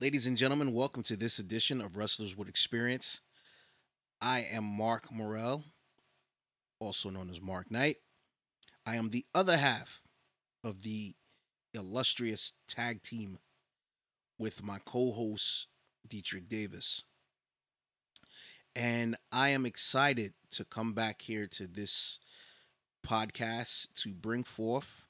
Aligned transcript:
Ladies 0.00 0.26
and 0.26 0.34
gentlemen, 0.34 0.72
welcome 0.72 1.02
to 1.02 1.14
this 1.14 1.38
edition 1.38 1.82
of 1.82 1.94
Wrestlers 1.94 2.34
with 2.34 2.48
Experience. 2.48 3.20
I 4.18 4.46
am 4.50 4.64
Mark 4.64 5.12
Morel, 5.12 5.62
also 6.78 7.10
known 7.10 7.28
as 7.28 7.38
Mark 7.38 7.70
Knight. 7.70 7.98
I 8.86 8.96
am 8.96 9.10
the 9.10 9.26
other 9.34 9.58
half 9.58 10.00
of 10.64 10.84
the 10.84 11.16
illustrious 11.74 12.54
tag 12.66 13.02
team 13.02 13.40
with 14.38 14.64
my 14.64 14.78
co 14.86 15.12
host, 15.12 15.68
Deitrich 16.08 16.48
Davis. 16.48 17.04
And 18.74 19.16
I 19.30 19.50
am 19.50 19.66
excited 19.66 20.32
to 20.52 20.64
come 20.64 20.94
back 20.94 21.20
here 21.20 21.46
to 21.48 21.66
this 21.66 22.18
podcast 23.06 23.92
to 23.96 24.14
bring 24.14 24.44
forth 24.44 25.08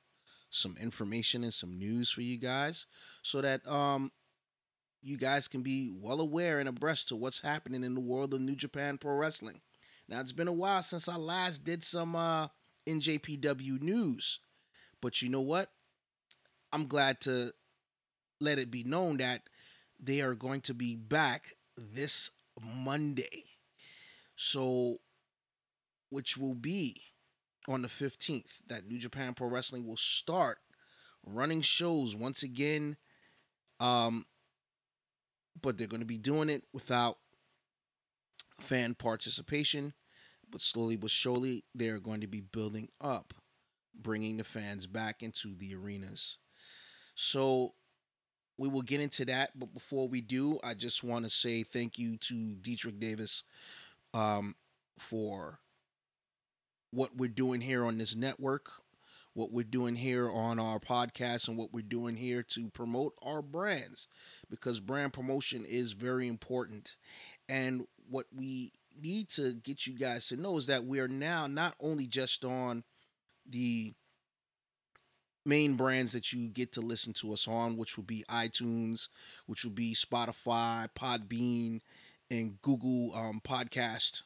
some 0.50 0.75
information 0.80 1.45
and 1.45 1.54
some 1.54 1.79
news 1.79 2.11
for 2.11 2.22
you 2.22 2.36
guys 2.36 2.86
so 3.22 3.41
that 3.41 3.64
um 3.68 4.11
you 5.03 5.17
guys 5.17 5.48
can 5.48 5.62
be 5.62 5.90
well 5.95 6.21
aware 6.21 6.59
and 6.59 6.68
abreast 6.68 7.08
to 7.08 7.17
what's 7.17 7.41
happening 7.41 7.85
in 7.85 7.95
the 7.95 8.00
world 8.00 8.35
of 8.35 8.41
New 8.41 8.54
Japan 8.54 8.99
Pro 8.99 9.14
Wrestling. 9.14 9.61
Now 10.08 10.21
it's 10.21 10.32
been 10.32 10.49
a 10.49 10.53
while 10.53 10.82
since 10.82 11.08
I 11.08 11.17
last 11.17 11.64
did 11.64 11.82
some 11.82 12.17
uh 12.17 12.49
NJPW 12.86 13.81
news. 13.81 14.41
But 15.00 15.22
you 15.22 15.29
know 15.29 15.41
what? 15.41 15.71
I'm 16.72 16.86
glad 16.86 17.21
to 17.22 17.53
let 18.41 18.58
it 18.58 18.71
be 18.71 18.85
known 18.85 19.18
that 19.18 19.43
they 19.99 20.21
are 20.21 20.35
going 20.35 20.61
to 20.63 20.75
be 20.75 20.96
back 20.96 21.55
this 21.77 22.30
Monday. 22.61 23.44
So 24.36 24.96
which 26.11 26.36
will 26.36 26.55
be 26.55 26.96
on 27.69 27.82
the 27.82 27.89
15th 27.89 28.58
that 28.67 28.86
New 28.86 28.99
Japan 28.99 29.35
Pro 29.35 29.49
Wrestling 29.49 29.86
will 29.86 29.96
start 29.96 30.58
running 31.25 31.61
shows 31.61 32.17
once 32.17 32.42
again 32.42 32.97
um 33.78 34.25
but 35.62 35.78
they're 35.78 35.87
going 35.87 36.00
to 36.00 36.06
be 36.06 36.19
doing 36.19 36.48
it 36.48 36.64
without 36.73 37.19
fan 38.61 38.94
participation. 38.94 39.94
But 40.50 40.61
slowly 40.61 40.97
but 40.97 41.11
surely, 41.11 41.64
they're 41.75 42.00
going 42.00 42.20
to 42.22 42.27
be 42.27 42.41
building 42.41 42.89
up, 43.00 43.34
bringing 43.94 44.36
the 44.36 44.44
fans 44.44 44.86
back 44.86 45.22
into 45.22 45.55
the 45.55 45.75
arenas. 45.75 46.39
So 47.14 47.75
we 48.58 48.69
will 48.69 48.83
get 48.83 49.00
into 49.00 49.25
that. 49.27 49.58
But 49.58 49.72
before 49.72 50.08
we 50.08 50.20
do, 50.20 50.58
I 50.64 50.75
just 50.75 51.05
want 51.05 51.25
to 51.25 51.30
say 51.30 51.62
thank 51.62 51.98
you 51.98 52.17
to 52.19 52.56
Deitrich 52.61 52.98
Davis 52.98 53.45
um, 54.12 54.56
for 54.98 55.61
what 56.91 57.17
we're 57.17 57.28
doing 57.28 57.61
here 57.61 57.84
on 57.84 57.98
this 57.98 58.17
network, 58.17 58.69
what 59.34 59.53
we're 59.53 59.64
doing 59.64 59.97
here 59.97 60.31
on 60.31 60.59
our 60.59 60.78
podcast, 60.78 61.48
and 61.48 61.56
what 61.56 61.73
we're 61.73 61.83
doing 61.83 62.17
here 62.17 62.42
to 62.42 62.69
promote 62.70 63.14
our 63.23 63.42
brands 63.42 64.09
because 64.50 64.81
brand 64.81 65.12
promotion 65.12 65.64
is 65.64 65.92
very 65.92 66.27
important. 66.27 66.97
And 67.48 67.86
what 68.08 68.27
we 68.34 68.73
need 69.01 69.28
to 69.31 69.55
get 69.55 69.86
you 69.86 69.98
guys 69.98 70.28
to 70.28 70.36
know 70.36 70.56
is 70.56 70.67
that 70.67 70.84
we 70.84 71.01
are 71.01 71.08
now 71.08 71.47
not 71.47 71.75
only 71.81 72.06
just 72.06 72.45
on 72.45 72.84
the 73.48 73.95
main 75.47 75.75
brands 75.75 76.12
that 76.12 76.33
you 76.33 76.48
get 76.48 76.73
to 76.73 76.81
listen 76.81 77.12
to 77.14 77.33
us 77.33 77.48
on, 77.48 77.77
which 77.77 77.97
will 77.97 78.05
be 78.05 78.25
iTunes, 78.28 79.08
which 79.47 79.64
will 79.64 79.73
be 79.73 79.95
Spotify, 79.95 80.89
Podbean, 80.95 81.81
and 82.31 82.61
Google 82.61 83.14
um, 83.14 83.41
Podcast. 83.42 84.23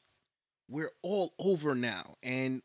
We're 0.69 0.93
all 1.03 1.35
over 1.39 1.75
now. 1.75 2.17
And 2.23 2.63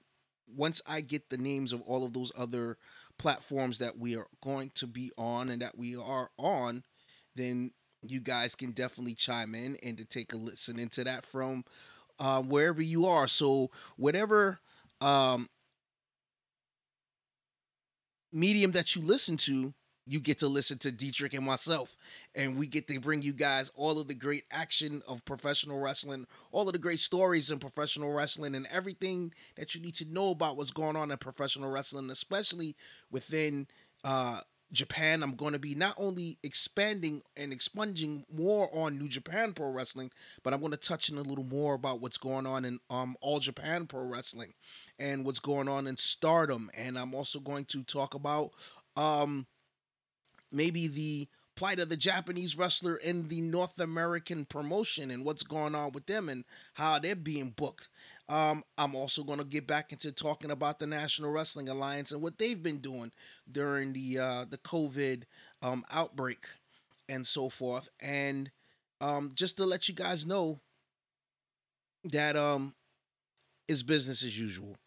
once 0.55 0.81
I 0.88 1.02
get 1.02 1.30
the 1.30 1.38
names 1.38 1.73
of 1.73 1.81
all 1.81 2.03
of 2.03 2.14
those 2.14 2.31
other 2.38 2.78
platforms 3.17 3.80
that 3.80 3.97
we 3.97 4.16
are 4.16 4.28
going 4.42 4.72
to 4.75 4.88
be 4.88 5.11
on 5.17 5.50
and 5.50 5.61
that 5.61 5.78
we 5.78 5.95
are 5.95 6.30
on, 6.38 6.83
then 7.36 7.72
you 8.08 8.22
guys 8.22 8.55
can 8.55 8.72
definitely 8.72 9.14
chime 9.14 9.53
in 9.53 9.77
and 9.83 9.97
to 9.97 10.05
take 10.05 10.33
a 10.33 10.38
listen 10.38 10.80
into 10.80 11.03
that 11.03 11.25
from 11.25 11.64
uh, 12.20 12.42
wherever 12.42 12.81
you 12.81 13.05
are. 13.05 13.27
So 13.27 13.72
whatever 13.97 14.59
um, 15.02 15.49
medium 18.31 18.71
that 18.71 18.95
you 18.95 19.02
listen 19.02 19.37
to, 19.37 19.73
you 20.09 20.20
get 20.20 20.39
to 20.39 20.47
listen 20.47 20.77
to 20.80 20.92
Deitrich 20.92 21.36
and 21.36 21.45
myself, 21.45 21.95
and 22.33 22.58
we 22.58 22.67
get 22.67 22.87
to 22.87 22.99
bring 22.99 23.21
you 23.21 23.33
guys 23.33 23.71
all 23.75 23.99
of 23.99 24.08
the 24.08 24.15
great 24.15 24.43
action 24.52 25.02
of 25.08 25.23
professional 25.23 25.80
wrestling, 25.80 26.25
all 26.52 26.67
of 26.67 26.73
the 26.73 26.80
great 26.80 26.99
stories 26.99 27.52
in 27.52 27.59
professional 27.59 28.11
wrestling, 28.11 28.55
and 28.55 28.67
everything 28.71 29.33
that 29.55 29.75
you 29.75 29.81
need 29.81 29.95
to 29.95 30.11
know 30.11 30.31
about 30.31 30.58
what's 30.58 30.71
going 30.71 30.95
on 30.95 31.11
in 31.11 31.17
professional 31.17 31.69
wrestling, 31.69 32.09
especially 32.09 32.75
within 33.11 33.67
uh, 34.03 34.39
Japan, 34.71 35.23
I'm 35.23 35.36
going 35.36 35.53
to 35.53 35.59
be 35.59 35.73
not 35.73 35.95
only 35.98 36.37
expanding 36.43 37.23
and 37.36 37.52
expunging 37.52 38.25
more 38.31 38.69
on 38.73 38.98
New 38.99 39.08
Japan 39.08 39.53
Pro 39.53 39.71
Wrestling, 39.71 40.11
but 40.43 40.53
I'm 40.53 40.59
going 40.59 40.71
to 40.71 40.77
touch 40.77 41.09
in 41.09 41.17
a 41.17 41.23
little 41.23 41.43
more 41.43 41.73
about 41.73 42.02
what's 42.02 42.17
going 42.17 42.45
on 42.45 42.65
in 42.65 42.80
um 42.89 43.15
All 43.21 43.39
Japan 43.39 43.87
Pro 43.87 44.03
Wrestling 44.03 44.53
and 44.99 45.25
what's 45.25 45.39
going 45.39 45.67
on 45.67 45.87
in 45.87 45.98
Stardom, 45.98 46.69
and 46.75 46.99
I'm 46.99 47.15
also 47.15 47.39
going 47.39 47.65
to 47.65 47.83
talk 47.83 48.14
about 48.14 48.52
um 48.95 49.48
maybe 50.52 50.87
the 50.87 51.27
plight 51.60 51.80
of 51.80 51.89
the 51.89 51.98
Japanese 51.98 52.58
wrestler 52.58 52.95
in 52.95 53.27
the 53.27 53.42
North 53.42 53.77
American 53.82 54.45
promotion 54.45 55.11
and 55.11 55.26
what's 55.26 55.43
going 55.43 55.76
on 55.76 55.92
with 55.92 56.05
them 56.05 56.30
and 56.30 56.45
how 56.76 56.98
they're 56.98 57.17
being 57.17 57.49
booked. 57.49 57.89
Um, 58.30 58.64
I'm 58.77 58.95
also 58.95 59.23
going 59.23 59.39
to 59.39 59.43
get 59.45 59.67
back 59.67 59.92
into 59.92 60.14
talking 60.14 60.52
about 60.52 60.80
the 60.80 60.87
National 60.87 61.32
Wrestling 61.32 61.67
Alliance 61.67 62.14
and 62.14 62.21
what 62.21 62.37
they've 62.37 62.64
been 62.64 62.77
doing 62.77 63.11
during 63.52 63.92
the 63.92 64.20
uh, 64.20 64.45
the 64.49 64.58
COVID 64.60 65.23
um, 65.61 65.83
outbreak 65.92 66.45
and 67.10 67.27
so 67.27 67.49
forth. 67.49 67.89
And 67.99 68.52
um, 69.02 69.31
just 69.33 69.58
to 69.58 69.66
let 69.66 69.89
you 69.89 69.95
guys 69.95 70.26
know 70.26 70.61
that 72.05 72.37
um, 72.37 72.73
is 73.67 73.83
business 73.83 74.23
as 74.23 74.39
usual. 74.39 74.77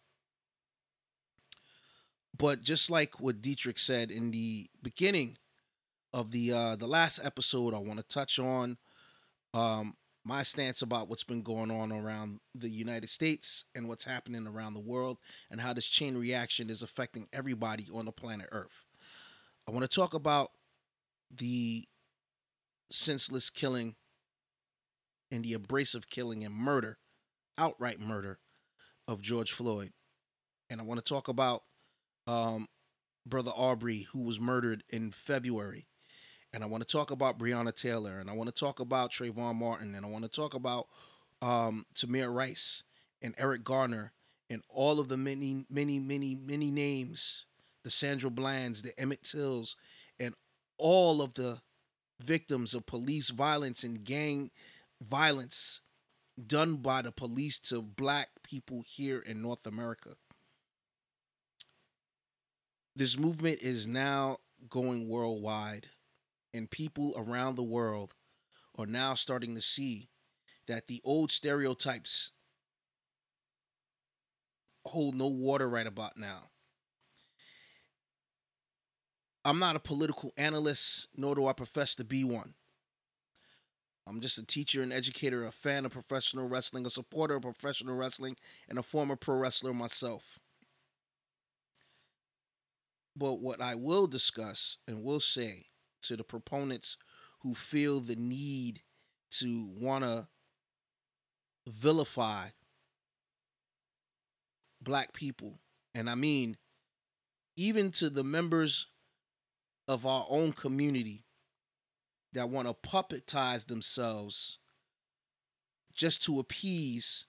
But 2.35 2.63
just 2.63 2.89
like 2.89 3.19
what 3.19 3.41
Deitrich 3.41 3.77
said 3.77 4.09
in 4.09 4.31
the 4.31 4.65
beginning 4.81 5.37
of 6.13 6.31
the 6.31 6.51
uh 6.51 6.75
the 6.75 6.87
last 6.87 7.19
episode, 7.23 7.73
I 7.73 7.79
want 7.79 7.99
to 7.99 8.05
touch 8.07 8.39
on 8.39 8.77
um 9.53 9.95
my 10.25 10.41
stance 10.43 10.81
about 10.81 11.09
what's 11.09 11.23
been 11.23 11.41
going 11.41 11.69
on 11.69 11.91
around 11.91 12.39
the 12.55 12.69
United 12.69 13.09
States 13.09 13.65
and 13.75 13.87
what's 13.89 14.05
happening 14.05 14.47
around 14.47 14.73
the 14.73 14.79
world 14.79 15.17
and 15.51 15.59
how 15.59 15.73
this 15.73 15.89
chain 15.89 16.15
reaction 16.15 16.69
is 16.69 16.81
affecting 16.81 17.27
everybody 17.33 17.87
on 17.93 18.05
the 18.05 18.11
planet 18.11 18.47
Earth. 18.51 18.85
I 19.67 19.71
want 19.71 19.83
to 19.83 19.93
talk 19.93 20.13
about 20.13 20.51
the 21.29 21.85
senseless 22.89 23.49
killing 23.49 23.95
and 25.31 25.43
the 25.43 25.53
abrasive 25.53 26.09
killing 26.09 26.43
and 26.43 26.53
murder, 26.53 26.99
outright 27.57 27.99
murder 27.99 28.39
of 29.07 29.21
George 29.21 29.51
Floyd. 29.51 29.91
And 30.69 30.79
I 30.79 30.83
want 30.83 31.03
to 31.03 31.13
talk 31.13 31.27
about 31.27 31.63
um, 32.27 32.67
Brother 33.25 33.51
Arbery, 33.55 34.07
who 34.13 34.21
was 34.21 34.39
murdered 34.39 34.83
in 34.89 35.11
February 35.11 35.87
and 36.53 36.63
I 36.63 36.67
want 36.67 36.87
to 36.87 36.97
talk 36.97 37.09
about 37.09 37.39
Breonna 37.39 37.73
Taylor, 37.73 38.19
and 38.19 38.29
I 38.29 38.33
want 38.33 38.47
to 38.47 38.55
talk 38.55 38.79
about 38.79 39.11
Trayvon 39.11 39.55
Martin, 39.55 39.95
and 39.95 40.05
I 40.05 40.09
want 40.09 40.23
to 40.23 40.29
talk 40.29 40.53
about 40.53 40.87
um, 41.41 41.85
Tamir 41.95 42.33
Rice 42.33 42.83
and 43.21 43.33
Eric 43.37 43.63
Garner 43.63 44.11
and 44.49 44.61
all 44.69 44.99
of 44.99 45.07
the 45.07 45.17
many, 45.17 45.65
many, 45.69 45.99
many, 45.99 46.35
many 46.35 46.69
names, 46.69 47.45
the 47.83 47.89
Sandra 47.89 48.29
Blands, 48.29 48.83
the 48.83 48.97
Emmett 48.99 49.23
Tills, 49.23 49.75
and 50.19 50.35
all 50.77 51.21
of 51.21 51.33
the 51.33 51.59
victims 52.21 52.75
of 52.75 52.85
police 52.85 53.29
violence 53.29 53.83
and 53.83 54.03
gang 54.03 54.51
violence 55.01 55.81
done 56.47 56.77
by 56.77 57.01
the 57.01 57.11
police 57.11 57.59
to 57.59 57.81
black 57.81 58.29
people 58.43 58.83
here 58.85 59.19
in 59.19 59.41
North 59.41 59.65
America. 59.65 60.11
This 62.95 63.17
movement 63.17 63.59
is 63.61 63.87
now 63.87 64.37
going 64.69 65.07
worldwide 65.07 65.87
and 66.53 66.69
people 66.69 67.13
around 67.17 67.55
the 67.55 67.63
world 67.63 68.13
are 68.77 68.85
now 68.85 69.13
starting 69.13 69.55
to 69.55 69.61
see 69.61 70.09
that 70.67 70.87
the 70.87 71.01
old 71.03 71.31
stereotypes 71.31 72.31
hold 74.85 75.15
no 75.15 75.27
water 75.27 75.69
right 75.69 75.87
about 75.87 76.17
now. 76.17 76.49
I'm 79.45 79.59
not 79.59 79.75
a 79.75 79.79
political 79.79 80.31
analyst, 80.37 81.09
nor 81.17 81.35
do 81.35 81.47
I 81.47 81.53
profess 81.53 81.95
to 81.95 82.05
be 82.05 82.23
one. 82.23 82.53
I'm 84.07 84.21
just 84.21 84.37
a 84.37 84.45
teacher 84.45 84.81
and 84.81 84.91
educator, 84.91 85.43
a 85.45 85.51
fan 85.51 85.85
of 85.85 85.91
professional 85.91 86.47
wrestling, 86.47 86.85
a 86.85 86.89
supporter 86.89 87.35
of 87.35 87.43
professional 87.43 87.95
wrestling, 87.95 88.35
and 88.69 88.77
a 88.77 88.83
former 88.83 89.15
pro 89.15 89.35
wrestler 89.35 89.73
myself. 89.73 90.39
But 93.15 93.39
what 93.39 93.61
I 93.61 93.75
will 93.75 94.07
discuss 94.07 94.77
and 94.87 95.03
will 95.03 95.19
say 95.19 95.67
to 96.03 96.15
the 96.15 96.23
proponents 96.23 96.97
who 97.41 97.53
feel 97.53 97.99
the 97.99 98.15
need 98.15 98.81
to 99.31 99.69
want 99.77 100.03
to 100.03 100.27
vilify 101.67 102.47
black 104.81 105.13
people. 105.13 105.59
And 105.95 106.09
I 106.09 106.15
mean, 106.15 106.57
even 107.55 107.91
to 107.91 108.09
the 108.09 108.23
members 108.23 108.87
of 109.87 110.05
our 110.05 110.25
own 110.29 110.53
community 110.53 111.23
that 112.33 112.49
want 112.49 112.67
to 112.67 112.73
puppetize 112.73 113.67
themselves 113.67 114.57
just 115.93 116.23
to 116.23 116.39
appease 116.39 117.25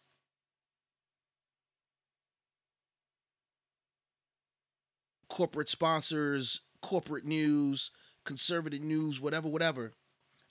corporate 5.29 5.69
sponsors, 5.69 6.61
corporate 6.81 7.25
news, 7.25 7.91
conservative 8.25 8.83
news, 8.83 9.21
whatever, 9.21 9.49
whatever. 9.49 9.93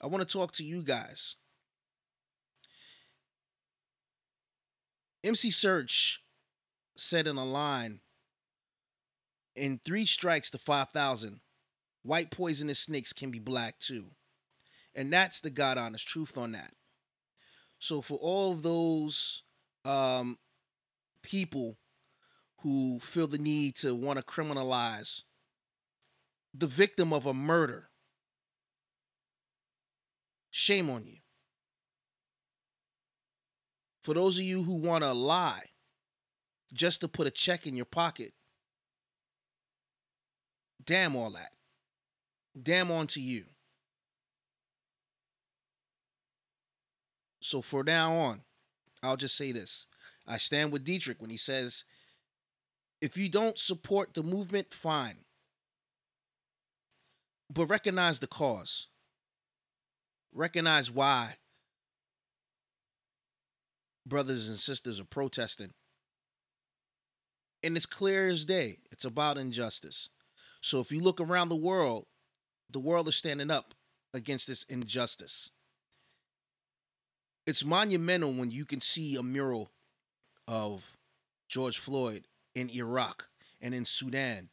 I 0.00 0.06
want 0.06 0.26
to 0.26 0.32
talk 0.38 0.52
to 0.52 0.64
you 0.64 0.82
guys. 0.82 1.36
MC 5.22 5.48
Serch 5.48 6.18
said 6.96 7.26
in 7.26 7.36
a 7.36 7.44
line 7.44 8.00
in 9.56 9.80
three 9.84 10.04
strikes 10.04 10.50
to 10.50 10.58
5,000, 10.58 11.40
white 12.02 12.30
poisonous 12.30 12.78
snakes 12.78 13.12
can 13.12 13.30
be 13.30 13.38
black 13.38 13.78
too. 13.78 14.06
And 14.94 15.12
that's 15.12 15.40
the 15.40 15.50
God 15.50 15.78
honest 15.78 16.06
truth 16.06 16.36
on 16.36 16.52
that. 16.52 16.72
So 17.78 18.00
for 18.00 18.18
all 18.20 18.52
of 18.52 18.62
those 18.62 19.42
um, 19.84 20.38
people 21.22 21.78
who 22.60 22.98
feel 23.00 23.26
the 23.26 23.38
need 23.38 23.76
to 23.76 23.94
want 23.94 24.18
to 24.18 24.24
criminalize 24.24 25.22
the 26.56 26.66
victim 26.68 27.12
of 27.12 27.26
a 27.26 27.34
murder, 27.34 27.90
shame 30.50 30.88
on 30.88 31.04
you. 31.04 31.16
For 34.02 34.14
those 34.14 34.38
of 34.38 34.44
you 34.44 34.62
who 34.62 34.76
want 34.76 35.02
to 35.02 35.12
lie 35.12 35.70
just 36.72 37.00
to 37.00 37.08
put 37.08 37.26
a 37.26 37.30
check 37.30 37.66
in 37.66 37.74
your 37.74 37.86
pocket, 37.86 38.32
damn 40.84 41.16
all 41.16 41.30
that. 41.30 41.50
Damn 42.60 42.90
on 42.92 43.08
to 43.08 43.20
you. 43.20 43.46
So 47.40 47.60
for 47.60 47.82
now 47.82 48.14
on, 48.14 48.42
I'll 49.02 49.16
just 49.16 49.36
say 49.36 49.50
this. 49.52 49.86
I 50.26 50.36
stand 50.38 50.70
with 50.70 50.84
Deitrich 50.84 51.20
when 51.20 51.30
he 51.30 51.36
says, 51.36 51.84
if 53.00 53.16
you 53.16 53.28
don't 53.28 53.58
support 53.58 54.14
the 54.14 54.22
movement, 54.22 54.72
fine. 54.72 55.23
But 57.54 57.66
recognize 57.66 58.18
the 58.18 58.26
cause. 58.26 58.88
Recognize 60.32 60.90
why 60.90 61.36
brothers 64.04 64.48
and 64.48 64.56
sisters 64.56 64.98
are 64.98 65.04
protesting. 65.04 65.72
And 67.62 67.76
it's 67.76 67.86
clear 67.86 68.28
as 68.28 68.44
day. 68.44 68.78
It's 68.90 69.04
about 69.04 69.38
injustice. 69.38 70.10
So 70.60 70.80
if 70.80 70.90
you 70.90 71.00
look 71.00 71.20
around 71.20 71.48
the 71.48 71.56
world, 71.56 72.06
the 72.70 72.80
world 72.80 73.06
is 73.06 73.16
standing 73.16 73.50
up 73.50 73.72
against 74.12 74.48
this 74.48 74.64
injustice. 74.64 75.52
It's 77.46 77.64
monumental 77.64 78.32
when 78.32 78.50
you 78.50 78.64
can 78.64 78.80
see 78.80 79.16
a 79.16 79.22
mural 79.22 79.70
of 80.48 80.96
George 81.48 81.78
Floyd 81.78 82.26
in 82.54 82.68
Iraq 82.70 83.28
and 83.60 83.74
in 83.74 83.84
Sudan. 83.84 84.48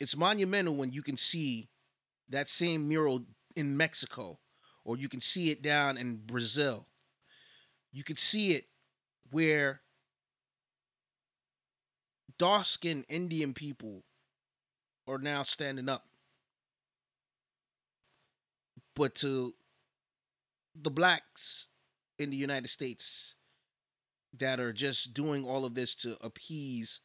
It's 0.00 0.16
monumental 0.16 0.74
when 0.74 0.92
you 0.92 1.02
can 1.02 1.16
see 1.16 1.68
that 2.30 2.48
same 2.48 2.88
mural 2.88 3.26
in 3.54 3.76
Mexico 3.76 4.38
or 4.84 4.96
you 4.96 5.08
can 5.08 5.20
see 5.20 5.50
it 5.50 5.62
down 5.62 5.98
in 5.98 6.16
Brazil. 6.16 6.86
You 7.92 8.02
can 8.02 8.16
see 8.16 8.52
it 8.52 8.64
where 9.30 9.82
dark 12.38 12.64
skinned 12.64 13.04
Indian 13.08 13.52
people 13.52 14.04
are 15.06 15.18
now 15.18 15.42
standing 15.42 15.88
up. 15.88 16.06
But 18.96 19.14
to 19.16 19.54
the 20.74 20.90
blacks 20.90 21.68
in 22.18 22.30
the 22.30 22.36
United 22.36 22.68
States 22.68 23.34
that 24.38 24.60
are 24.60 24.72
just 24.72 25.12
doing 25.14 25.44
all 25.44 25.64
of 25.64 25.74
this 25.74 25.94
to 25.96 26.16
appease 26.20 27.00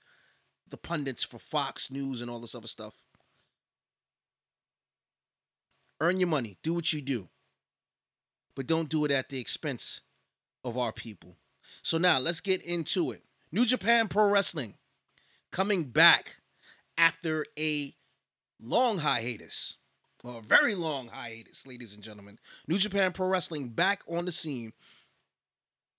the 0.69 0.77
pundits 0.77 1.23
for 1.23 1.39
Fox 1.39 1.91
News 1.91 2.21
and 2.21 2.29
all 2.29 2.39
this 2.39 2.55
other 2.55 2.67
stuff. 2.67 3.03
Earn 6.01 6.19
your 6.19 6.27
money, 6.27 6.57
do 6.61 6.73
what 6.73 6.91
you 6.91 7.01
do, 7.01 7.29
but 8.55 8.67
don't 8.67 8.89
do 8.89 9.05
it 9.05 9.11
at 9.11 9.29
the 9.29 9.39
expense 9.39 10.01
of 10.63 10.77
our 10.77 10.91
people. 10.91 11.37
So 11.81 11.97
now 11.97 12.19
let's 12.19 12.41
get 12.41 12.61
into 12.61 13.11
it. 13.11 13.23
New 13.51 13.65
Japan 13.65 14.07
Pro 14.07 14.29
Wrestling 14.29 14.75
coming 15.51 15.85
back 15.85 16.37
after 16.97 17.45
a 17.57 17.95
long 18.61 18.99
hiatus. 18.99 19.77
Well, 20.23 20.39
a 20.39 20.41
very 20.41 20.75
long 20.75 21.09
hiatus, 21.09 21.67
ladies 21.67 21.93
and 21.93 22.03
gentlemen. 22.03 22.39
New 22.67 22.77
Japan 22.77 23.11
Pro 23.11 23.27
Wrestling 23.27 23.69
back 23.69 24.03
on 24.09 24.25
the 24.25 24.31
scene. 24.31 24.73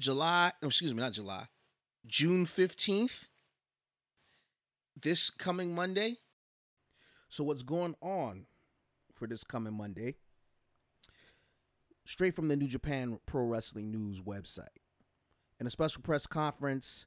July, 0.00 0.52
excuse 0.62 0.92
me, 0.92 1.00
not 1.00 1.12
July, 1.12 1.46
June 2.06 2.44
15th, 2.44 3.26
this 5.00 5.30
coming 5.30 5.74
Monday. 5.74 6.16
So, 7.28 7.44
what's 7.44 7.62
going 7.62 7.94
on 8.00 8.46
for 9.14 9.26
this 9.26 9.44
coming 9.44 9.74
Monday? 9.74 10.14
Straight 12.06 12.34
from 12.34 12.48
the 12.48 12.56
New 12.56 12.68
Japan 12.68 13.18
Pro 13.26 13.44
Wrestling 13.44 13.90
News 13.90 14.22
website. 14.22 14.68
In 15.58 15.66
a 15.66 15.70
special 15.70 16.02
press 16.02 16.26
conference 16.26 17.06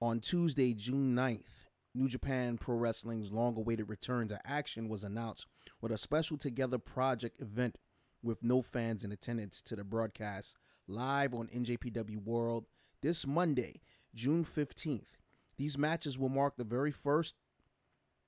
on 0.00 0.20
Tuesday, 0.20 0.74
June 0.74 1.14
9th, 1.14 1.66
New 1.94 2.08
Japan 2.08 2.56
Pro 2.56 2.76
Wrestling's 2.76 3.32
long 3.32 3.56
awaited 3.56 3.88
return 3.90 4.28
to 4.28 4.38
action 4.46 4.88
was 4.88 5.04
announced 5.04 5.46
with 5.80 5.92
a 5.92 5.98
special 5.98 6.38
Together 6.38 6.78
Project 6.78 7.40
event 7.40 7.76
with 8.22 8.42
no 8.42 8.62
fans 8.62 9.04
in 9.04 9.12
attendance 9.12 9.60
to 9.62 9.76
the 9.76 9.84
broadcast 9.84 10.56
live 10.86 11.34
on 11.34 11.48
NJPW 11.48 12.22
World 12.22 12.66
this 13.02 13.26
Monday, 13.26 13.80
June 14.14 14.44
15th. 14.44 15.21
These 15.62 15.78
matches 15.78 16.18
will 16.18 16.28
mark 16.28 16.56
the 16.56 16.64
very 16.64 16.90
first 16.90 17.36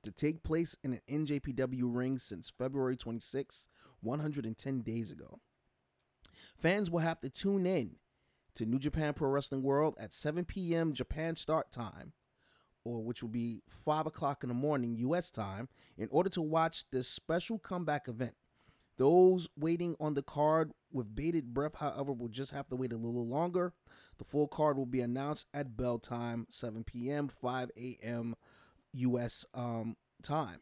to 0.04 0.12
take 0.12 0.44
place 0.44 0.76
in 0.84 0.92
an 0.92 1.26
NJPW 1.26 1.81
ring 1.82 2.16
since 2.16 2.48
February 2.56 2.96
26, 2.96 3.66
110 4.02 4.81
days 4.82 5.10
ago. 5.10 5.40
Fans 6.56 6.92
will 6.92 7.00
have 7.00 7.20
to 7.22 7.28
tune 7.28 7.66
in 7.66 7.96
to 8.54 8.64
New 8.64 8.78
Japan 8.78 9.14
Pro 9.14 9.31
Wrestling 9.31 9.64
World 9.64 9.96
at 9.98 10.14
7 10.14 10.44
p.m. 10.44 10.92
Japan 10.92 11.34
start 11.34 11.72
time 11.72 12.12
or 12.84 13.02
which 13.02 13.20
will 13.20 13.31
be 13.31 13.64
5 13.66 14.06
o'clock 14.06 14.44
in 14.44 14.48
the 14.48 14.54
morning 14.54 14.94
U.S. 14.94 15.32
time, 15.32 15.69
in 15.98 16.06
order 16.12 16.28
to 16.30 16.42
watch 16.42 16.84
this 16.92 17.08
special 17.08 17.58
comeback 17.58 18.06
event. 18.06 18.34
Those 18.96 19.49
waiting 19.56 19.96
on 19.99 20.14
the 20.14 20.23
card 20.23 20.73
with 20.93 21.14
bated 21.14 21.52
breath, 21.52 21.76
however, 21.76 22.12
will 22.12 22.28
just 22.28 22.52
have 22.52 22.68
to 22.68 22.76
wait 22.76 22.92
a 22.92 22.97
little 22.97 23.26
longer. 23.26 23.73
The 24.18 24.25
full 24.25 24.47
card 24.47 24.76
will 24.76 24.87
be 24.87 25.00
announced 25.00 25.49
at 25.52 25.76
bell 25.76 25.99
time, 25.99 26.47
7 26.49 26.85
p.m., 26.85 27.28
5 27.28 27.71
a.m. 27.76 28.37
U.S. 28.92 29.45
Um, 29.52 29.97
time. 30.23 30.61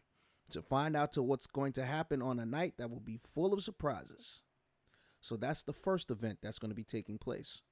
To 0.50 0.62
find 0.62 0.96
out 0.96 1.12
to 1.12 1.22
what's 1.22 1.46
going 1.46 1.72
to 1.74 1.84
happen 1.84 2.20
on 2.22 2.38
a 2.38 2.46
night 2.46 2.74
that 2.78 2.90
will 2.90 3.00
be 3.00 3.18
full 3.34 3.52
of 3.52 3.62
surprises. 3.62 4.42
So 5.20 5.36
that's 5.36 5.62
the 5.62 5.72
first 5.72 6.10
event 6.10 6.38
that's 6.42 6.58
going 6.58 6.70
to 6.70 6.74
be 6.74 6.84
taking 6.84 7.18
place 7.18 7.62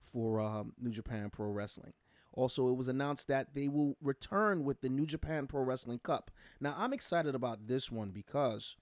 for 0.00 0.40
um, 0.40 0.72
New 0.80 0.90
Japan 0.90 1.30
Pro 1.30 1.48
Wrestling. 1.48 1.92
Also, 2.32 2.68
it 2.68 2.76
was 2.76 2.88
announced 2.88 3.28
that 3.28 3.54
they 3.54 3.68
will 3.68 3.96
return 4.00 4.64
with 4.64 4.80
the 4.80 4.88
New 4.88 5.06
Japan 5.06 5.46
Pro 5.46 5.62
Wrestling 5.62 6.00
Cup. 6.00 6.30
Now, 6.60 6.74
I'm 6.76 6.92
excited 6.92 7.34
about 7.34 7.68
this 7.68 7.92
one 7.92 8.10
because 8.10 8.76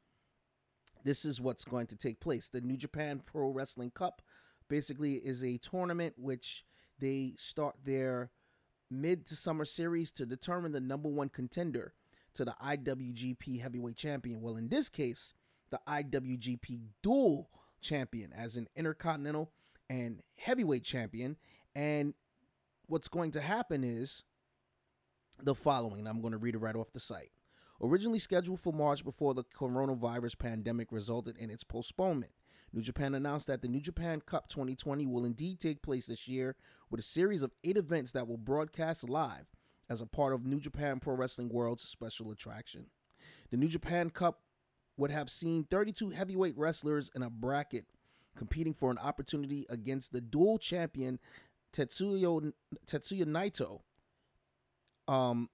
this 1.05 1.25
is 1.25 1.41
what's 1.41 1.65
going 1.65 1.87
to 1.89 1.97
take 1.97 2.21
place. 2.21 2.49
The 2.49 2.61
New 2.61 2.77
Japan 2.77 3.21
Pro 3.25 3.49
Wrestling 3.49 3.91
Cup 3.91 4.23
basically 4.69 5.15
is 5.15 5.43
a 5.43 5.59
tournament 5.59 6.15
which 6.17 6.65
they 6.99 7.35
start 7.37 7.77
their 7.85 8.31
mid 8.91 9.27
to 9.27 9.37
summer 9.37 9.65
series 9.65 10.13
to 10.13 10.27
determine 10.27 10.73
the 10.73 10.81
number 10.81 11.09
one 11.09 11.29
contender 11.29 11.95
to 12.35 12.45
the 12.45 12.55
IWGP 12.65 13.61
Heavyweight 13.61 13.97
Champion. 13.97 14.41
Well, 14.41 14.57
in 14.57 14.69
this 14.69 14.89
case, 14.89 15.33
the 15.71 15.81
IWGP 15.89 16.83
Dual 17.03 17.51
Champion 17.81 18.33
as 18.33 18.57
an 18.57 18.69
Intercontinental 18.77 19.51
and 19.91 20.23
Heavyweight 20.37 20.85
Champion. 20.85 21.37
And 21.75 22.15
what's 22.87 23.09
going 23.09 23.33
to 23.33 23.41
happen 23.41 23.83
is 23.85 24.23
the 25.43 25.55
following. 25.55 26.01
And 26.01 26.09
I'm 26.09 26.21
going 26.21 26.33
to 26.33 26.39
read 26.39 26.55
it 26.55 26.59
right 26.59 26.77
off 26.77 26.93
the 26.93 27.01
site. 27.01 27.33
Originally 27.83 28.19
scheduled 28.19 28.61
for 28.61 28.73
March 28.73 29.05
before 29.05 29.35
the 29.35 29.45
coronavirus 29.45 30.39
pandemic 30.39 30.93
resulted 30.93 31.37
in 31.37 31.51
its 31.51 31.65
postponement. 31.65 32.33
New 32.73 32.81
Japan 32.81 33.15
announced 33.15 33.49
that 33.49 33.61
the 33.61 33.69
New 33.69 33.81
Japan 33.81 34.21
Cup 34.21 34.49
2020 34.49 35.05
will 35.07 35.25
indeed 35.25 35.61
take 35.61 35.83
place 35.83 36.07
this 36.07 36.27
year 36.27 36.57
with 36.91 37.01
a 37.01 37.03
series 37.03 37.43
of 37.43 37.53
eight 37.65 37.77
events 37.77 38.13
that 38.13 38.27
will 38.27 38.39
broadcast 38.39 39.09
live 39.09 39.47
as 39.91 40.01
a 40.01 40.07
part 40.07 40.33
of 40.33 40.47
New 40.47 40.61
Japan 40.61 41.01
Pro 41.01 41.15
Wrestling 41.15 41.51
World's 41.51 41.83
special 41.83 42.31
attraction. 42.31 42.87
The 43.51 43.57
New 43.57 43.69
Japan 43.69 44.11
Cup 44.11 44.41
would 44.97 45.11
have 45.11 45.29
seen 45.29 45.65
32 45.65 46.11
heavyweight 46.11 46.57
wrestlers 46.57 47.11
in 47.15 47.23
a 47.23 47.29
bracket 47.29 47.87
competing 48.37 48.73
for 48.73 48.91
an 48.91 48.99
opportunity 48.99 49.67
against 49.69 50.13
the 50.13 50.21
dual 50.21 50.59
champion 50.59 51.19
Tetsuya 51.73 52.53
Tetsuya 52.87 53.25
Naito, 53.25 53.81
um, 55.13 55.49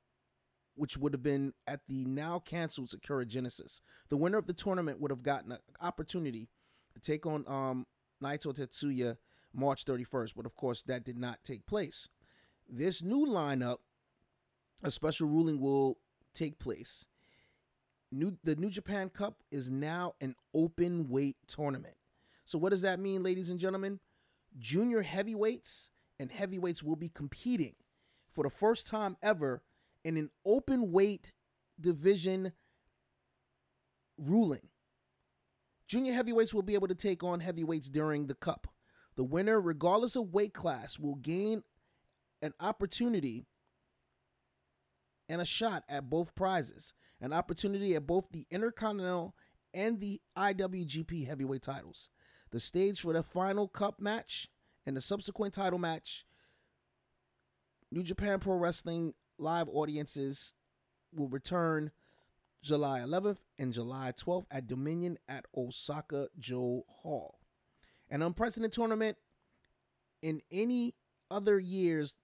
which 0.78 0.97
would 0.97 1.12
have 1.12 1.23
been 1.23 1.52
at 1.66 1.80
the 1.88 2.04
now 2.04 2.38
canceled 2.38 2.90
Sakura 2.90 3.26
Genesis. 3.26 3.80
The 4.08 4.16
winner 4.16 4.38
of 4.38 4.47
the 4.47 4.52
tournament 4.52 5.00
would 5.00 5.11
have 5.11 5.23
gotten 5.23 5.52
an 5.52 5.58
opportunity 5.80 6.49
to 6.94 7.00
take 7.00 7.26
on 7.26 7.44
um, 7.49 7.87
Naito 8.23 8.56
Tetsuya 8.56 9.16
March 9.52 9.85
31st, 9.85 10.35
but 10.37 10.47
of 10.47 10.54
course 10.54 10.82
that 10.82 11.04
did 11.04 11.18
not 11.18 11.42
take 11.42 11.66
place. 11.66 12.08
This 12.68 13.02
new 13.02 13.26
lineup, 13.26 13.78
a 14.82 14.90
special 14.90 15.28
ruling 15.28 15.61
will 15.61 15.99
take 16.32 16.58
place. 16.58 17.06
New, 18.11 18.38
the 18.44 18.56
New 18.56 18.70
Japan 18.70 19.11
Cup 19.11 19.42
is 19.50 19.70
now 19.70 20.14
an 20.20 20.35
open 20.54 21.08
weight 21.08 21.37
tournament. 21.47 21.94
So, 22.44 22.58
what 22.58 22.70
does 22.70 22.82
that 22.82 23.00
mean, 23.00 23.23
ladies 23.23 23.50
and 23.50 23.61
gentlemen? 23.61 24.00
Junior 24.58 25.02
heavyweights 25.02 25.90
and 26.18 26.30
heavyweights 26.30 26.82
will 26.82 26.97
be 26.97 27.11
competing 27.11 27.75
for 28.30 28.44
the 28.44 28.50
first 28.50 28.87
time 28.87 29.16
ever 29.23 29.62
in 30.05 30.17
an 30.17 30.31
open 30.45 30.93
weight 30.93 31.33
division 31.81 32.52
ruling. 34.17 34.69
Junior 35.87 36.12
heavyweights 36.12 36.52
will 36.52 36.62
be 36.62 36.75
able 36.75 36.88
to 36.88 36.95
take 36.95 37.25
on 37.25 37.40
heavyweights 37.40 37.88
during 37.88 38.26
the 38.26 38.35
cup. 38.35 38.67
The 39.17 39.25
winner, 39.25 39.61
regardless 39.61 40.17
of 40.17 40.33
weight 40.33 40.55
class, 40.55 40.99
will 40.99 41.17
gain 41.17 41.62
an 42.43 42.52
opportunity 42.61 43.47
and 45.28 45.40
a 45.40 45.47
shot 45.47 45.85
at 45.88 46.09
both 46.09 46.35
prizes, 46.35 46.95
an 47.21 47.33
opportunity 47.33 47.95
at 47.95 48.07
both 48.07 48.28
the 48.31 48.47
Intercontinental 48.50 49.35
and 49.75 50.00
the 50.00 50.21
IWGP 50.37 51.26
heavyweight 51.26 51.62
titles. 51.62 52.11
The 52.50 52.61
stage 52.61 53.00
for 53.00 53.12
the 53.12 53.23
final 53.23 53.69
cup 53.69 54.00
match 54.00 54.49
and 54.87 54.97
the 54.97 55.00
subsequent 55.00 55.55
title 55.55 55.78
match, 55.78 56.25
New 57.90 58.02
Japan 58.02 58.38
Pro 58.38 58.57
Wrestling 58.57 59.14
live 59.38 59.68
audiences 59.68 60.54
will 61.14 61.28
return 61.28 61.90
July 62.62 63.00
11th 63.00 63.38
and 63.59 63.73
July 63.73 64.12
12th 64.12 64.47
at 64.50 64.66
Dominion 64.66 65.18
at 65.28 65.47
Osaka 65.57 66.28
Joe 66.38 66.85
Hall. 66.88 67.38
An 68.11 68.23
unprecedented 68.23 68.73
tournament 68.73 69.16
in 70.23 70.40
any 70.50 70.95
other 71.30 71.59
years 71.59 72.14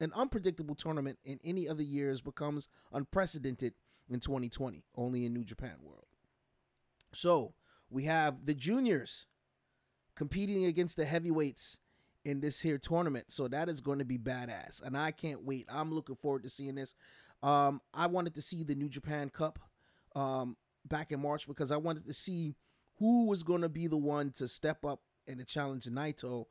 an 0.00 0.12
unpredictable 0.14 0.74
tournament 0.74 1.18
in 1.24 1.38
any 1.44 1.68
other 1.68 1.82
years 1.82 2.20
becomes 2.20 2.68
unprecedented 2.92 3.74
in 4.08 4.20
2020, 4.20 4.84
only 4.96 5.24
in 5.24 5.32
New 5.32 5.44
Japan 5.44 5.76
World. 5.82 6.06
So 7.12 7.54
we 7.88 8.04
have 8.04 8.44
the 8.44 8.54
juniors 8.54 9.26
competing 10.16 10.64
against 10.64 10.96
the 10.96 11.04
heavyweights 11.04 11.78
in 12.24 12.40
this 12.40 12.60
here 12.60 12.78
tournament. 12.78 13.30
So 13.30 13.48
that 13.48 13.68
is 13.68 13.80
going 13.80 13.98
to 13.98 14.04
be 14.04 14.18
badass. 14.18 14.82
And 14.82 14.96
I 14.96 15.10
can't 15.10 15.44
wait. 15.44 15.66
I'm 15.68 15.92
looking 15.92 16.16
forward 16.16 16.42
to 16.44 16.48
seeing 16.48 16.74
this. 16.74 16.94
Um, 17.42 17.80
I 17.92 18.06
wanted 18.06 18.34
to 18.36 18.42
see 18.42 18.62
the 18.62 18.74
New 18.74 18.88
Japan 18.88 19.28
Cup 19.28 19.58
um, 20.16 20.56
back 20.86 21.12
in 21.12 21.20
March 21.20 21.46
because 21.46 21.70
I 21.70 21.76
wanted 21.76 22.06
to 22.06 22.14
see 22.14 22.54
who 22.98 23.26
was 23.26 23.42
going 23.42 23.62
to 23.62 23.68
be 23.68 23.86
the 23.86 23.96
one 23.96 24.30
to 24.32 24.48
step 24.48 24.84
up 24.84 25.00
and 25.26 25.38
to 25.38 25.44
challenge 25.44 25.84
Naito. 25.84 26.46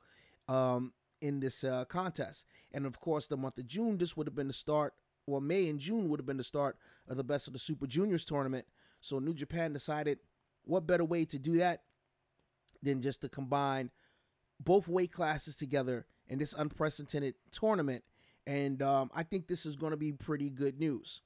Um, 0.47 0.93
in 1.23 1.39
this 1.39 1.63
uh, 1.63 1.85
contest. 1.85 2.45
And 2.73 2.85
of 2.85 2.99
course, 2.99 3.27
the 3.27 3.37
month 3.37 3.57
of 3.57 3.65
June, 3.65 3.97
this 3.97 4.17
would 4.17 4.27
have 4.27 4.35
been 4.35 4.49
the 4.49 4.53
start, 4.53 4.93
or 5.25 5.39
May 5.39 5.69
and 5.69 5.79
June 5.79 6.09
would 6.09 6.19
have 6.19 6.25
been 6.25 6.37
the 6.37 6.43
start 6.43 6.77
of 7.07 7.15
the 7.15 7.23
Best 7.23 7.47
of 7.47 7.53
the 7.53 7.59
Super 7.59 7.87
Juniors 7.87 8.25
tournament. 8.25 8.65
So 8.99 9.19
New 9.19 9.33
Japan 9.33 9.71
decided 9.71 10.19
what 10.65 10.85
better 10.85 11.05
way 11.05 11.23
to 11.25 11.39
do 11.39 11.57
that 11.57 11.83
than 12.81 13.01
just 13.01 13.21
to 13.21 13.29
combine 13.29 13.89
both 14.63 14.87
weight 14.87 15.11
classes 15.11 15.55
together 15.55 16.05
in 16.27 16.39
this 16.39 16.53
unprecedented 16.57 17.35
tournament. 17.51 18.03
And 18.45 18.81
um, 18.81 19.09
I 19.13 19.23
think 19.23 19.47
this 19.47 19.65
is 19.65 19.75
going 19.75 19.91
to 19.91 19.97
be 19.97 20.11
pretty 20.11 20.49
good 20.49 20.79
news. 20.79 21.21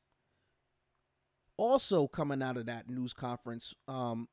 Also, 1.58 2.08
coming 2.08 2.44
out 2.44 2.58
of 2.58 2.68
that 2.68 2.90
news 2.90 3.14
conference, 3.14 3.74
um, 3.88 4.28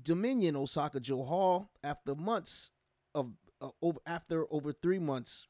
Dominion 0.00 0.56
Osaka-jo 0.56 1.24
Hall, 1.24 1.70
after 1.84 2.14
months 2.14 2.70
of 3.14 3.32
uh, 3.60 3.68
over 3.82 4.00
after 4.06 4.46
over 4.50 4.72
three 4.72 4.98
months 4.98 5.46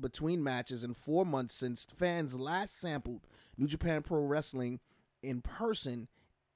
between 0.00 0.42
matches 0.42 0.82
and 0.82 0.96
four 0.96 1.24
months 1.24 1.54
since 1.54 1.86
fans 1.86 2.38
last 2.38 2.78
sampled 2.78 3.26
New 3.56 3.66
Japan 3.66 4.02
Pro 4.02 4.20
Wrestling 4.20 4.80
in 5.22 5.40
person 5.40 6.08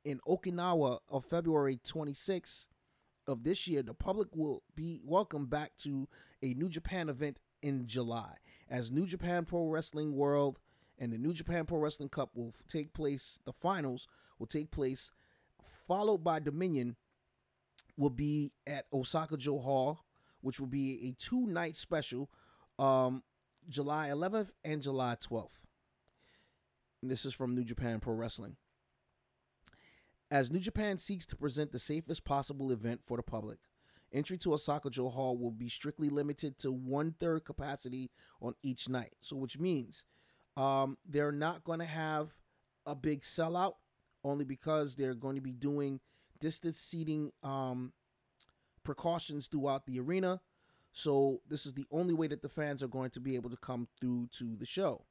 in 0.05 0.21
Okinawa 0.27 0.99
of 1.11 1.25
February 1.25 1.79
26th 1.85 2.67
of 3.27 3.45
this 3.45 3.67
year, 3.67 3.83
the 3.83 3.95
public 3.95 4.29
will 4.35 4.63
be 4.75 5.01
welcomed 5.05 5.51
back 5.51 5.77
to 5.79 6.09
a 6.43 6.55
New 6.55 6.69
Japan 6.69 7.09
event 7.09 7.41
in 7.63 7.87
July 7.87 8.37
as 8.71 8.93
New 8.93 9.07
Japan 9.07 9.45
Pro 9.45 9.67
Wrestling 9.67 10.15
World 10.15 10.59
and 10.99 11.13
the 11.13 11.19
New 11.19 11.33
Japan 11.33 11.67
Pro 11.67 11.79
Wrestling 11.79 12.09
Cup 12.09 12.31
will 12.35 12.55
take 12.69 12.93
place. 12.93 13.39
The 13.45 13.53
finals 13.53 14.07
will 14.39 14.47
take 14.47 14.71
place, 14.71 15.11
followed 15.87 16.19
by 16.19 16.41
Dominion 16.41 16.97
will 17.97 18.11
be 18.11 18.53
at 18.67 18.87
Osaka-jo 18.93 19.59
Hall 19.59 20.07
which 20.47 20.61
will 20.61 20.69
be 20.69 21.09
a 21.09 21.13
two 21.21 21.45
night 21.47 21.77
special, 21.77 22.31
um, 22.79 23.25
July 23.69 24.11
11th 24.11 24.53
and 24.65 24.81
July 24.81 25.17
12th. 25.17 25.59
And 27.03 27.11
this 27.11 27.25
is 27.27 27.35
from 27.35 27.57
New 27.57 27.65
Japan 27.65 27.99
Pro 27.99 28.15
Wrestling. 28.15 28.57
As 30.31 30.51
New 30.51 30.59
Japan 30.59 30.99
seeks 30.99 31.25
to 31.27 31.37
present 31.37 31.73
the 31.73 31.79
safest 31.79 32.25
possible 32.25 32.73
event 32.73 33.01
for 33.05 33.17
the 33.17 33.23
public, 33.23 33.59
entry 34.13 34.37
to 34.39 34.55
Osaka-jo 34.55 35.09
Hall 35.09 35.37
will 35.37 35.53
be 35.53 35.69
strictly 35.69 36.09
limited 36.09 36.59
to 36.59 36.73
one 36.73 37.13
third 37.13 37.45
capacity 37.45 38.11
on 38.41 38.55
each 38.63 38.89
night. 38.89 39.15
So, 39.21 39.37
which 39.37 39.59
means 39.59 40.05
um, 40.57 40.99
they're 41.09 41.33
not 41.33 41.65
going 41.65 41.79
to 41.79 41.85
have 41.87 42.35
a 42.87 42.95
big 42.95 43.23
sellout 43.23 43.75
only 44.25 44.45
because 44.45 44.97
they're 44.97 45.15
going 45.15 45.37
to 45.37 45.43
be 45.43 45.53
doing 45.53 46.01
distance 46.41 46.79
seating 46.79 47.31
um, 47.43 47.93
precautions 48.83 49.47
throughout 49.47 49.87
the 49.87 50.01
arena. 50.01 50.41
So 50.93 51.43
this 51.49 51.67
is 51.67 51.75
the 51.75 51.87
only 51.91 52.15
way 52.15 52.27
that 52.29 52.43
the 52.43 52.49
fans 52.49 52.83
are 52.83 52.89
going 52.89 53.11
to 53.11 53.21
be 53.21 53.35
able 53.35 53.51
to 53.51 53.57
come 53.57 53.89
through 54.01 54.29
to 54.39 54.57
the 54.57 54.67
show. 54.67 55.05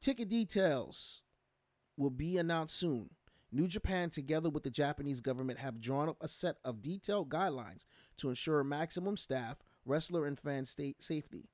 Ticket 0.00 0.28
details 0.28 1.22
will 1.96 2.10
be 2.10 2.36
announced 2.36 2.76
soon. 2.78 3.10
New 3.52 3.66
Japan, 3.66 4.10
together 4.10 4.48
with 4.48 4.62
the 4.62 4.70
Japanese 4.70 5.20
government, 5.20 5.58
have 5.58 5.80
drawn 5.80 6.08
up 6.08 6.16
a 6.20 6.28
set 6.28 6.56
of 6.64 6.80
detailed 6.80 7.30
guidelines 7.30 7.84
to 8.18 8.28
ensure 8.28 8.62
maximum 8.62 9.16
staff, 9.16 9.56
wrestler, 9.84 10.26
and 10.26 10.38
fan 10.38 10.64
state 10.64 11.02
safety, 11.02 11.48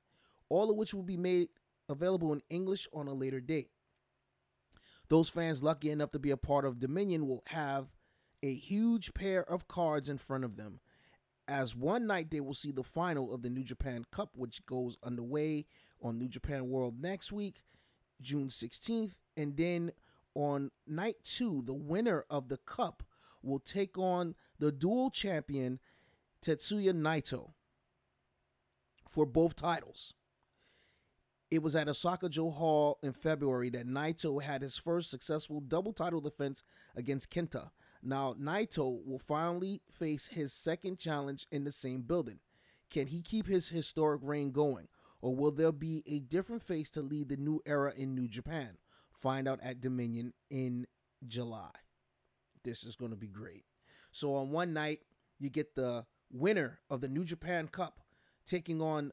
all 0.49 0.71
of 0.71 0.77
which 0.77 0.93
will 0.93 1.03
be 1.03 1.17
made 1.17 1.49
available 1.89 2.33
in 2.33 2.43
English 2.51 2.87
on 2.93 3.09
a 3.09 3.15
later 3.15 3.41
date. 3.41 3.71
Those 5.09 5.31
fans 5.31 5.63
lucky 5.63 5.91
enough 5.91 6.11
to 6.11 6.19
be 6.19 6.31
a 6.31 6.37
part 6.37 6.65
of 6.65 6.81
Dominion 6.81 7.29
will 7.29 7.45
have 7.47 7.87
a 8.43 8.53
huge 8.53 9.15
pair 9.15 9.49
of 9.49 9.69
cards 9.69 10.09
in 10.09 10.19
front 10.19 10.45
of 10.45 10.57
them. 10.57 10.81
As 11.49 11.77
one 11.77 12.07
night 12.07 12.31
they 12.31 12.41
will 12.41 12.55
see 12.55 12.73
the 12.73 12.83
final 12.83 13.33
of 13.33 13.43
the 13.43 13.51
New 13.51 13.63
Japan 13.63 14.05
Cup, 14.11 14.31
which 14.35 14.67
goes 14.67 14.99
underway 15.03 15.67
on 16.03 16.19
New 16.19 16.29
Japan 16.29 16.69
World 16.69 17.01
next 17.01 17.33
week, 17.33 17.63
June 18.21 18.49
16th. 18.49 19.15
And 19.37 19.57
then 19.57 19.93
on 20.37 20.71
night 20.87 21.17
two, 21.25 21.63
the 21.65 21.75
winner 21.75 22.25
of 22.29 22.49
the 22.49 22.59
Cup 22.59 23.03
will 23.43 23.59
take 23.59 23.97
on 23.97 24.35
the 24.59 24.71
dual 24.71 25.11
champion 25.11 25.81
Tetsuya 26.43 26.93
Naito 26.93 27.53
for 29.09 29.25
both 29.25 29.57
titles. 29.57 30.15
It 31.51 31.63
was 31.63 31.75
at 31.75 31.89
Osaka-jo 31.89 32.51
Hall 32.51 32.99
in 33.03 33.13
February 33.13 33.71
that 33.71 33.87
Naito 33.87 34.43
had 34.43 34.63
his 34.63 34.77
first 34.77 35.11
successful 35.11 35.61
double 35.61 35.93
title 35.93 36.21
defense 36.21 36.63
against 36.95 37.31
Kenta. 37.31 37.71
Now, 38.03 38.35
Naito 38.35 39.05
will 39.07 39.19
finally 39.19 39.81
face 39.91 40.29
his 40.29 40.53
second 40.53 40.99
challenge 40.99 41.47
in 41.51 41.65
the 41.65 41.73
same 41.73 42.03
building. 42.03 42.41
Can 42.91 43.07
he 43.07 43.23
keep 43.23 43.47
his 43.47 43.71
historic 43.71 44.21
reign 44.23 44.51
going, 44.51 44.89
or 45.23 45.35
will 45.35 45.51
there 45.51 45.73
be 45.73 46.03
a 46.07 46.21
different 46.21 46.63
face 46.63 46.91
to 46.91 47.03
lead 47.03 47.29
the 47.29 47.37
new 47.37 47.63
era 47.65 47.93
in 47.97 48.15
New 48.15 48.29
Japan? 48.29 48.77
Find 49.27 49.49
out 49.49 49.59
at 49.61 49.81
Dominion 49.81 50.35
in 50.51 50.87
July. 51.27 51.73
This 52.63 52.85
is 52.85 52.95
going 52.95 53.11
to 53.11 53.17
be 53.17 53.27
great. 53.27 53.65
So, 54.13 54.37
on 54.37 54.53
one 54.53 54.73
night, 54.73 55.01
you 55.41 55.51
get 55.51 55.75
the 55.75 56.07
winner 56.31 56.79
of 56.89 57.01
the 57.01 57.09
New 57.09 57.25
Japan 57.25 57.67
Cup 57.67 57.99
taking 58.47 58.81
on 58.81 59.11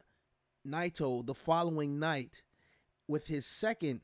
Naito 0.68 1.26
the 1.26 1.34
following 1.34 1.98
night 1.98 2.44
with 3.08 3.26
his 3.26 3.48
second 3.48 4.02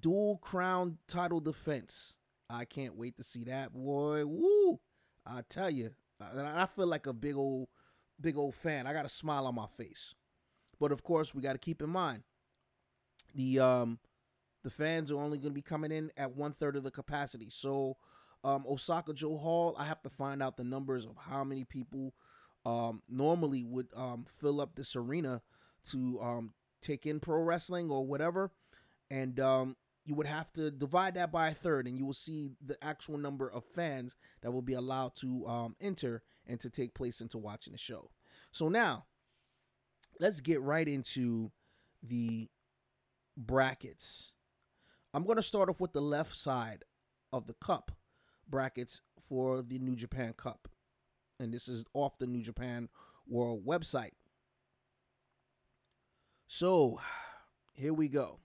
dual 0.00 0.38
crown 0.38 0.96
title 1.08 1.40
defense. 1.40 2.14
I 2.48 2.64
can't 2.64 2.96
wait 2.96 3.18
to 3.18 3.22
see 3.22 3.44
that 3.44 3.74
boy. 3.74 4.24
Woo! 4.24 4.80
I 5.26 5.42
tell 5.46 5.68
you, 5.68 5.90
I 6.22 6.64
feel 6.74 6.86
like 6.86 7.06
a 7.06 7.12
big 7.12 7.36
old, 7.36 7.68
big 8.18 8.38
old 8.38 8.54
fan. 8.54 8.86
I 8.86 8.94
got 8.94 9.04
a 9.04 9.10
smile 9.10 9.46
on 9.46 9.56
my 9.56 9.66
face. 9.66 10.14
But 10.80 10.90
of 10.90 11.02
course, 11.02 11.34
we 11.34 11.42
got 11.42 11.52
to 11.52 11.58
keep 11.58 11.82
in 11.82 11.90
mind 11.90 12.22
the 13.34 13.60
um 13.60 13.98
the 14.64 14.70
fans 14.70 15.12
are 15.12 15.20
only 15.20 15.38
going 15.38 15.52
to 15.52 15.54
be 15.54 15.62
coming 15.62 15.92
in 15.92 16.10
at 16.16 16.34
one 16.34 16.52
third 16.52 16.74
of 16.74 16.82
the 16.82 16.90
capacity. 16.90 17.48
So 17.50 17.96
um, 18.42 18.64
Osaka-jo 18.68 19.36
Hall, 19.36 19.76
I 19.78 19.84
have 19.84 20.02
to 20.02 20.10
find 20.10 20.42
out 20.42 20.56
the 20.56 20.64
numbers 20.64 21.06
of 21.06 21.16
how 21.16 21.44
many 21.44 21.64
people 21.64 22.12
um, 22.66 23.02
normally 23.08 23.62
would 23.62 23.88
um, 23.94 24.26
fill 24.26 24.60
up 24.60 24.74
this 24.74 24.96
arena 24.96 25.42
to 25.90 26.18
um, 26.20 26.54
take 26.82 27.06
in 27.06 27.20
pro 27.20 27.42
wrestling 27.42 27.90
or 27.90 28.04
whatever. 28.04 28.50
and 29.10 29.38
um, 29.40 29.76
you 30.04 30.14
would 30.14 30.26
have 30.26 30.52
to 30.52 30.70
divide 30.70 31.14
that 31.14 31.32
by 31.32 31.48
a 31.48 31.54
third, 31.54 31.86
and 31.86 31.98
you 31.98 32.04
will 32.04 32.12
see 32.12 32.52
the 32.64 32.76
actual 32.82 33.16
number 33.16 33.48
of 33.50 33.64
fans 33.64 34.14
that 34.42 34.52
will 34.52 34.62
be 34.62 34.74
allowed 34.74 35.14
to 35.16 35.72
enter 35.80 36.22
and 36.46 36.60
to 36.60 36.68
take 36.68 36.94
place 36.94 37.20
into 37.22 37.38
watching 37.38 37.72
the 37.72 37.78
show. 37.78 38.10
So 38.52 38.68
now, 38.68 39.06
let's 40.20 40.40
get 40.40 40.60
right 40.60 40.86
into 40.86 41.52
the 42.02 42.50
brackets. 43.36 44.33
I'm 45.14 45.22
going 45.22 45.36
to 45.36 45.42
start 45.42 45.68
off 45.68 45.78
with 45.78 45.92
the 45.92 46.02
left 46.02 46.36
side 46.36 46.82
of 47.32 47.46
the 47.46 47.54
cup 47.54 47.92
brackets 48.48 49.00
for 49.20 49.62
the 49.62 49.78
New 49.78 49.94
Japan 49.94 50.34
Cup. 50.36 50.66
And 51.38 51.54
this 51.54 51.68
is 51.68 51.84
off 51.94 52.18
the 52.18 52.26
New 52.26 52.42
Japan 52.42 52.88
World 53.28 53.64
website. 53.64 54.10
So, 56.48 57.00
here 57.74 57.94
we 57.94 58.08
go. 58.08 58.40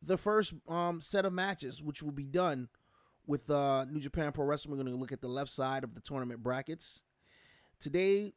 The 0.00 0.16
first 0.16 0.54
um, 0.66 1.02
set 1.02 1.26
of 1.26 1.34
matches, 1.34 1.82
which 1.82 2.02
will 2.02 2.12
be 2.12 2.26
done 2.26 2.68
with 3.26 3.50
uh, 3.50 3.84
New 3.90 4.00
Japan 4.00 4.32
Pro 4.32 4.46
Wrestling, 4.46 4.78
we're 4.78 4.84
going 4.84 4.94
to 4.94 5.00
look 5.00 5.12
at 5.12 5.20
the 5.20 5.28
left 5.28 5.50
side 5.50 5.84
of 5.84 5.94
the 5.94 6.00
tournament 6.00 6.42
brackets. 6.42 7.02
Today, 7.78 8.32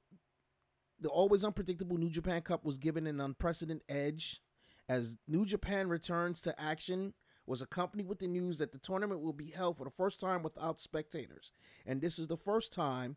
the 1.00 1.10
always 1.10 1.44
unpredictable 1.44 1.98
New 1.98 2.10
Japan 2.10 2.42
Cup 2.42 2.66
was 2.66 2.78
given 2.78 3.08
an 3.08 3.20
unprecedented 3.20 3.84
edge 3.90 4.42
as 4.90 5.18
New 5.28 5.46
Japan 5.46 5.90
returns 5.90 6.42
to 6.42 6.60
action 6.60 7.14
was 7.46 7.62
accompanied 7.62 8.08
with 8.08 8.20
the 8.20 8.28
news 8.28 8.58
that 8.58 8.72
the 8.72 8.78
tournament 8.78 9.22
will 9.22 9.34
be 9.34 9.52
held 9.52 9.78
for 9.78 9.86
the 9.86 9.90
first 9.90 10.20
time 10.20 10.44
without 10.44 10.80
spectators. 10.80 11.52
And 11.86 12.02
this 12.02 12.20
is 12.20 12.28
the 12.28 12.38
first 12.38 12.74
time 12.74 13.16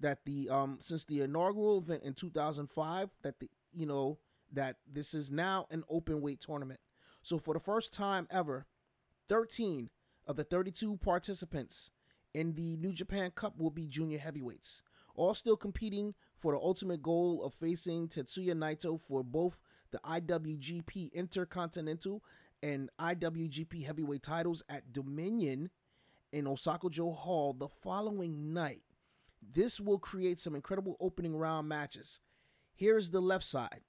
that 0.00 0.24
the 0.24 0.48
um 0.50 0.78
since 0.80 1.04
the 1.04 1.20
inaugural 1.20 1.78
event 1.78 2.02
in 2.02 2.14
2005 2.14 3.10
that 3.22 3.38
the 3.40 3.50
you 3.72 3.86
know 3.86 4.18
that 4.52 4.76
this 4.90 5.14
is 5.14 5.30
now 5.30 5.66
an 5.70 5.84
open 5.88 6.20
weight 6.20 6.40
tournament. 6.40 6.80
So 7.22 7.38
for 7.38 7.54
the 7.54 7.60
first 7.60 7.92
time 7.92 8.26
ever, 8.30 8.66
13 9.28 9.90
of 10.26 10.36
the 10.36 10.44
32 10.44 10.98
participants 10.98 11.90
in 12.34 12.54
the 12.54 12.76
New 12.76 12.92
Japan 12.92 13.30
Cup 13.30 13.58
will 13.58 13.70
be 13.70 13.86
junior 13.86 14.18
heavyweights, 14.18 14.82
all 15.14 15.34
still 15.34 15.56
competing 15.56 16.14
for 16.36 16.52
the 16.52 16.58
ultimate 16.58 17.02
goal 17.02 17.42
of 17.44 17.54
facing 17.54 18.08
Tetsuya 18.08 18.54
Naito 18.54 19.00
for 19.00 19.22
both 19.22 19.58
the 19.90 19.98
IWGP 19.98 21.12
Intercontinental 21.12 22.22
and 22.62 22.90
IWGP 22.98 23.84
Heavyweight 23.84 24.22
titles 24.22 24.62
at 24.68 24.92
Dominion 24.92 25.70
in 26.32 26.46
Osaka-jo 26.46 27.12
Hall 27.12 27.52
the 27.52 27.68
following 27.68 28.52
night. 28.52 28.82
This 29.42 29.80
will 29.80 29.98
create 29.98 30.38
some 30.38 30.54
incredible 30.54 30.96
opening 31.00 31.36
round 31.36 31.68
matches. 31.68 32.20
Here's 32.74 33.10
the 33.10 33.20
left 33.20 33.44
side. 33.44 33.82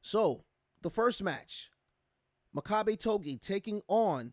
So, 0.00 0.44
the 0.82 0.90
first 0.90 1.22
match 1.22 1.70
Makabe 2.54 2.98
Togi 2.98 3.36
taking 3.36 3.82
on 3.88 4.32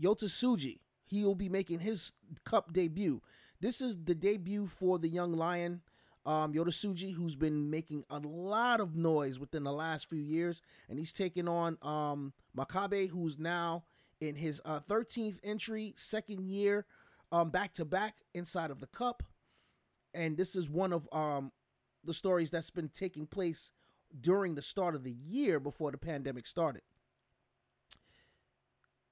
Yota 0.00 0.24
Tsuji. 0.24 0.80
He 1.04 1.24
will 1.24 1.34
be 1.34 1.48
making 1.48 1.80
his 1.80 2.12
cup 2.44 2.72
debut. 2.72 3.20
This 3.60 3.80
is 3.82 3.96
the 4.04 4.14
debut 4.14 4.66
for 4.66 4.98
the 4.98 5.08
young 5.08 5.32
lion, 5.32 5.82
um, 6.24 6.54
Yota 6.54 6.68
Tsuji, 6.68 7.14
who's 7.14 7.36
been 7.36 7.70
making 7.70 8.04
a 8.08 8.18
lot 8.18 8.80
of 8.80 8.96
noise 8.96 9.38
within 9.38 9.64
the 9.64 9.72
last 9.72 10.08
few 10.08 10.18
years. 10.18 10.62
And 10.88 10.98
he's 10.98 11.12
taking 11.12 11.46
on 11.46 11.76
um, 11.82 12.32
Makabe, 12.56 13.10
who's 13.10 13.38
now 13.38 13.84
in 14.20 14.34
his 14.34 14.62
uh, 14.64 14.80
13th 14.80 15.38
entry, 15.42 15.92
second 15.96 16.44
year 16.44 16.86
back 17.46 17.74
to 17.74 17.84
back 17.84 18.16
inside 18.34 18.70
of 18.70 18.80
the 18.80 18.86
cup. 18.86 19.22
And 20.14 20.36
this 20.36 20.56
is 20.56 20.68
one 20.68 20.92
of 20.92 21.08
um, 21.12 21.52
the 22.04 22.14
stories 22.14 22.50
that's 22.50 22.70
been 22.70 22.88
taking 22.88 23.26
place 23.26 23.72
during 24.18 24.54
the 24.54 24.62
start 24.62 24.94
of 24.94 25.04
the 25.04 25.12
year 25.12 25.60
before 25.60 25.92
the 25.92 25.98
pandemic 25.98 26.46
started. 26.46 26.82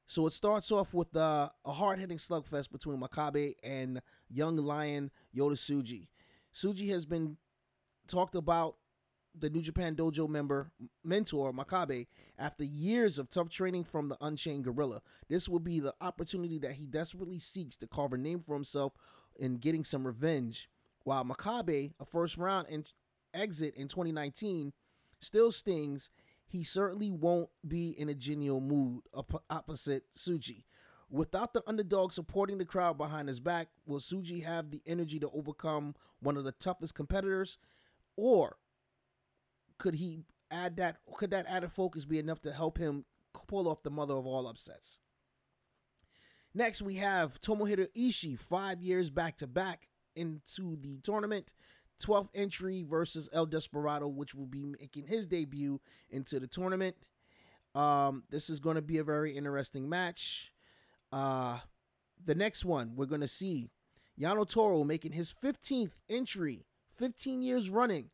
So 0.08 0.26
it 0.26 0.32
starts 0.32 0.72
off 0.72 0.94
with 0.94 1.14
uh, 1.14 1.50
a 1.66 1.72
hard 1.72 1.98
hitting 1.98 2.16
slugfest 2.16 2.72
between 2.72 2.98
Makabe 2.98 3.54
and 3.62 4.00
young 4.30 4.56
lion 4.56 5.10
Yota 5.36 5.52
Tsuji. 5.52 6.08
Tsuji 6.54 6.88
has 6.88 7.04
been 7.04 7.36
talked 8.08 8.34
about 8.34 8.76
the 9.38 9.50
New 9.50 9.60
Japan 9.60 9.94
Dojo 9.94 10.26
member 10.26 10.72
mentor 11.04 11.52
Makabe 11.52 12.06
after 12.38 12.64
years 12.64 13.18
of 13.18 13.28
tough 13.28 13.50
training 13.50 13.84
from 13.84 14.08
the 14.08 14.16
Unchained 14.22 14.64
Gorilla. 14.64 15.02
This 15.28 15.46
will 15.46 15.60
be 15.60 15.78
the 15.78 15.94
opportunity 16.00 16.58
that 16.58 16.72
he 16.72 16.86
desperately 16.86 17.38
seeks 17.38 17.76
to 17.76 17.86
carve 17.86 18.14
a 18.14 18.18
name 18.18 18.40
for 18.40 18.54
himself 18.54 18.94
in 19.36 19.56
getting 19.58 19.84
some 19.84 20.06
revenge. 20.06 20.70
While 21.04 21.26
Makabe, 21.26 21.92
a 22.00 22.04
first 22.06 22.38
round 22.38 22.66
exit 23.34 23.74
in 23.74 23.88
2019, 23.88 24.72
still 25.20 25.50
stings 25.50 26.08
he 26.48 26.64
certainly 26.64 27.10
won't 27.10 27.50
be 27.66 27.90
in 27.90 28.08
a 28.08 28.14
genial 28.14 28.60
mood 28.60 29.02
opposite 29.50 30.04
Tsuji. 30.12 30.64
Without 31.10 31.54
the 31.54 31.62
underdog 31.66 32.12
supporting 32.12 32.58
the 32.58 32.64
crowd 32.64 32.98
behind 32.98 33.28
his 33.28 33.40
back, 33.40 33.68
will 33.86 33.98
Tsuji 33.98 34.44
have 34.44 34.70
the 34.70 34.82
energy 34.86 35.18
to 35.20 35.30
overcome 35.30 35.94
one 36.20 36.36
of 36.36 36.44
the 36.44 36.52
toughest 36.52 36.94
competitors? 36.94 37.58
Or 38.16 38.56
could 39.78 39.94
he 39.94 40.24
add 40.50 40.76
that 40.76 40.98
could 41.14 41.30
that 41.30 41.46
added 41.48 41.72
focus 41.72 42.04
be 42.04 42.18
enough 42.18 42.40
to 42.42 42.52
help 42.52 42.78
him 42.78 43.04
pull 43.46 43.68
off 43.68 43.82
the 43.82 43.90
mother 43.90 44.14
of 44.14 44.26
all 44.26 44.46
upsets? 44.46 44.98
Next, 46.54 46.82
we 46.82 46.94
have 46.94 47.40
Tomohiro 47.40 47.88
Ishii, 47.96 48.38
five 48.38 48.82
years 48.82 49.10
back 49.10 49.36
to 49.36 49.46
back 49.46 49.88
into 50.16 50.76
the 50.76 50.98
tournament. 50.98 51.54
12th 51.98 52.28
entry 52.34 52.84
versus 52.88 53.28
El 53.32 53.46
Desperado, 53.46 54.08
which 54.08 54.34
will 54.34 54.46
be 54.46 54.64
making 54.64 55.06
his 55.06 55.26
debut 55.26 55.80
into 56.10 56.38
the 56.38 56.46
tournament. 56.46 56.96
Um, 57.74 58.24
this 58.30 58.50
is 58.50 58.60
going 58.60 58.76
to 58.76 58.82
be 58.82 58.98
a 58.98 59.04
very 59.04 59.36
interesting 59.36 59.88
match. 59.88 60.52
Uh, 61.12 61.58
the 62.24 62.34
next 62.34 62.64
one, 62.64 62.92
we're 62.96 63.06
going 63.06 63.20
to 63.20 63.28
see 63.28 63.70
Yano 64.20 64.48
Toru 64.48 64.84
making 64.84 65.12
his 65.12 65.32
15th 65.32 65.92
entry, 66.08 66.66
15 66.96 67.42
years 67.42 67.70
running, 67.70 68.10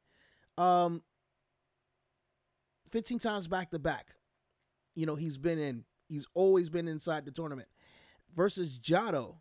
um, 0.59 1.03
15 2.91 3.19
times 3.19 3.49
back 3.49 3.71
to 3.71 3.79
back. 3.79 4.15
You 4.95 5.07
know, 5.07 5.17
he's 5.17 5.39
been 5.39 5.59
in, 5.59 5.85
he's 6.09 6.27
always 6.35 6.69
been 6.69 6.87
inside 6.87 7.25
the 7.25 7.33
tournament 7.33 7.69
versus 8.35 8.79
Jado 8.79 9.37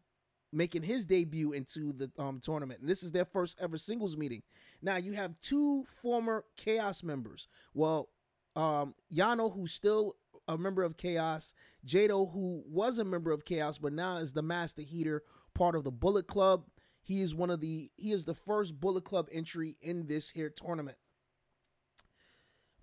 making 0.54 0.84
his 0.84 1.06
debut 1.06 1.52
into 1.52 1.94
the 1.94 2.12
um, 2.18 2.40
tournament. 2.40 2.82
And 2.82 2.90
this 2.90 3.04
is 3.04 3.12
their 3.12 3.26
first 3.26 3.60
ever 3.62 3.78
singles 3.78 4.16
meeting. 4.16 4.44
Now 4.82 4.98
you 4.98 5.14
have 5.14 5.40
two 5.40 5.86
former 6.02 6.46
Chaos 6.56 7.04
members. 7.04 7.48
Well, 7.74 8.10
um, 8.56 8.96
Yano, 9.14 9.54
who's 9.54 9.74
still 9.74 10.16
a 10.48 10.58
member 10.58 10.84
of 10.84 10.98
Chaos, 10.98 11.54
Jado, 11.86 12.32
who 12.32 12.64
was 12.68 13.00
a 13.00 13.06
member 13.06 13.32
of 13.32 13.46
Chaos, 13.46 13.78
but 13.78 13.94
now 13.94 14.18
is 14.18 14.34
the 14.34 14.42
Master 14.42 14.82
Heater, 14.82 15.24
part 15.54 15.76
of 15.76 15.84
the 15.84 15.92
Bullet 15.92 16.28
Club. 16.28 16.66
He 17.02 17.22
is 17.22 17.36
one 17.36 17.50
of 17.50 17.60
the 17.60 17.92
he 17.98 18.12
is 18.12 18.26
the 18.26 18.34
first 18.34 18.80
Bullet 18.80 19.04
Club 19.04 19.28
entry 19.32 19.78
in 19.82 20.08
this 20.08 20.32
here 20.32 20.50
tournament. 20.50 20.98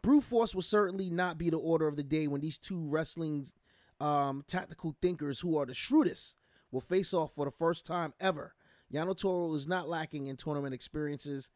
Brute 0.03 0.25
Force 0.25 0.55
will 0.55 0.63
certainly 0.63 1.11
not 1.11 1.39
be 1.39 1.51
the 1.51 1.59
order 1.59 1.87
of 1.87 1.97
the 1.97 2.03
day 2.03 2.27
when 2.27 2.41
these 2.41 2.59
two 2.59 2.87
wrestling 2.89 3.47
um, 4.01 4.45
tactical 4.47 4.97
thinkers, 5.03 5.41
who 5.41 5.57
are 5.59 5.67
the 5.67 5.75
shrewdest 5.75 6.37
will 6.71 6.81
face 6.81 7.13
off 7.15 7.33
for 7.33 7.45
the 7.45 7.51
first 7.51 7.87
time 7.87 8.15
ever. 8.21 8.55
Yano 8.93 9.17
Toru 9.17 9.55
is 9.55 9.69
not 9.69 9.89
lacking 9.89 10.27
in 10.27 10.37
tournament 10.37 10.75
experiences. 10.75 11.51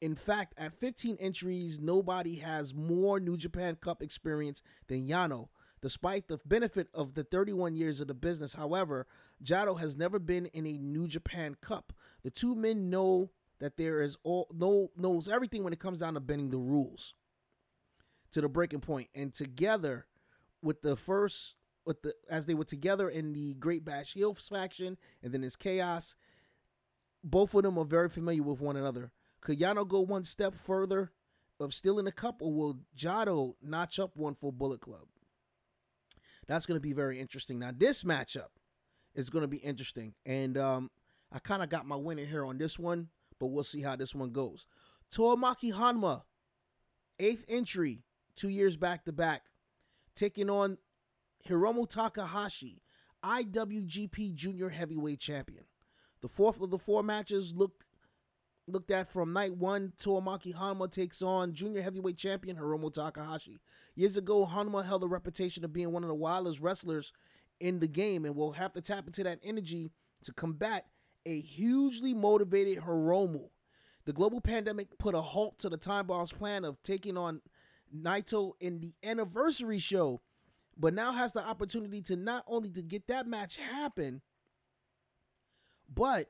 In 0.00 0.14
fact, 0.14 0.54
at 0.56 0.74
15 0.74 1.16
entries, 1.18 1.80
nobody 1.80 2.36
has 2.36 2.74
more 2.74 3.18
New 3.18 3.36
Japan 3.36 3.76
Cup 3.76 4.02
experience 4.02 4.62
than 4.88 5.08
Yano. 5.08 5.48
Despite 5.82 6.28
the 6.28 6.38
benefit 6.44 6.88
of 6.94 7.14
the 7.14 7.24
31 7.24 7.76
years 7.76 8.00
of 8.00 8.08
the 8.08 8.14
business, 8.14 8.54
however, 8.54 9.06
Jado 9.42 9.78
has 9.78 9.96
never 9.96 10.18
been 10.18 10.46
in 10.46 10.66
a 10.66 10.78
New 10.78 11.06
Japan 11.06 11.56
Cup. 11.60 11.92
The 12.22 12.30
two 12.30 12.54
men 12.54 12.90
know 12.90 13.30
that 13.58 13.76
there 13.76 14.00
is 14.00 14.16
all 14.22 14.48
know, 14.52 14.90
knows 14.96 15.28
everything 15.28 15.64
when 15.64 15.72
it 15.72 15.78
comes 15.80 16.00
down 16.00 16.14
to 16.14 16.20
bending 16.20 16.50
the 16.50 16.58
rules 16.58 17.14
to 18.32 18.40
the 18.40 18.48
breaking 18.48 18.80
point, 18.80 19.08
and 19.14 19.32
together 19.32 20.06
with 20.62 20.82
the 20.82 20.96
first 20.96 21.54
with 21.86 22.02
the 22.02 22.14
as 22.28 22.46
they 22.46 22.54
were 22.54 22.64
together 22.64 23.08
in 23.08 23.32
the 23.32 23.54
Great 23.54 23.84
Bash 23.84 24.14
Heel 24.14 24.34
faction 24.34 24.98
and 25.22 25.32
then 25.32 25.42
his 25.42 25.56
Chaos. 25.56 26.16
Both 27.24 27.54
of 27.54 27.62
them 27.62 27.78
are 27.78 27.84
very 27.84 28.08
familiar 28.08 28.42
with 28.42 28.60
one 28.60 28.76
another. 28.76 29.10
Could 29.40 29.58
Yano 29.58 29.86
go 29.86 30.00
one 30.00 30.24
step 30.24 30.54
further 30.54 31.12
of 31.58 31.72
stealing 31.72 32.06
a 32.06 32.12
cup, 32.12 32.42
or 32.42 32.52
will 32.52 32.80
Jado 32.96 33.54
notch 33.62 33.98
up 33.98 34.16
one 34.16 34.34
for 34.34 34.52
Bullet 34.52 34.80
Club? 34.80 35.06
That's 36.46 36.66
going 36.66 36.76
to 36.76 36.82
be 36.82 36.92
very 36.92 37.18
interesting. 37.18 37.58
Now, 37.58 37.70
this 37.76 38.04
matchup 38.04 38.50
is 39.14 39.30
going 39.30 39.42
to 39.42 39.48
be 39.48 39.56
interesting, 39.58 40.14
and 40.24 40.56
um, 40.58 40.90
I 41.32 41.38
kind 41.38 41.62
of 41.62 41.68
got 41.68 41.86
my 41.86 41.96
winner 41.96 42.24
here 42.24 42.44
on 42.44 42.58
this 42.58 42.78
one, 42.78 43.08
but 43.40 43.46
we'll 43.46 43.64
see 43.64 43.82
how 43.82 43.96
this 43.96 44.14
one 44.14 44.30
goes. 44.30 44.66
Tomoaki 45.12 45.72
Honma, 45.72 46.22
eighth 47.18 47.44
entry, 47.48 48.02
two 48.36 48.48
years 48.48 48.76
back 48.76 49.04
to 49.04 49.12
back, 49.12 49.42
taking 50.14 50.50
on 50.50 50.78
Hiromu 51.48 51.88
Takahashi, 51.88 52.82
IWGP 53.24 54.34
Junior 54.34 54.68
Heavyweight 54.68 55.20
Champion. 55.20 55.64
The 56.22 56.28
fourth 56.28 56.60
of 56.60 56.70
the 56.70 56.78
four 56.78 57.02
matches 57.02 57.54
looked 57.54 57.84
looked 58.68 58.90
at 58.90 59.08
from 59.08 59.32
night 59.32 59.54
one, 59.56 59.92
Tomoaki 59.98 60.54
Honma 60.54 60.90
takes 60.90 61.22
on 61.22 61.52
junior 61.52 61.82
heavyweight 61.82 62.16
champion 62.16 62.56
Hiromu 62.56 62.92
Takahashi. 62.92 63.60
Years 63.94 64.16
ago, 64.16 64.44
Honma 64.44 64.84
held 64.84 65.04
a 65.04 65.06
reputation 65.06 65.64
of 65.64 65.72
being 65.72 65.92
one 65.92 66.02
of 66.02 66.08
the 66.08 66.14
wildest 66.14 66.60
wrestlers 66.60 67.12
in 67.60 67.78
the 67.78 67.88
game 67.88 68.24
and 68.24 68.34
will 68.34 68.52
have 68.52 68.72
to 68.72 68.80
tap 68.80 69.06
into 69.06 69.22
that 69.22 69.38
energy 69.42 69.92
to 70.24 70.32
combat 70.32 70.86
a 71.24 71.40
hugely 71.40 72.12
motivated 72.12 72.82
Hiromu. 72.82 73.50
The 74.04 74.12
global 74.12 74.40
pandemic 74.40 74.98
put 74.98 75.14
a 75.14 75.20
halt 75.20 75.58
to 75.58 75.68
the 75.68 75.76
Time 75.76 76.06
Bomb's 76.06 76.32
plan 76.32 76.64
of 76.64 76.82
taking 76.82 77.16
on 77.16 77.40
Naito 77.94 78.52
in 78.60 78.80
the 78.80 78.94
anniversary 79.02 79.78
show, 79.78 80.20
but 80.78 80.94
now 80.94 81.12
has 81.12 81.32
the 81.32 81.46
opportunity 81.46 82.02
to 82.02 82.16
not 82.16 82.44
only 82.46 82.68
to 82.70 82.82
get 82.82 83.06
that 83.08 83.26
match 83.26 83.56
happen, 83.56 84.20
but 85.92 86.26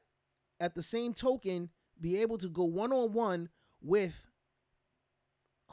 at 0.60 0.74
the 0.74 0.82
same 0.82 1.12
token, 1.12 1.70
be 2.00 2.20
able 2.20 2.38
to 2.38 2.48
go 2.48 2.64
one 2.64 2.92
on 2.92 3.12
one 3.12 3.48
with 3.82 4.26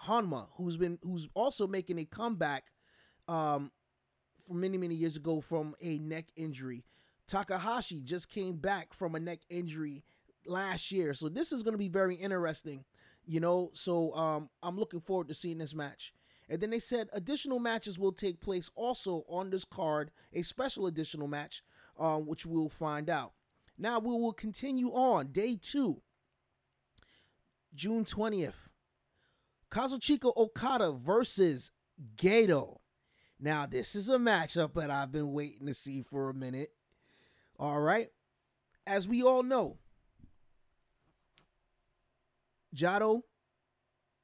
Honma, 0.05 0.47
who's 0.55 0.77
been 0.77 0.97
who's 1.03 1.27
also 1.33 1.67
making 1.67 1.99
a 1.99 2.05
comeback 2.05 2.71
um, 3.27 3.71
from 4.47 4.59
many 4.59 4.77
many 4.77 4.95
years 4.95 5.17
ago 5.17 5.41
from 5.41 5.75
a 5.81 5.99
neck 5.99 6.25
injury. 6.35 6.83
Takahashi 7.27 8.01
just 8.01 8.29
came 8.29 8.57
back 8.57 8.93
from 8.93 9.15
a 9.15 9.19
neck 9.19 9.39
injury 9.49 10.03
last 10.45 10.91
year, 10.91 11.13
so 11.13 11.29
this 11.29 11.51
is 11.51 11.63
going 11.63 11.73
to 11.73 11.77
be 11.77 11.89
very 11.89 12.15
interesting. 12.15 12.85
You 13.25 13.39
know, 13.39 13.71
so 13.73 14.13
um, 14.15 14.49
I'm 14.61 14.77
looking 14.77 14.99
forward 14.99 15.29
to 15.29 15.33
seeing 15.33 15.59
this 15.59 15.73
match. 15.73 16.13
And 16.49 16.61
then 16.61 16.69
they 16.71 16.79
said 16.79 17.07
additional 17.13 17.59
matches 17.59 17.97
will 17.97 18.11
take 18.11 18.41
place 18.41 18.69
also 18.75 19.23
on 19.29 19.49
this 19.49 19.65
card, 19.65 20.11
a 20.33 20.41
special 20.41 20.87
additional 20.87 21.27
match, 21.27 21.63
uh, 21.97 22.17
which 22.17 22.45
we'll 22.45 22.69
find 22.69 23.09
out. 23.09 23.33
Now 23.77 23.99
we 23.99 24.11
will 24.11 24.33
continue 24.33 24.89
on 24.89 25.27
day 25.31 25.57
two, 25.59 26.01
June 27.73 28.05
20th. 28.05 28.67
Kazuchika 29.71 30.31
Okada 30.37 30.91
versus 30.91 31.71
Gedo. 32.15 32.77
Now, 33.39 33.65
this 33.65 33.95
is 33.95 34.07
a 34.07 34.17
matchup 34.17 34.75
that 34.75 34.91
I've 34.91 35.11
been 35.11 35.33
waiting 35.33 35.65
to 35.65 35.73
see 35.73 36.01
for 36.03 36.29
a 36.29 36.33
minute. 36.33 36.71
All 37.59 37.81
right. 37.81 38.09
As 38.85 39.07
we 39.07 39.23
all 39.23 39.43
know, 39.43 39.77
Jado, 42.75 43.21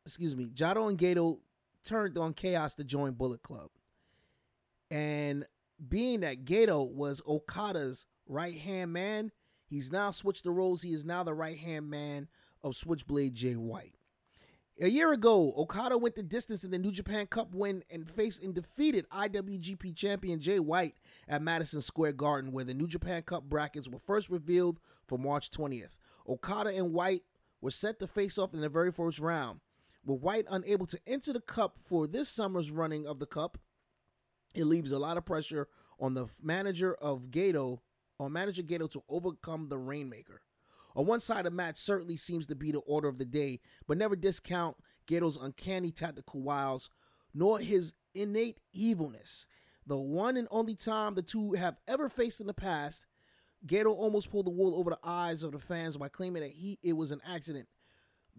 excuse 0.06 0.36
me, 0.36 0.50
Jado 0.50 0.90
and 0.90 0.98
Gedo 0.98 1.40
turned 1.84 2.18
on 2.18 2.34
Chaos 2.34 2.76
to 2.76 2.84
join 2.84 3.14
Bullet 3.14 3.42
Club. 3.44 3.70
And 4.92 5.46
being 5.88 6.22
that 6.22 6.46
Gedo 6.46 6.90
was 6.90 7.22
Okada's 7.28 8.06
right 8.28 8.58
hand 8.58 8.94
man, 8.94 9.32
he's 9.68 9.92
now 9.92 10.12
switched 10.12 10.44
the 10.44 10.52
roles. 10.52 10.82
He 10.82 10.94
is 10.94 11.06
now 11.06 11.24
the 11.24 11.34
right 11.34 11.58
hand 11.58 11.90
man 11.90 12.28
of 12.64 12.76
Switchblade 12.76 13.34
Jay 13.34 13.54
White. 13.54 13.96
A 14.82 14.88
year 14.88 15.12
ago, 15.12 15.54
Okada 15.58 15.98
went 15.98 16.16
the 16.16 16.24
distance 16.24 16.64
in 16.64 16.72
the 16.72 16.78
New 16.80 16.92
Japan 16.92 17.28
Cup 17.28 17.54
win 17.54 17.84
and 17.90 18.10
faced 18.10 18.42
and 18.42 18.56
defeated 18.56 19.06
IWGP 19.10 19.94
champion 19.94 20.40
Jay 20.40 20.60
White 20.60 20.96
at 21.28 21.42
Madison 21.42 21.82
Square 21.82 22.14
Garden, 22.14 22.54
where 22.54 22.64
the 22.64 22.74
New 22.74 22.88
Japan 22.88 23.24
Cup 23.24 23.44
brackets 23.44 23.90
were 23.90 24.00
first 24.00 24.30
revealed 24.30 24.80
for 25.06 25.18
March 25.18 25.52
20th. 25.52 25.98
Okada 26.30 26.70
and 26.70 26.94
White 26.94 27.24
were 27.60 27.72
set 27.72 28.00
to 28.00 28.08
face 28.08 28.38
off 28.38 28.54
in 28.54 28.62
the 28.62 28.70
very 28.70 28.92
first 28.92 29.20
round. 29.20 29.60
With 30.06 30.22
White 30.22 30.46
unable 30.50 30.86
to 30.88 31.00
enter 31.06 31.34
the 31.34 31.42
Cup 31.42 31.78
for 31.80 32.08
this 32.08 32.30
summer's 32.30 32.72
running 32.72 33.06
of 33.06 33.20
the 33.20 33.26
Cup, 33.26 33.58
it 34.56 34.66
leaves 34.66 34.92
a 34.92 35.00
lot 35.00 35.18
of 35.18 35.26
pressure 35.26 35.68
on 36.00 36.14
the 36.14 36.28
manager 36.42 36.96
of 36.96 37.30
Gedo, 37.30 37.80
on 38.20 38.34
manager 38.34 38.64
Gedo 38.64 38.90
to 38.92 39.04
overcome 39.10 39.70
the 39.70 39.78
Rainmaker. 39.78 40.42
On 40.96 41.06
one 41.06 41.20
side, 41.20 41.46
the 41.46 41.52
match 41.52 41.78
certainly 41.78 42.18
seems 42.18 42.48
to 42.48 42.56
be 42.56 42.72
the 42.72 42.80
order 42.80 43.08
of 43.08 43.18
the 43.18 43.26
day, 43.26 43.60
but 43.88 43.98
never 43.98 44.16
discount 44.16 44.78
Gedo's 45.08 45.38
uncanny 45.38 45.92
tactical 45.92 46.42
wiles, 46.42 46.90
nor 47.34 47.60
his 47.60 47.94
innate 48.14 48.60
evilness. 48.74 49.46
The 49.86 49.98
one 49.98 50.38
and 50.38 50.48
only 50.52 50.76
time 50.76 51.16
the 51.16 51.22
two 51.22 51.54
have 51.54 51.78
ever 51.88 52.10
faced 52.10 52.40
in 52.40 52.48
the 52.48 52.54
past, 52.54 53.06
Gedo 53.66 53.88
almost 53.88 54.32
pulled 54.32 54.46
the 54.46 54.52
wool 54.52 54.76
over 54.76 54.92
the 54.92 55.00
eyes 55.04 55.44
of 55.44 55.52
the 55.52 55.60
fans 55.60 55.98
by 55.98 56.08
claiming 56.08 56.42
that 56.42 56.52
he 56.52 56.80
it 56.82 56.94
was 56.94 57.12
an 57.12 57.22
accident 57.28 57.68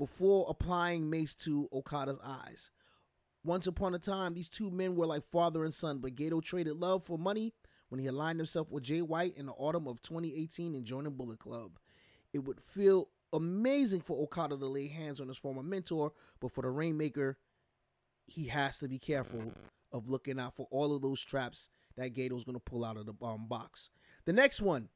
before 0.00 0.46
applying 0.48 1.10
mace 1.10 1.34
to 1.34 1.68
Okada's 1.74 2.16
eyes. 2.24 2.70
Once 3.44 3.66
upon 3.66 3.94
a 3.94 3.98
time, 3.98 4.32
these 4.32 4.48
two 4.48 4.70
men 4.70 4.96
were 4.96 5.04
like 5.04 5.22
father 5.22 5.62
and 5.62 5.74
son, 5.74 5.98
but 5.98 6.14
Gedo 6.14 6.42
traded 6.42 6.80
love 6.80 7.04
for 7.04 7.18
money 7.18 7.52
when 7.90 8.00
he 8.00 8.06
aligned 8.06 8.38
himself 8.38 8.72
with 8.72 8.82
Jay 8.82 9.02
White 9.02 9.36
in 9.36 9.44
the 9.44 9.52
autumn 9.52 9.86
of 9.86 10.00
2018 10.00 10.74
and 10.74 10.86
joined 10.86 11.04
the 11.04 11.10
Bullet 11.10 11.38
Club. 11.38 11.72
It 12.32 12.38
would 12.38 12.62
feel 12.62 13.08
amazing 13.30 14.00
for 14.00 14.16
Okada 14.22 14.56
to 14.56 14.66
lay 14.66 14.88
hands 14.88 15.20
on 15.20 15.28
his 15.28 15.36
former 15.36 15.62
mentor, 15.62 16.12
but 16.40 16.50
for 16.50 16.62
the 16.62 16.70
Rainmaker, 16.70 17.36
he 18.24 18.46
has 18.46 18.78
to 18.78 18.88
be 18.88 18.98
careful 18.98 19.52
of 19.92 20.08
looking 20.08 20.40
out 20.40 20.56
for 20.56 20.66
all 20.70 20.96
of 20.96 21.02
those 21.02 21.20
traps 21.20 21.68
that 21.98 22.14
Gedo's 22.14 22.44
going 22.44 22.56
to 22.56 22.60
pull 22.60 22.86
out 22.86 22.96
of 22.96 23.04
the 23.04 23.12
um, 23.22 23.48
box. 23.48 23.90
The 24.24 24.32
next 24.32 24.62
one, 24.62 24.88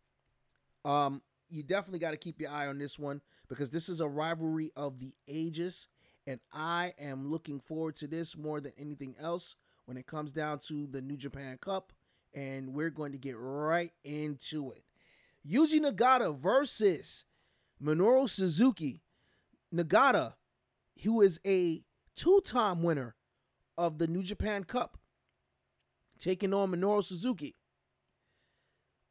um, 0.83 1.21
you 1.55 1.63
definitely 1.63 2.01
got 2.01 2.11
to 2.11 2.17
keep 2.17 2.41
your 2.41 2.51
eye 2.51 2.67
on 2.67 2.79
this 2.79 2.99
one 2.99 3.21
because 3.49 3.71
this 3.71 3.89
is 3.89 4.01
a 4.01 4.09
rivalry 4.09 4.73
of 4.77 4.99
the 4.99 5.15
ages, 5.29 5.89
and 6.27 6.41
I 6.53 6.95
am 6.99 7.31
looking 7.31 7.61
forward 7.61 7.97
to 7.97 8.07
this 8.07 8.37
more 8.37 8.61
than 8.61 8.73
anything 8.79 9.15
else 9.21 9.55
when 9.87 9.97
it 9.97 10.07
comes 10.07 10.33
down 10.33 10.59
to 10.61 10.87
the 10.87 11.03
New 11.03 11.17
Japan 11.17 11.59
Cup, 11.61 11.93
and 12.35 12.75
we're 12.75 12.91
going 12.91 13.13
to 13.13 13.19
get 13.19 13.37
right 13.39 13.93
into 14.03 14.73
it. 14.73 14.85
Yuji 15.49 15.81
Nagata 15.81 16.37
versus 16.37 17.25
Minoru 17.83 18.29
Suzuki. 18.29 19.03
Nagata, 19.73 20.35
who 21.03 21.21
is 21.21 21.39
a 21.47 21.83
two-time 22.17 22.83
winner 22.83 23.15
of 23.77 23.99
the 23.99 24.07
New 24.07 24.23
Japan 24.23 24.65
Cup, 24.65 24.99
taking 26.19 26.55
on 26.55 26.71
Minoru 26.73 27.05
Suzuki. 27.05 27.57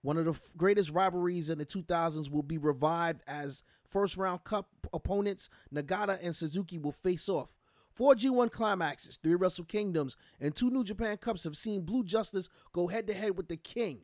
One 0.03 0.17
of 0.17 0.25
the 0.25 0.37
greatest 0.57 0.91
rivalries 0.91 1.49
in 1.49 1.57
the 1.57 1.65
2000s 1.65 2.29
will 2.29 2.43
be 2.43 2.57
revived 2.57 3.21
as 3.25 3.63
first 3.85 4.17
round 4.17 4.43
cup 4.43 4.67
opponents 4.91 5.49
Nagata 5.73 6.19
and 6.21 6.35
Suzuki 6.35 6.77
will 6.77 6.91
face 6.91 7.29
off. 7.29 7.55
Four 7.93 8.13
G1 8.13 8.51
climaxes, 8.51 9.17
three 9.17 9.35
Wrestle 9.35 9.63
Kingdoms, 9.63 10.17
and 10.41 10.53
two 10.53 10.69
New 10.69 10.83
Japan 10.83 11.15
Cups 11.17 11.45
have 11.45 11.55
seen 11.55 11.85
Blue 11.85 12.03
Justice 12.03 12.49
go 12.73 12.87
head 12.87 13.07
to 13.07 13.13
head 13.13 13.37
with 13.37 13.47
the 13.47 13.55
King. 13.55 14.01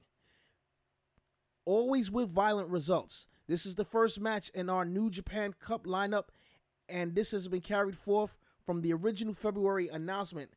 Always 1.65 2.09
with 2.09 2.29
violent 2.29 2.69
results. 2.69 3.25
This 3.47 3.65
is 3.65 3.75
the 3.75 3.83
first 3.83 4.21
match 4.21 4.49
in 4.53 4.69
our 4.69 4.85
New 4.85 5.09
Japan 5.09 5.53
Cup 5.59 5.85
lineup, 5.85 6.29
and 6.87 7.13
this 7.13 7.31
has 7.31 7.49
been 7.49 7.61
carried 7.61 7.97
forth 7.97 8.37
from 8.63 8.81
the 8.81 8.93
original 8.93 9.33
February 9.33 9.89
announcement, 9.89 10.51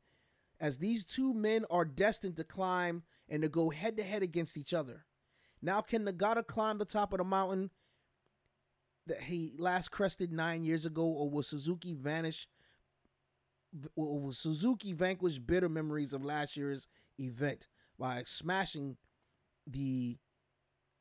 as 0.61 0.79
these 0.79 1.05
two 1.05 1.35
men 1.35 1.65
are 1.69 1.85
destined 1.85 2.37
to 2.37 2.45
climb 2.45 3.03
and 3.29 3.43
to 3.43 3.49
go 3.49 3.71
head 3.71 3.97
to 3.97 4.05
head 4.05 4.23
against 4.23 4.57
each 4.57 4.73
other. 4.73 5.07
Now, 5.63 5.81
can 5.81 6.05
Nagata 6.05 6.45
climb 6.47 6.79
the 6.79 6.85
top 6.85 7.13
of 7.13 7.19
the 7.19 7.25
mountain 7.25 7.71
that 9.07 9.23
he 9.23 9.55
last 9.59 9.91
crested 9.91 10.33
nine 10.33 10.65
years 10.65 10.85
ago, 10.85 11.05
or 11.05 11.31
will 11.31 11.43
Suzuki 11.43 11.95
vanish? 11.95 12.49
Or 13.97 14.21
will 14.21 14.33
Suzuki 14.33 14.93
vanquish 14.93 15.39
bitter 15.39 15.69
memories 15.69 16.13
of 16.13 16.25
last 16.25 16.57
year's 16.57 16.89
event 17.19 17.69
by 17.99 18.23
smashing 18.27 18.97
the 19.67 20.19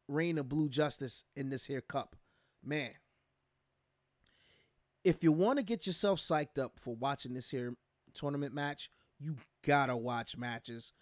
reign 0.08 0.38
of 0.38 0.47
blue 0.47 0.69
justice 0.69 1.26
in 1.36 1.50
this 1.50 1.65
here 1.65 1.82
cup? 1.82 2.15
Man, 2.63 2.91
if 5.04 5.24
you 5.24 5.32
want 5.32 5.58
to 5.58 5.63
get 5.63 5.88
yourself 5.88 6.19
psyched 6.19 6.60
up 6.60 6.80
for 6.80 6.95
watching 6.95 7.34
this 7.34 7.50
here 7.50 7.76
tournament 8.13 8.54
match, 8.54 8.89
you 9.19 9.38
gotta 9.65 9.97
watch 9.97 10.38
matches. 10.38 10.93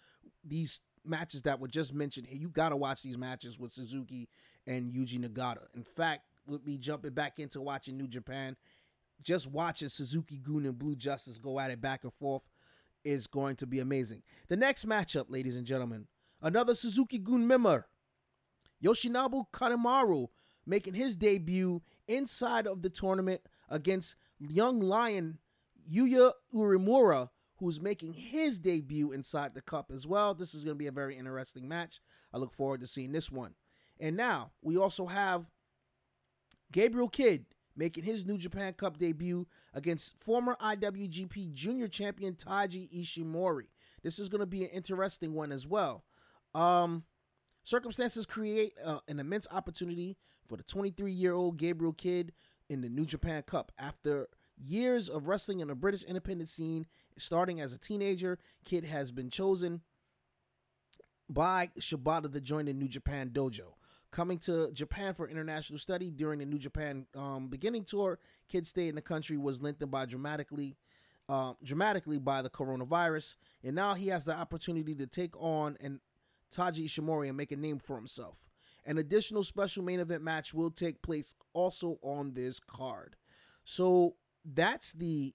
These 0.42 0.80
matches 1.04 1.42
that 1.42 1.60
were 1.60 1.68
just 1.68 1.94
mentioned 1.94 2.26
here, 2.26 2.38
you 2.38 2.48
got 2.48 2.70
to 2.70 2.76
watch 2.76 3.02
these 3.02 3.18
matches 3.18 3.58
with 3.58 3.72
Suzuki 3.72 4.28
and 4.66 4.92
Yuji 4.92 5.18
Nagata. 5.24 5.66
In 5.74 5.82
fact, 5.82 6.26
with 6.46 6.64
me 6.64 6.76
jumping 6.78 7.12
back 7.12 7.38
into 7.38 7.60
watching 7.60 7.96
New 7.96 8.08
Japan, 8.08 8.56
just 9.22 9.46
watching 9.50 9.88
Suzuki-gun 9.88 10.64
and 10.64 10.78
Blue 10.78 10.96
Justice 10.96 11.38
go 11.38 11.60
at 11.60 11.70
it 11.70 11.80
back 11.80 12.04
and 12.04 12.12
forth 12.12 12.42
is 13.04 13.26
going 13.26 13.56
to 13.56 13.66
be 13.66 13.80
amazing. 13.80 14.22
The 14.48 14.56
next 14.56 14.86
matchup, 14.86 15.26
ladies 15.28 15.56
and 15.56 15.66
gentlemen, 15.66 16.06
another 16.42 16.74
Suzuki-gun 16.74 17.46
member, 17.46 17.86
Yoshinobu 18.82 19.44
Kanemaru, 19.52 20.28
making 20.66 20.94
his 20.94 21.16
debut 21.16 21.82
inside 22.08 22.66
of 22.66 22.82
the 22.82 22.90
tournament 22.90 23.42
against 23.68 24.16
young 24.38 24.80
lion 24.80 25.38
Yuya 25.90 26.32
Uemura, 26.54 27.30
who's 27.60 27.80
making 27.80 28.14
his 28.14 28.58
debut 28.58 29.12
inside 29.12 29.54
the 29.54 29.60
cup 29.60 29.92
as 29.94 30.06
well. 30.06 30.34
This 30.34 30.54
is 30.54 30.64
going 30.64 30.74
to 30.74 30.78
be 30.78 30.86
a 30.86 30.92
very 30.92 31.16
interesting 31.16 31.68
match. 31.68 32.00
I 32.32 32.38
look 32.38 32.54
forward 32.54 32.80
to 32.80 32.86
seeing 32.86 33.12
this 33.12 33.30
one. 33.30 33.54
And 34.00 34.16
now 34.16 34.52
we 34.62 34.76
also 34.78 35.06
have 35.06 35.48
Gabriel 36.72 37.08
Kidd 37.08 37.44
making 37.76 38.04
his 38.04 38.26
New 38.26 38.38
Japan 38.38 38.72
Cup 38.72 38.98
debut 38.98 39.46
against 39.74 40.18
former 40.18 40.56
IWGP 40.60 41.52
Junior 41.52 41.86
Champion 41.86 42.34
Taiji 42.34 42.90
Ishimori. 42.90 43.68
This 44.02 44.18
is 44.18 44.28
going 44.28 44.40
to 44.40 44.46
be 44.46 44.64
an 44.64 44.70
interesting 44.70 45.34
one 45.34 45.52
as 45.52 45.66
well. 45.66 46.04
Um, 46.54 47.04
circumstances 47.62 48.24
create 48.26 48.72
uh, 48.84 49.00
an 49.06 49.20
immense 49.20 49.46
opportunity 49.52 50.16
for 50.46 50.56
the 50.56 50.62
23 50.62 51.12
year 51.12 51.34
old 51.34 51.58
Gabriel 51.58 51.92
Kidd 51.92 52.32
in 52.70 52.80
the 52.80 52.88
New 52.88 53.04
Japan 53.04 53.42
Cup. 53.42 53.70
After 53.78 54.28
years 54.60 55.08
of 55.08 55.28
wrestling 55.28 55.60
in 55.60 55.68
the 55.68 55.74
British 55.74 56.02
independent 56.02 56.48
scene, 56.48 56.86
starting 57.16 57.60
as 57.60 57.74
a 57.74 57.78
teenager, 57.78 58.38
Kidd 58.64 58.84
has 58.84 59.10
been 59.10 59.30
chosen 59.30 59.82
by 61.28 61.70
Shibata 61.78 62.32
to 62.32 62.40
join 62.40 62.66
the 62.66 62.72
New 62.72 62.88
Japan 62.88 63.30
Dojo. 63.30 63.74
Coming 64.10 64.38
to 64.40 64.72
Japan 64.72 65.14
for 65.14 65.28
international 65.28 65.78
study 65.78 66.10
during 66.10 66.40
the 66.40 66.46
New 66.46 66.58
Japan 66.58 67.06
um, 67.16 67.48
beginning 67.48 67.84
tour, 67.84 68.18
Kidd's 68.48 68.70
stay 68.70 68.88
in 68.88 68.96
the 68.96 69.00
country 69.00 69.36
was 69.36 69.62
lengthened 69.62 69.92
by 69.92 70.04
dramatically, 70.04 70.76
uh, 71.28 71.52
dramatically 71.62 72.18
by 72.18 72.42
the 72.42 72.50
coronavirus, 72.50 73.36
and 73.62 73.76
now 73.76 73.94
he 73.94 74.08
has 74.08 74.24
the 74.24 74.34
opportunity 74.34 74.96
to 74.96 75.06
take 75.06 75.40
on 75.40 75.76
an 75.80 76.00
Taiji 76.52 76.86
Ishimori 76.86 77.28
and 77.28 77.36
make 77.36 77.52
a 77.52 77.56
name 77.56 77.78
for 77.78 77.94
himself. 77.94 78.48
An 78.84 78.98
additional 78.98 79.44
special 79.44 79.84
main 79.84 80.00
event 80.00 80.22
match 80.22 80.52
will 80.52 80.70
take 80.70 81.02
place 81.02 81.36
also 81.52 81.98
on 82.02 82.32
this 82.32 82.58
card. 82.58 83.14
So 83.64 84.16
that's 84.44 84.92
the 84.92 85.34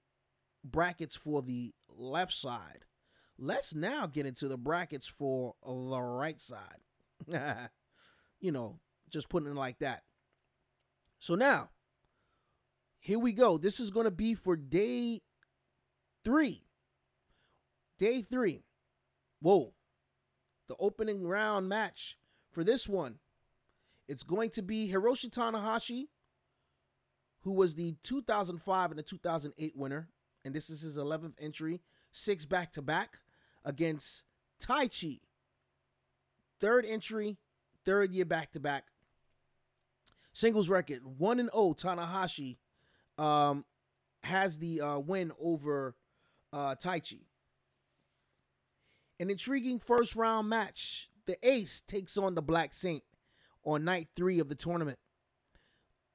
brackets 0.64 1.16
for 1.16 1.42
the 1.42 1.74
left 1.90 2.34
side. 2.34 2.86
Let's 3.38 3.76
now 3.76 4.08
get 4.08 4.26
into 4.26 4.48
the 4.48 4.58
brackets 4.58 5.08
for 5.08 5.56
the 5.66 5.72
right 6.02 6.40
side. 6.40 6.82
you 8.40 8.52
know, 8.52 8.80
just 9.10 9.30
putting 9.30 9.50
it 9.50 9.56
like 9.56 9.80
that. 9.80 10.04
So 11.20 11.36
now, 11.36 11.70
here 13.00 13.20
we 13.20 13.34
go. 13.34 13.58
This 13.58 13.80
is 13.80 13.92
going 13.92 14.06
to 14.06 14.12
be 14.12 14.34
for 14.36 14.56
day 14.56 15.22
three. 16.24 16.66
Day 18.00 18.22
three. 18.22 18.64
Whoa. 19.42 19.74
The 20.68 20.76
opening 20.80 21.24
round 21.24 21.70
match 21.70 22.18
for 22.52 22.64
this 22.64 22.90
one. 22.90 23.20
It's 24.08 24.24
going 24.24 24.52
to 24.52 24.62
be 24.62 24.92
Hiroshi 24.92 25.30
Tanahashi, 25.30 26.06
who 27.46 27.54
was 27.54 27.76
the 27.76 27.96
2005 28.02 28.90
and 28.90 29.00
the 29.00 29.04
2008 29.04 29.78
winner. 29.78 30.10
And 30.44 30.54
this 30.54 30.70
is 30.70 30.82
his 30.82 30.98
11th 30.98 31.36
entry, 31.40 31.80
six 32.12 32.44
back 32.46 32.74
to 32.74 32.82
back 32.82 33.20
against 33.64 34.24
Taichi. 34.62 35.22
Third 36.60 36.86
entry, 36.86 37.38
third 37.86 38.12
year 38.12 38.26
back 38.26 38.52
to 38.54 38.60
back. 38.60 38.86
Singles 40.34 40.70
record 40.70 41.02
1 41.06 41.40
and 41.40 41.50
0 41.54 41.76
Tanahashi 41.76 42.58
um, 43.18 43.64
has 44.24 44.58
the 44.58 44.82
uh, 44.82 45.00
win 45.00 45.32
over 45.40 45.96
uh, 46.52 46.76
Taichi. 46.76 47.22
An 49.20 49.30
intriguing 49.30 49.80
first 49.80 50.16
round 50.16 50.50
match. 50.50 51.10
The 51.28 51.38
Ace 51.48 51.82
takes 51.82 52.18
on 52.18 52.36
the 52.36 52.42
Black 52.42 52.74
Saint 52.74 53.04
on 53.64 53.84
night 53.84 54.10
three 54.16 54.40
of 54.40 54.50
the 54.50 54.56
tournament. 54.56 55.00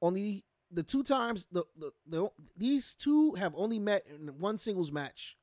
Only 0.02 0.22
the 0.22 0.44
two 0.82 1.02
times 1.02 1.48
the, 1.50 1.64
the, 1.76 1.92
the 2.06 2.28
these 2.56 2.94
two 2.94 3.34
have 3.34 3.52
only 3.56 3.78
met 3.78 4.06
in 4.06 4.38
one 4.38 4.56
singles 4.56 4.92
match 4.92 5.36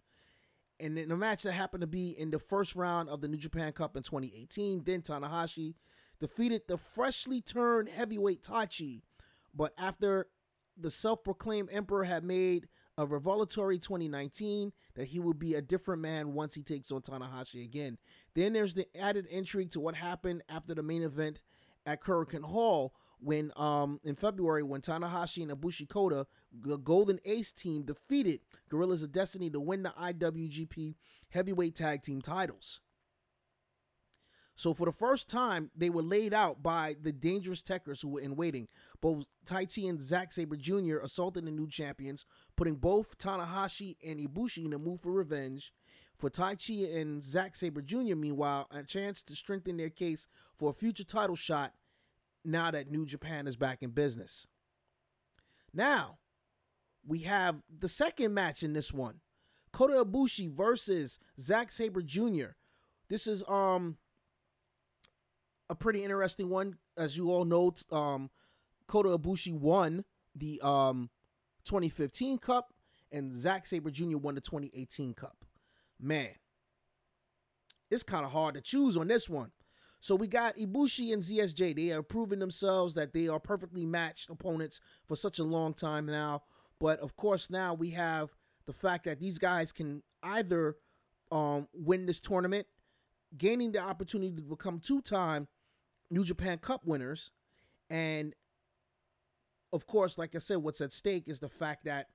and 0.79 0.97
in 0.97 1.11
a 1.11 1.17
match 1.17 1.43
that 1.43 1.53
happened 1.53 1.81
to 1.81 1.87
be 1.87 2.09
in 2.09 2.31
the 2.31 2.39
first 2.39 2.75
round 2.75 3.09
of 3.09 3.21
the 3.21 3.27
New 3.27 3.37
Japan 3.37 3.71
Cup 3.71 3.97
in 3.97 4.03
2018, 4.03 4.83
then 4.83 5.01
Tanahashi 5.01 5.75
defeated 6.19 6.61
the 6.67 6.77
freshly 6.77 7.41
turned 7.41 7.89
heavyweight 7.89 8.43
Taichi, 8.43 9.01
But 9.53 9.73
after 9.77 10.27
the 10.77 10.91
self 10.91 11.23
proclaimed 11.23 11.69
emperor 11.71 12.03
had 12.03 12.23
made 12.23 12.67
a 12.99 13.05
revelatory 13.05 13.77
2019 13.77 14.71
that 14.95 15.05
he 15.05 15.19
would 15.19 15.37
be 15.37 15.53
a 15.53 15.61
different 15.61 16.01
man 16.01 16.33
once 16.33 16.55
he 16.55 16.63
takes 16.63 16.91
on 16.91 17.01
Tanahashi 17.01 17.63
again. 17.63 17.97
Then 18.33 18.53
there's 18.53 18.73
the 18.73 18.87
added 18.99 19.27
intrigue 19.27 19.71
to 19.71 19.79
what 19.79 19.95
happened 19.95 20.43
after 20.49 20.73
the 20.73 20.83
main 20.83 21.03
event 21.03 21.39
at 21.85 22.01
Korakuen 22.01 22.43
Hall 22.43 22.93
when 23.19 23.51
um 23.55 23.99
in 24.03 24.15
February 24.15 24.63
when 24.63 24.81
Tanahashi 24.81 25.41
and 25.41 25.51
Ibushi 25.51 25.87
Kota, 25.89 26.27
the 26.51 26.77
Golden 26.77 27.19
Ace 27.25 27.51
team, 27.51 27.83
defeated 27.83 28.41
Guerrillas 28.69 29.03
of 29.03 29.11
Destiny 29.11 29.49
to 29.49 29.59
win 29.59 29.83
the 29.83 29.89
IWGP 29.89 30.95
Heavyweight 31.29 31.75
Tag 31.75 32.01
Team 32.03 32.21
titles. 32.21 32.79
So 34.57 34.73
for 34.73 34.85
the 34.85 34.91
first 34.91 35.29
time, 35.29 35.69
they 35.75 35.91
were 35.91 36.01
laid 36.01 36.33
out 36.33 36.63
by 36.63 36.95
the 36.99 37.11
dangerous 37.11 37.61
Tekkers 37.61 38.01
who 38.01 38.09
were 38.09 38.21
in 38.21 38.35
waiting. 38.35 38.67
Both 39.01 39.25
Taichi 39.45 39.87
and 39.87 40.01
Zack 40.01 40.31
Sabre 40.31 40.57
Jr. 40.57 40.97
assaulted 40.97 41.45
the 41.45 41.51
new 41.51 41.67
champions, 41.67 42.25
putting 42.55 42.75
both 42.75 43.19
Tanahashi 43.19 43.97
and 44.03 44.19
Ibushi 44.19 44.65
in 44.65 44.73
a 44.73 44.79
move 44.79 45.01
for 45.01 45.11
revenge. 45.11 45.71
For 46.15 46.31
Taichi 46.31 46.99
and 46.99 47.21
Zack 47.23 47.55
Sabre 47.55 47.83
Jr., 47.83 48.15
meanwhile, 48.15 48.67
a 48.71 48.81
chance 48.81 49.21
to 49.23 49.35
strengthen 49.35 49.77
their 49.77 49.91
case 49.91 50.25
for 50.55 50.71
a 50.71 50.73
future 50.73 51.03
title 51.03 51.35
shot 51.35 51.73
now 52.47 52.71
that 52.71 52.89
New 52.89 53.05
Japan 53.05 53.47
is 53.47 53.55
back 53.55 53.83
in 53.83 53.91
business. 53.91 54.47
Now, 55.73 56.17
we 57.05 57.19
have 57.19 57.61
the 57.69 57.87
second 57.87 58.33
match 58.33 58.63
in 58.63 58.73
this 58.73 58.93
one. 58.93 59.19
Kota 59.71 60.05
Ibushi 60.05 60.51
versus 60.51 61.19
Zack 61.39 61.71
Sabre 61.71 62.01
Jr. 62.01 62.55
This 63.09 63.27
is 63.27 63.43
um 63.47 63.97
a 65.69 65.75
pretty 65.75 66.03
interesting 66.03 66.49
one. 66.49 66.77
As 66.97 67.17
you 67.17 67.31
all 67.31 67.45
know, 67.45 67.73
um 67.91 68.29
Kota 68.87 69.09
Ibushi 69.09 69.53
won 69.53 70.05
the 70.35 70.59
um 70.63 71.09
2015 71.65 72.37
Cup 72.39 72.73
and 73.11 73.33
Zack 73.33 73.65
Sabre 73.65 73.91
Jr. 73.91 74.17
won 74.17 74.35
the 74.35 74.41
2018 74.41 75.13
Cup. 75.13 75.45
Man, 75.99 76.31
it's 77.91 78.03
kind 78.03 78.25
of 78.25 78.31
hard 78.31 78.55
to 78.55 78.61
choose 78.61 78.97
on 78.97 79.07
this 79.07 79.29
one. 79.29 79.51
So 80.07 80.15
we 80.15 80.29
got 80.29 80.55
Ibushi 80.55 81.11
and 81.11 81.21
ZSJ. 81.21 81.75
They 81.75 81.91
are 81.91 82.01
proving 82.01 82.39
themselves 82.39 82.93
that 82.93 83.11
they 83.11 83.27
are 83.27 83.41
perfectly 83.41 83.85
matched 83.85 84.29
opponents 84.29 84.79
for 85.05 85.17
such 85.17 85.37
a 85.37 85.43
long 85.43 85.73
time 85.73 86.05
now. 86.05 86.43
But 86.79 87.01
of 87.01 87.17
course, 87.17 87.49
now 87.49 87.73
we 87.73 87.89
have 87.89 88.29
the 88.67 88.71
fact 88.71 89.03
that 89.03 89.19
these 89.19 89.37
guys 89.37 89.73
can 89.73 90.03
either 90.23 90.77
um, 91.29 91.67
win 91.73 92.05
this 92.05 92.21
tournament, 92.21 92.67
gaining 93.37 93.73
the 93.73 93.79
opportunity 93.79 94.33
to 94.33 94.41
become 94.43 94.79
two-time 94.79 95.49
New 96.09 96.23
Japan 96.23 96.59
Cup 96.59 96.85
winners, 96.85 97.31
and 97.89 98.33
of 99.73 99.87
course, 99.87 100.17
like 100.17 100.35
I 100.35 100.39
said, 100.39 100.59
what's 100.59 100.79
at 100.79 100.93
stake 100.93 101.27
is 101.27 101.41
the 101.41 101.49
fact 101.49 101.83
that 101.83 102.07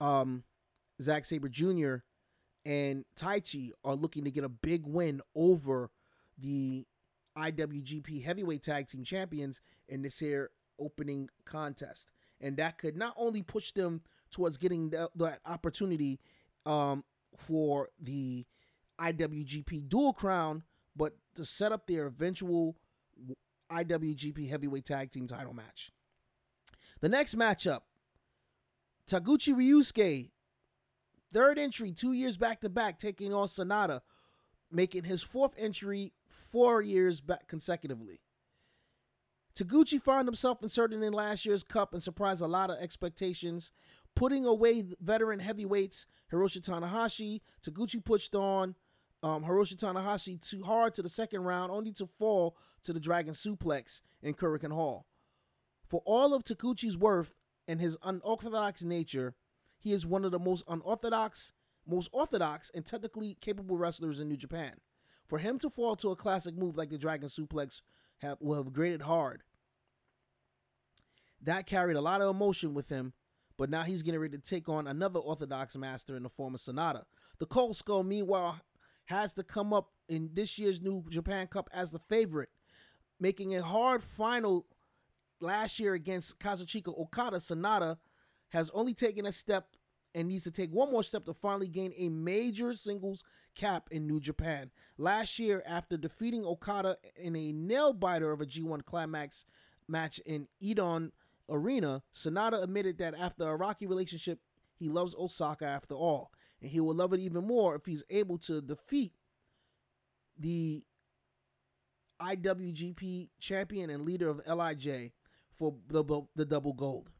um, 0.00 0.44
Zack 1.02 1.26
Sabre 1.26 1.50
Jr. 1.50 1.96
and 2.64 3.04
Taichi 3.16 3.72
are 3.84 3.96
looking 3.96 4.24
to 4.24 4.30
get 4.30 4.44
a 4.44 4.48
big 4.48 4.86
win 4.86 5.20
over 5.34 5.90
the 6.38 6.86
IWGP 7.36 8.24
Heavyweight 8.24 8.62
Tag 8.62 8.88
Team 8.88 9.04
Champions 9.04 9.60
in 9.88 10.02
this 10.02 10.18
here 10.18 10.50
opening 10.78 11.28
contest. 11.44 12.10
And 12.40 12.56
that 12.56 12.78
could 12.78 12.96
not 12.96 13.14
only 13.16 13.42
push 13.42 13.72
them 13.72 14.02
towards 14.30 14.56
getting 14.56 14.90
that, 14.90 15.10
that 15.16 15.40
opportunity 15.46 16.20
um, 16.66 17.04
for 17.36 17.88
the 18.00 18.44
IWGP 19.00 19.88
Dual 19.88 20.12
Crown, 20.12 20.62
but 20.96 21.16
to 21.34 21.44
set 21.44 21.72
up 21.72 21.86
their 21.86 22.06
eventual 22.06 22.76
IWGP 23.70 24.48
Heavyweight 24.48 24.84
Tag 24.84 25.10
Team 25.10 25.26
title 25.26 25.54
match. 25.54 25.90
The 27.00 27.08
next 27.08 27.36
matchup 27.36 27.80
Taguchi 29.08 29.54
Ryusuke, 29.54 30.30
third 31.32 31.58
entry, 31.58 31.92
two 31.92 32.12
years 32.12 32.36
back 32.36 32.60
to 32.60 32.68
back, 32.68 32.98
taking 32.98 33.32
on 33.32 33.46
Sanada, 33.46 34.00
making 34.70 35.04
his 35.04 35.22
fourth 35.22 35.54
entry 35.58 36.12
four 36.42 36.82
years 36.82 37.20
back 37.20 37.48
consecutively. 37.48 38.20
Taguchi 39.54 40.00
found 40.00 40.26
himself 40.26 40.62
inserted 40.62 41.02
in 41.02 41.12
last 41.12 41.44
year's 41.44 41.62
cup 41.62 41.92
and 41.92 42.02
surprised 42.02 42.40
a 42.40 42.46
lot 42.46 42.70
of 42.70 42.78
expectations, 42.78 43.70
putting 44.14 44.46
away 44.46 44.84
veteran 45.00 45.40
heavyweights 45.40 46.06
Hiroshi 46.32 46.66
Tanahashi. 46.66 47.40
Taguchi 47.62 48.02
pushed 48.02 48.34
on 48.34 48.74
um, 49.22 49.44
Hiroshi 49.44 49.76
Tanahashi 49.76 50.40
too 50.40 50.62
hard 50.62 50.94
to 50.94 51.02
the 51.02 51.08
second 51.08 51.42
round, 51.44 51.70
only 51.70 51.92
to 51.92 52.06
fall 52.06 52.56
to 52.84 52.92
the 52.92 53.00
Dragon 53.00 53.34
Suplex 53.34 54.00
in 54.22 54.34
Korakuen 54.34 54.72
Hall. 54.72 55.06
For 55.86 56.02
all 56.06 56.32
of 56.32 56.44
Taguchi's 56.44 56.96
worth 56.96 57.34
and 57.68 57.80
his 57.80 57.98
unorthodox 58.02 58.82
nature, 58.82 59.34
he 59.78 59.92
is 59.92 60.06
one 60.06 60.24
of 60.24 60.30
the 60.30 60.38
most 60.38 60.64
unorthodox, 60.66 61.52
most 61.86 62.08
orthodox, 62.12 62.70
and 62.74 62.86
technically 62.86 63.36
capable 63.40 63.76
wrestlers 63.76 64.18
in 64.18 64.28
New 64.28 64.36
Japan. 64.36 64.76
For 65.26 65.38
him 65.38 65.58
to 65.60 65.70
fall 65.70 65.96
to 65.96 66.10
a 66.10 66.16
classic 66.16 66.56
move 66.56 66.76
like 66.76 66.90
the 66.90 66.98
Dragon 66.98 67.28
Suplex 67.28 67.80
have, 68.18 68.38
will 68.40 68.62
have 68.62 68.72
grated 68.72 69.02
hard. 69.02 69.42
That 71.40 71.66
carried 71.66 71.96
a 71.96 72.00
lot 72.00 72.20
of 72.20 72.30
emotion 72.30 72.74
with 72.74 72.88
him, 72.88 73.14
but 73.56 73.70
now 73.70 73.82
he's 73.82 74.02
getting 74.02 74.20
ready 74.20 74.36
to 74.36 74.42
take 74.42 74.68
on 74.68 74.86
another 74.86 75.18
Orthodox 75.20 75.76
master 75.76 76.16
in 76.16 76.22
the 76.22 76.28
form 76.28 76.54
of 76.54 76.60
Sanada. 76.60 77.02
The 77.38 77.46
Cold 77.46 77.76
Skull, 77.76 78.04
meanwhile, 78.04 78.60
has 79.06 79.34
to 79.34 79.42
come 79.42 79.72
up 79.72 79.90
in 80.08 80.30
this 80.34 80.58
year's 80.58 80.80
New 80.80 81.04
Japan 81.08 81.46
Cup 81.46 81.68
as 81.72 81.90
the 81.90 81.98
favorite, 82.08 82.50
making 83.18 83.54
a 83.54 83.62
hard 83.62 84.02
final 84.02 84.66
last 85.40 85.80
year 85.80 85.94
against 85.94 86.38
Kazuchika 86.38 86.96
Okada. 86.96 87.38
Sanada 87.38 87.96
has 88.50 88.70
only 88.70 88.94
taken 88.94 89.26
a 89.26 89.32
step 89.32 89.68
and 90.14 90.28
needs 90.28 90.44
to 90.44 90.50
take 90.50 90.70
one 90.70 90.90
more 90.90 91.02
step 91.02 91.24
to 91.24 91.32
finally 91.32 91.68
gain 91.68 91.92
a 91.96 92.08
major 92.08 92.74
singles 92.74 93.24
cap 93.54 93.88
in 93.90 94.06
New 94.06 94.20
Japan. 94.20 94.70
Last 94.98 95.38
year, 95.38 95.62
after 95.66 95.96
defeating 95.96 96.44
Okada 96.44 96.96
in 97.16 97.36
a 97.36 97.52
nail 97.52 97.92
biter 97.92 98.30
of 98.30 98.40
a 98.40 98.46
G1 98.46 98.84
Climax 98.84 99.44
match 99.88 100.18
in 100.20 100.48
EDION 100.60 101.12
arena, 101.48 102.02
Sanada 102.14 102.62
admitted 102.62 102.98
that 102.98 103.14
after 103.14 103.48
a 103.48 103.56
rocky 103.56 103.86
relationship, 103.86 104.40
he 104.74 104.88
loves 104.88 105.14
Osaka 105.14 105.64
after 105.64 105.94
all, 105.94 106.32
and 106.60 106.70
he 106.70 106.80
will 106.80 106.94
love 106.94 107.12
it 107.12 107.20
even 107.20 107.46
more 107.46 107.74
if 107.74 107.86
he's 107.86 108.04
able 108.10 108.38
to 108.38 108.60
defeat 108.60 109.12
the 110.38 110.82
IWGP 112.20 113.30
champion 113.38 113.90
and 113.90 114.04
leader 114.04 114.28
of 114.28 114.40
LIJ 114.46 115.12
for 115.52 115.74
the, 115.88 116.22
the 116.34 116.44
double 116.44 116.72
gold. 116.72 117.10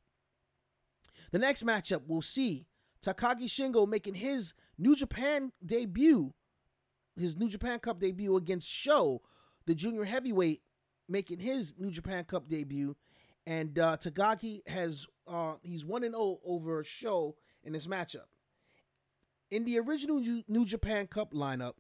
The 1.31 1.39
next 1.39 1.65
matchup 1.65 2.03
we'll 2.07 2.23
see 2.23 2.67
Takagi 3.05 3.45
Shingo 3.45 3.87
making 3.87 4.15
his 4.15 4.55
New 4.79 4.95
Japan 4.95 5.53
debut, 5.65 6.33
his 7.17 7.37
New 7.37 7.49
Japan 7.49 7.79
Cup 7.79 7.99
debut 7.99 8.37
against 8.37 8.71
Sho, 8.71 9.23
the 9.67 9.75
junior 9.75 10.05
heavyweight, 10.05 10.63
making 11.09 11.41
his 11.41 11.75
New 11.79 11.91
Japan 11.91 12.25
Cup 12.25 12.49
debut. 12.49 12.97
And 13.47 13.79
uh, 13.79 13.97
Takagi 13.97 14.67
has 14.69 15.07
uh, 15.27 15.55
he's 15.63 15.85
one 15.85 16.05
and 16.05 16.15
zero 16.15 16.23
oh 16.23 16.41
over 16.45 16.85
Sho 16.85 17.37
in 17.65 17.73
this 17.73 17.87
matchup. 17.87 18.27
In 19.51 19.65
the 19.65 19.79
original 19.79 20.21
New 20.21 20.65
Japan 20.65 21.09
Cup 21.09 21.35
lineup, 21.35 21.75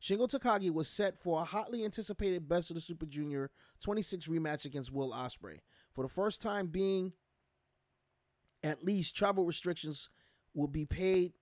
Shingo 0.00 0.28
Takagi 0.28 0.72
was 0.72 0.88
set 0.88 1.18
for 1.18 1.40
a 1.40 1.44
hotly 1.44 1.84
anticipated 1.84 2.48
Best 2.48 2.70
of 2.70 2.74
the 2.74 2.80
Super 2.80 3.06
Junior 3.06 3.50
26 3.80 4.28
rematch 4.28 4.64
against 4.64 4.92
Will 4.92 5.10
Ospreay. 5.10 5.58
For 5.94 6.02
the 6.02 6.08
first 6.08 6.40
time 6.40 6.68
being 6.68 7.12
at 8.62 8.84
least 8.84 9.14
travel 9.16 9.44
restrictions 9.44 10.08
will 10.54 10.68
be 10.68 10.84
paid 10.84 11.32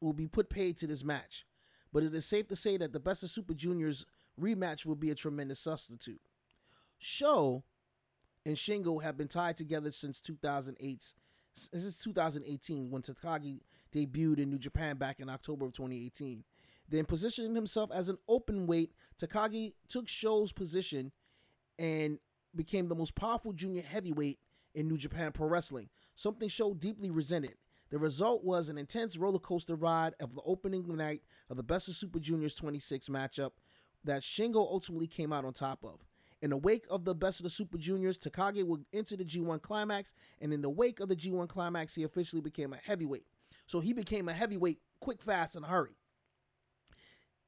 will 0.00 0.12
be 0.12 0.26
put 0.26 0.50
paid 0.50 0.76
to 0.76 0.86
this 0.86 1.02
match. 1.02 1.46
But 1.92 2.02
it 2.02 2.14
is 2.14 2.26
safe 2.26 2.48
to 2.48 2.56
say 2.56 2.76
that 2.76 2.92
the 2.92 3.00
Best 3.00 3.22
of 3.22 3.30
Super 3.30 3.54
Juniors 3.54 4.04
rematch 4.38 4.84
will 4.84 4.96
be 4.96 5.10
a 5.10 5.14
tremendous 5.14 5.60
substitute. 5.60 6.20
Sho 6.98 7.64
and 8.44 8.56
Shingo 8.56 9.02
have 9.02 9.16
been 9.16 9.28
tied 9.28 9.56
together 9.56 9.90
since 9.90 10.20
2008 10.20 11.14
since 11.54 11.98
2018 11.98 12.90
when 12.90 13.02
Takagi 13.02 13.60
debuted 13.94 14.40
in 14.40 14.50
New 14.50 14.58
Japan 14.58 14.96
back 14.96 15.20
in 15.20 15.28
October 15.28 15.66
of 15.66 15.72
2018. 15.72 16.42
Then 16.88 17.04
positioning 17.04 17.54
himself 17.54 17.90
as 17.92 18.08
an 18.08 18.18
open 18.28 18.66
weight, 18.66 18.92
Takagi 19.18 19.72
took 19.88 20.08
Sho's 20.08 20.52
position 20.52 21.12
and 21.78 22.18
became 22.54 22.88
the 22.88 22.94
most 22.94 23.14
powerful 23.14 23.52
junior 23.52 23.82
heavyweight 23.82 24.38
in 24.74 24.88
New 24.88 24.98
Japan 24.98 25.32
Pro 25.32 25.46
Wrestling, 25.46 25.88
something 26.14 26.48
Sho 26.48 26.74
deeply 26.74 27.10
resented. 27.10 27.54
The 27.94 28.00
result 28.00 28.42
was 28.42 28.68
an 28.68 28.76
intense 28.76 29.16
roller 29.16 29.38
coaster 29.38 29.76
ride 29.76 30.14
of 30.18 30.34
the 30.34 30.40
opening 30.44 30.84
night 30.96 31.22
of 31.48 31.56
the 31.56 31.62
Best 31.62 31.86
of 31.86 31.94
Super 31.94 32.18
Juniors 32.18 32.56
26 32.56 33.08
matchup 33.08 33.52
that 34.02 34.22
Shingo 34.22 34.56
ultimately 34.56 35.06
came 35.06 35.32
out 35.32 35.44
on 35.44 35.52
top 35.52 35.84
of. 35.84 36.00
In 36.42 36.50
the 36.50 36.56
wake 36.56 36.86
of 36.90 37.04
the 37.04 37.14
Best 37.14 37.38
of 37.38 37.44
the 37.44 37.50
Super 37.50 37.78
Juniors, 37.78 38.18
Takagi 38.18 38.64
would 38.64 38.84
enter 38.92 39.16
the 39.16 39.24
G1 39.24 39.62
Climax, 39.62 40.12
and 40.40 40.52
in 40.52 40.60
the 40.60 40.70
wake 40.70 40.98
of 40.98 41.08
the 41.08 41.14
G1 41.14 41.48
Climax, 41.48 41.94
he 41.94 42.02
officially 42.02 42.42
became 42.42 42.72
a 42.72 42.78
heavyweight. 42.78 43.26
So 43.68 43.78
he 43.78 43.92
became 43.92 44.28
a 44.28 44.32
heavyweight 44.32 44.80
quick, 44.98 45.22
fast, 45.22 45.54
and 45.54 45.66
hurry. 45.66 45.96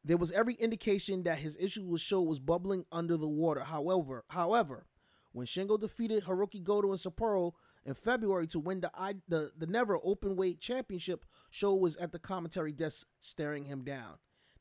There 0.05 0.17
was 0.17 0.31
every 0.31 0.55
indication 0.55 1.25
that 1.25 1.39
his 1.39 1.57
issue 1.57 1.83
with 1.83 2.03
Sho 2.03 2.23
was 2.23 2.39
bubbling 2.39 2.85
under 2.93 3.17
the 3.17 3.27
water. 3.27 3.63
However, 3.63 4.23
however, 4.29 4.87
when 5.37 5.47
Shingo 5.47 5.79
defeated 5.79 6.25
Hiroki 6.25 6.65
Goto 6.65 6.93
and 6.93 6.99
Sapporo 6.99 7.53
in 7.85 7.93
February 7.93 8.47
to 8.47 8.59
win 8.59 8.81
the 8.81 8.91
I, 8.95 9.17
the, 9.29 9.53
the 9.55 9.67
never 9.67 9.99
open 10.03 10.35
weight 10.35 10.61
championship, 10.61 11.27
Sho 11.51 11.75
was 11.75 11.95
at 11.97 12.11
the 12.11 12.19
commentary 12.19 12.73
desk 12.73 13.07
staring 13.21 13.67
him 13.67 13.85
down. 13.85 14.15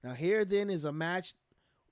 Now 0.03 0.15
here 0.15 0.43
then 0.43 0.69
is 0.69 0.83
a 0.83 0.91
match 0.91 1.35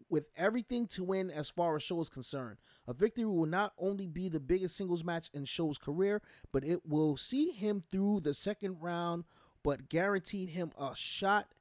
with 0.09 0.27
everything 0.35 0.87
to 0.87 1.03
win 1.05 1.31
as 1.31 1.49
far 1.49 1.77
as 1.77 1.83
Sho 1.83 2.01
is 2.01 2.09
concerned. 2.09 2.57
A 2.85 2.93
victory 2.93 3.23
will 3.23 3.45
not 3.45 3.71
only 3.77 4.05
be 4.05 4.27
the 4.27 4.41
biggest 4.41 4.75
singles 4.75 5.05
match 5.05 5.29
in 5.33 5.45
Sho's 5.45 5.77
career, 5.77 6.21
but 6.51 6.65
it 6.65 6.85
will 6.85 7.15
see 7.15 7.51
him 7.51 7.81
through 7.89 8.19
the 8.19 8.33
second 8.33 8.79
round, 8.81 9.23
but 9.63 9.87
guaranteed 9.87 10.49
him 10.49 10.71
a 10.77 10.93
shot 10.93 11.53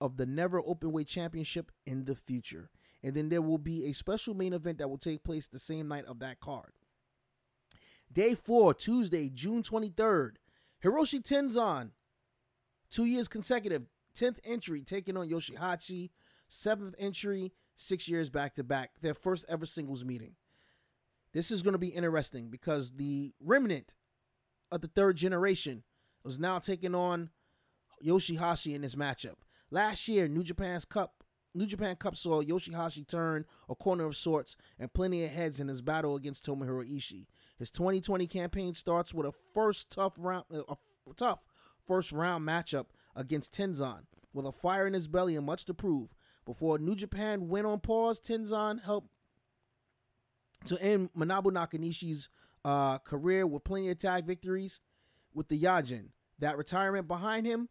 of 0.00 0.16
the 0.16 0.26
never 0.26 0.62
open 0.64 0.92
weight 0.92 1.08
championship 1.08 1.72
in 1.86 2.04
the 2.04 2.14
future 2.14 2.70
and 3.02 3.14
then 3.14 3.28
there 3.28 3.42
will 3.42 3.58
be 3.58 3.86
a 3.86 3.92
special 3.92 4.34
main 4.34 4.52
event 4.52 4.78
that 4.78 4.88
will 4.88 4.98
take 4.98 5.24
place 5.24 5.46
the 5.46 5.58
same 5.58 5.88
night 5.88 6.04
of 6.06 6.20
that 6.20 6.40
card. 6.40 6.72
Day 8.12 8.34
four, 8.34 8.74
Tuesday, 8.74 9.28
June 9.28 9.62
23rd, 9.62 10.32
Hiroshi 10.84 11.22
Tenzan, 11.22 11.90
two 12.90 13.06
years 13.06 13.28
consecutive, 13.28 13.86
10th 14.16 14.38
entry, 14.44 14.82
taking 14.82 15.16
on 15.16 15.28
Yoshihashi, 15.28 16.10
seventh 16.48 16.94
entry, 16.98 17.52
six 17.76 18.08
years 18.08 18.28
back 18.30 18.54
to 18.54 18.64
back, 18.64 19.00
their 19.00 19.14
first 19.14 19.46
ever 19.48 19.64
singles 19.64 20.04
meeting. 20.04 20.34
This 21.32 21.50
is 21.50 21.62
going 21.62 21.72
to 21.72 21.78
be 21.78 21.88
interesting 21.88 22.50
because 22.50 22.92
the 22.92 23.32
remnant 23.40 23.94
of 24.70 24.82
the 24.82 24.88
third 24.88 25.16
generation 25.16 25.82
was 26.22 26.38
now 26.38 26.58
taking 26.58 26.94
on 26.94 27.30
Yoshihashi 28.04 28.74
in 28.74 28.82
this 28.82 28.94
matchup. 28.94 29.36
Last 29.70 30.06
year, 30.08 30.28
New 30.28 30.42
Japan's 30.42 30.84
Cup 30.84 31.21
New 31.54 31.66
Japan 31.66 31.96
Cup 31.96 32.16
saw 32.16 32.42
Yoshihashi 32.42 33.06
turn 33.06 33.44
a 33.68 33.74
corner 33.74 34.04
of 34.06 34.16
sorts 34.16 34.56
and 34.78 34.92
plenty 34.92 35.24
of 35.24 35.30
heads 35.30 35.60
in 35.60 35.68
his 35.68 35.82
battle 35.82 36.16
against 36.16 36.46
Tomohiro 36.46 36.84
Ishii. 36.84 37.26
His 37.58 37.70
2020 37.70 38.26
campaign 38.26 38.74
starts 38.74 39.12
with 39.12 39.26
a 39.26 39.32
first 39.54 39.90
tough 39.90 40.14
round, 40.18 40.44
uh, 40.50 40.74
tough 41.16 41.46
first 41.86 42.12
round 42.12 42.46
matchup 42.46 42.86
against 43.14 43.54
Tenzan. 43.54 44.04
With 44.32 44.46
a 44.46 44.52
fire 44.52 44.86
in 44.86 44.94
his 44.94 45.08
belly 45.08 45.36
and 45.36 45.44
much 45.44 45.66
to 45.66 45.74
prove, 45.74 46.14
before 46.46 46.78
New 46.78 46.96
Japan 46.96 47.48
went 47.48 47.66
on 47.66 47.80
pause, 47.80 48.18
Tenzan 48.18 48.82
helped 48.82 49.10
to 50.64 50.80
end 50.80 51.10
Manabu 51.16 51.52
Nakanishi's 51.52 52.30
uh, 52.64 52.98
career 52.98 53.46
with 53.46 53.64
plenty 53.64 53.90
of 53.90 53.98
tag 53.98 54.24
victories 54.24 54.80
with 55.34 55.48
the 55.48 55.60
Yajin. 55.60 56.08
That 56.38 56.56
retirement 56.56 57.06
behind 57.06 57.46
him, 57.46 57.68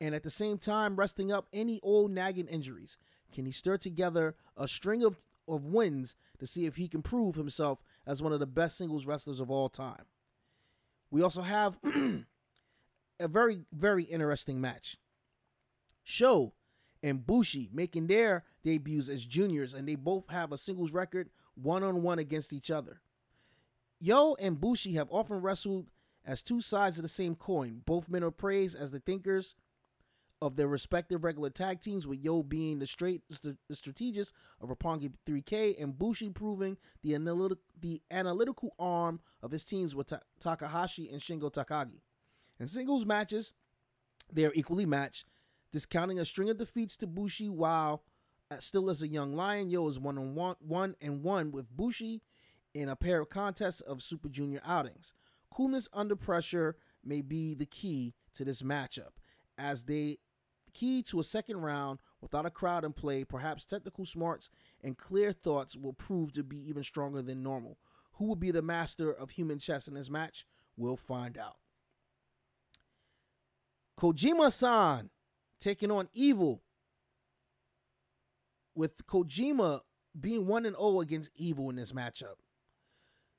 and 0.00 0.14
at 0.14 0.22
the 0.22 0.30
same 0.30 0.58
time 0.58 0.96
resting 0.96 1.30
up 1.30 1.46
any 1.52 1.78
old 1.82 2.10
nagging 2.10 2.46
injuries. 2.46 2.98
Can 3.32 3.46
he 3.46 3.52
stir 3.52 3.76
together 3.76 4.34
a 4.56 4.68
string 4.68 5.04
of, 5.04 5.24
of 5.46 5.66
wins 5.66 6.14
to 6.38 6.46
see 6.46 6.66
if 6.66 6.76
he 6.76 6.88
can 6.88 7.02
prove 7.02 7.34
himself 7.34 7.82
as 8.06 8.22
one 8.22 8.32
of 8.32 8.40
the 8.40 8.46
best 8.46 8.76
singles 8.76 9.06
wrestlers 9.06 9.40
of 9.40 9.50
all 9.50 9.68
time? 9.68 10.04
We 11.10 11.22
also 11.22 11.42
have 11.42 11.78
a 11.84 13.28
very, 13.28 13.60
very 13.72 14.04
interesting 14.04 14.60
match. 14.60 14.96
Sho 16.02 16.54
and 17.02 17.26
Bushi 17.26 17.68
making 17.72 18.06
their 18.06 18.44
debuts 18.62 19.08
as 19.08 19.24
juniors, 19.24 19.74
and 19.74 19.88
they 19.88 19.94
both 19.94 20.28
have 20.30 20.52
a 20.52 20.58
singles 20.58 20.92
record 20.92 21.30
one 21.54 21.82
on 21.82 22.02
one 22.02 22.18
against 22.18 22.52
each 22.52 22.70
other. 22.70 23.00
Yoh 24.00 24.36
and 24.38 24.60
Bushi 24.60 24.94
have 24.94 25.08
often 25.10 25.40
wrestled 25.40 25.90
as 26.24 26.42
two 26.42 26.60
sides 26.60 26.98
of 26.98 27.02
the 27.02 27.08
same 27.08 27.34
coin. 27.34 27.82
Both 27.84 28.08
men 28.08 28.22
are 28.22 28.30
praised 28.30 28.76
as 28.78 28.90
the 28.90 29.00
thinkers 29.00 29.54
of 30.40 30.56
their 30.56 30.68
respective 30.68 31.24
regular 31.24 31.50
tag 31.50 31.80
teams, 31.80 32.06
with 32.06 32.20
Yoh 32.20 32.42
being 32.42 32.78
the 32.78 32.86
straight 32.86 33.22
st- 33.30 33.58
the 33.68 33.74
strategist 33.74 34.32
of 34.60 34.68
Roppongi 34.68 35.12
3K 35.26 35.82
and 35.82 35.98
Bushi 35.98 36.30
proving 36.30 36.76
the 37.02 37.14
analytic 37.14 37.58
the 37.78 38.02
analytical 38.10 38.74
arm 38.78 39.20
of 39.42 39.50
his 39.50 39.64
teams 39.64 39.94
with 39.94 40.08
Ta- 40.08 40.20
Takahashi 40.40 41.08
and 41.08 41.20
Shingo 41.20 41.52
Takagi. 41.52 42.00
In 42.60 42.68
singles 42.68 43.06
matches, 43.06 43.52
they 44.32 44.44
are 44.44 44.52
equally 44.54 44.86
matched, 44.86 45.24
discounting 45.72 46.18
a 46.18 46.24
string 46.24 46.50
of 46.50 46.58
defeats 46.58 46.96
to 46.98 47.06
Bushi 47.06 47.48
while 47.48 48.02
uh, 48.50 48.58
still 48.58 48.90
as 48.90 49.02
a 49.02 49.08
young 49.08 49.34
lion. 49.34 49.70
Yoh 49.70 49.88
is 49.88 49.98
one 49.98 50.18
on 50.18 50.34
one, 50.34 50.56
one 50.60 50.94
and 51.00 51.22
one 51.22 51.50
with 51.50 51.70
Bushi 51.70 52.22
in 52.74 52.88
a 52.88 52.96
pair 52.96 53.20
of 53.20 53.28
contests 53.28 53.80
of 53.80 54.02
Super 54.02 54.28
Junior 54.28 54.60
outings. 54.64 55.14
Coolness 55.50 55.88
under 55.92 56.16
pressure 56.16 56.76
may 57.04 57.22
be 57.22 57.54
the 57.54 57.66
key 57.66 58.14
to 58.34 58.44
this 58.44 58.62
matchup, 58.62 59.12
as 59.56 59.84
they 59.84 60.18
key 60.78 61.02
to 61.02 61.18
a 61.18 61.24
second 61.24 61.58
round 61.58 61.98
without 62.20 62.46
a 62.46 62.50
crowd 62.50 62.84
in 62.84 62.92
play, 62.92 63.24
perhaps 63.24 63.64
technical 63.64 64.04
smarts 64.04 64.50
and 64.82 64.96
clear 64.96 65.32
thoughts 65.32 65.76
will 65.76 65.92
prove 65.92 66.32
to 66.32 66.44
be 66.44 66.56
even 66.68 66.84
stronger 66.84 67.20
than 67.20 67.42
normal. 67.42 67.78
Who 68.14 68.26
will 68.26 68.36
be 68.36 68.50
the 68.50 68.62
master 68.62 69.12
of 69.12 69.30
human 69.30 69.58
chess 69.58 69.88
in 69.88 69.94
this 69.94 70.10
match? 70.10 70.44
We'll 70.76 70.96
find 70.96 71.36
out. 71.36 71.56
Kojima 73.98 74.52
san 74.52 75.10
taking 75.58 75.90
on 75.90 76.08
Evil, 76.14 76.62
with 78.74 79.04
Kojima 79.06 79.80
being 80.18 80.46
1 80.46 80.66
and 80.66 80.76
0 80.76 81.00
against 81.00 81.30
Evil 81.34 81.68
in 81.70 81.76
this 81.76 81.90
matchup. 81.90 82.36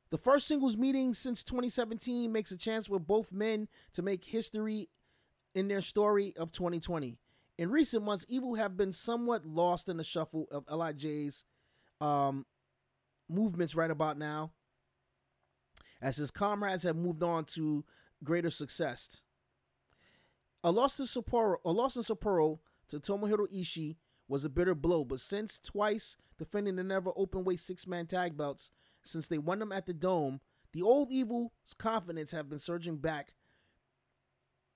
The 0.10 0.18
first 0.18 0.48
singles 0.48 0.76
meeting 0.76 1.14
since 1.14 1.44
2017 1.44 2.32
makes 2.32 2.52
a 2.52 2.58
chance 2.58 2.88
for 2.88 3.00
both 3.00 3.32
men 3.32 3.70
to 3.94 4.02
make 4.02 4.26
history 4.26 4.90
in 5.56 5.70
their 5.70 5.82
story 5.82 6.34
of 6.38 6.52
2020. 6.52 7.18
In 7.60 7.72
recent 7.72 8.05
months, 8.05 8.26
Evil 8.30 8.55
have 8.55 8.78
been 8.78 8.93
somewhat 8.93 9.45
lost 9.45 9.89
in 9.89 9.97
the 9.97 10.03
shuffle 10.05 10.47
of 10.49 10.66
LIJ's 10.68 11.43
um, 11.99 12.45
movements 13.28 13.76
right 13.76 13.91
about 13.91 14.18
now, 14.18 14.53
as 16.01 16.16
his 16.16 16.32
comrades 16.32 16.84
have 16.84 16.95
moved 16.95 17.22
on 17.22 17.43
to 17.43 17.84
greater 18.24 18.49
success. 18.49 19.20
A 20.64 20.72
loss 20.72 20.99
in 20.99 21.05
Sapporo, 21.05 21.57
a 21.66 21.72
loss 21.72 21.97
in 21.97 22.01
Sapporo 22.01 22.60
to 22.88 22.97
Tomohiro 22.97 23.45
Ishii 23.53 23.97
was 24.30 24.45
a 24.45 24.49
bitter 24.49 24.74
blow, 24.74 25.03
but 25.03 25.20
since 25.20 25.60
twice 25.60 26.16
defending 26.38 26.78
the 26.78 26.84
never 26.86 27.12
open 27.18 27.43
weight 27.43 27.60
six 27.60 27.86
man 27.86 28.05
tag 28.07 28.38
belts, 28.38 28.72
since 29.03 29.28
they 29.28 29.38
won 29.38 29.60
them 29.60 29.74
at 29.74 29.86
the 29.86 29.93
Dome, 29.93 30.39
The 30.72 30.82
old 30.82 31.12
evil's 31.12 31.51
confidence 31.78 32.32
have 32.32 32.49
been 32.49 32.60
surging 32.60 32.99
back 32.99 33.34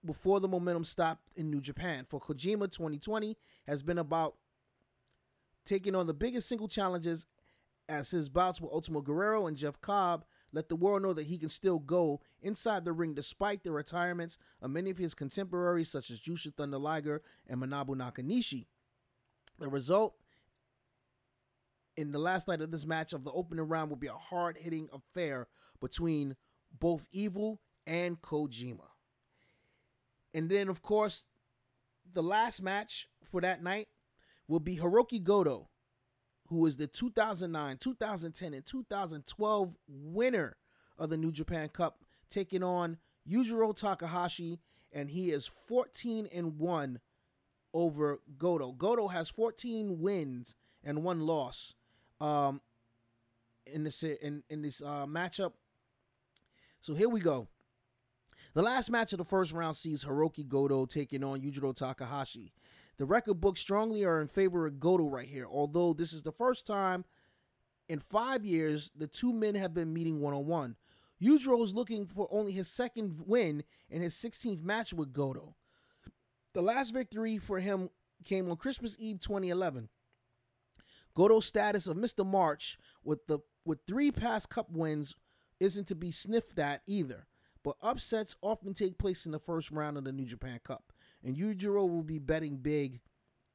before 0.06 0.39
the 0.39 0.47
momentum 0.47 0.84
stopped 0.84 1.30
in 1.36 1.49
New 1.49 1.62
Japan. 1.62 2.06
For 2.08 2.20
Kojima, 2.20 2.72
2020 2.72 3.38
has 3.68 3.84
been 3.84 3.97
about 3.97 4.36
taking 5.66 5.95
on 5.95 6.08
the 6.08 6.14
biggest 6.14 6.47
single 6.47 6.68
challenges 6.68 7.26
as 7.88 8.12
his 8.12 8.30
bouts 8.30 8.62
with 8.62 8.72
Ultimo 8.72 9.01
Guerrero 9.01 9.47
and 9.47 9.58
Jeff 9.58 9.80
Cobb 9.82 10.26
let 10.54 10.70
the 10.70 10.76
world 10.76 11.01
know 11.01 11.14
that 11.14 11.26
he 11.26 11.38
can 11.38 11.49
still 11.49 11.80
go 11.80 12.22
inside 12.41 12.86
the 12.86 12.93
ring 12.93 13.14
despite 13.14 13.64
the 13.64 13.72
retirements 13.72 14.38
of 14.62 14.70
many 14.70 14.89
of 14.89 14.97
his 14.97 15.16
contemporaries 15.16 15.89
such 15.89 16.12
as 16.12 16.20
Jushin 16.20 16.56
Thunder 16.56 16.78
Liger 16.78 17.22
and 17.47 17.60
Manabu 17.60 17.95
Nakanishi. 17.95 18.68
The 19.60 19.68
result 19.68 20.16
in 21.97 22.12
the 22.12 22.20
last 22.20 22.47
night 22.47 22.62
of 22.62 22.72
this 22.72 22.86
match 22.86 23.14
of 23.14 23.24
the 23.24 23.32
opening 23.32 23.68
round 23.68 23.89
will 23.89 23.97
be 23.97 24.08
a 24.08 24.14
hard-hitting 24.14 24.89
affair 24.93 25.47
between 25.82 26.36
both 26.80 27.08
Evil 27.12 27.60
and 27.86 28.22
Kojima. 28.22 28.93
And 30.34 30.49
then 30.49 30.69
of 30.69 30.81
course, 30.81 31.25
the 32.13 32.23
last 32.23 32.61
match 32.61 33.07
for 33.23 33.41
that 33.41 33.63
night 33.63 33.88
will 34.47 34.59
be 34.59 34.77
Hiroki 34.77 35.21
Goto 35.21 35.69
who 36.53 36.65
is 36.65 36.77
the 36.77 36.88
2009, 36.88 37.77
2010, 37.77 38.53
and 38.53 38.65
2012 38.65 39.75
winner 39.88 40.55
of 40.97 41.09
the 41.09 41.17
New 41.17 41.31
Japan 41.31 41.69
Cup, 41.69 41.99
taking 42.29 42.63
on 42.63 42.97
Yujiro 43.29 43.75
Takahashi, 43.75 44.59
and 44.91 45.09
he 45.09 45.31
is 45.31 45.47
14 45.47 46.27
and 46.34 46.59
1 46.59 46.99
over 47.73 48.19
Goto. 48.38 48.71
Goto 48.71 49.07
has 49.07 49.29
14 49.29 49.99
wins 49.99 50.55
and 50.84 51.03
one 51.03 51.21
loss 51.21 51.73
um, 52.21 52.61
in 53.65 53.84
this 53.84 54.03
in, 54.03 54.43
in 54.49 54.61
this 54.61 54.81
uh, 54.84 55.07
matchup. 55.07 55.53
So 56.81 56.93
here 56.93 57.09
we 57.09 57.19
go. 57.19 57.47
The 58.54 58.62
last 58.62 58.91
match 58.91 59.14
of 59.14 59.18
the 59.18 59.26
first 59.26 59.51
round 59.51 59.76
sees 59.76 60.06
Hiroki 60.06 60.47
Goto 60.47 60.86
taking 60.86 61.24
on 61.24 61.41
Yujiro 61.41 61.76
Takahashi. 61.76 62.54
The 62.97 63.06
record 63.06 63.41
books 63.41 63.60
strongly 63.60 64.04
are 64.04 64.22
in 64.22 64.28
favor 64.28 64.68
of 64.68 64.80
Goto 64.80 65.08
right 65.08 65.28
here, 65.28 65.47
although 65.49 65.93
this 65.93 66.14
is 66.14 66.22
the 66.22 66.32
first 66.32 66.68
time 66.68 67.04
in 67.89 67.99
five 67.99 68.45
years 68.45 68.91
the 68.95 69.08
two 69.08 69.34
men 69.34 69.56
have 69.56 69.74
been 69.74 69.91
meeting 69.91 70.20
one 70.20 70.36
on 70.36 70.45
one. 70.45 70.76
Yujiro 71.20 71.64
is 71.64 71.74
looking 71.74 72.06
for 72.06 72.28
only 72.30 72.51
his 72.51 72.68
second 72.68 73.24
win 73.26 73.64
in 73.89 74.04
his 74.04 74.14
16th 74.14 74.62
match 74.62 74.93
with 74.93 75.14
Goto. 75.14 75.56
The 76.54 76.62
last 76.62 76.93
victory 76.93 77.39
for 77.39 77.60
him 77.60 77.89
came 78.24 78.51
on 78.51 78.58
Christmas 78.58 78.95
Eve 78.99 79.20
2011. 79.20 79.89
Goto's 81.16 81.45
status 81.45 81.88
of 81.88 81.97
Mr. 81.97 82.26
March 82.26 82.78
with 83.04 83.26
the 83.26 83.39
with 83.66 83.80
three 83.88 84.12
past 84.12 84.49
cup 84.49 84.70
wins 84.70 85.16
isn't 85.60 85.88
to 85.88 85.95
be 85.95 86.12
sniffed 86.12 86.60
at 86.60 86.82
either. 86.86 87.28
But 87.64 87.78
upsets 87.82 88.36
often 88.41 88.74
take 88.74 88.97
place 88.97 89.26
in 89.26 89.32
the 89.32 89.39
first 89.39 89.72
round 89.72 89.97
of 89.97 90.03
the 90.03 90.11
New 90.11 90.26
Japan 90.26 90.59
Cup 90.64 90.93
and 91.24 91.38
Yujiro 91.38 91.89
will 91.89 92.03
be 92.03 92.20
betting 92.20 92.57
big 92.57 92.99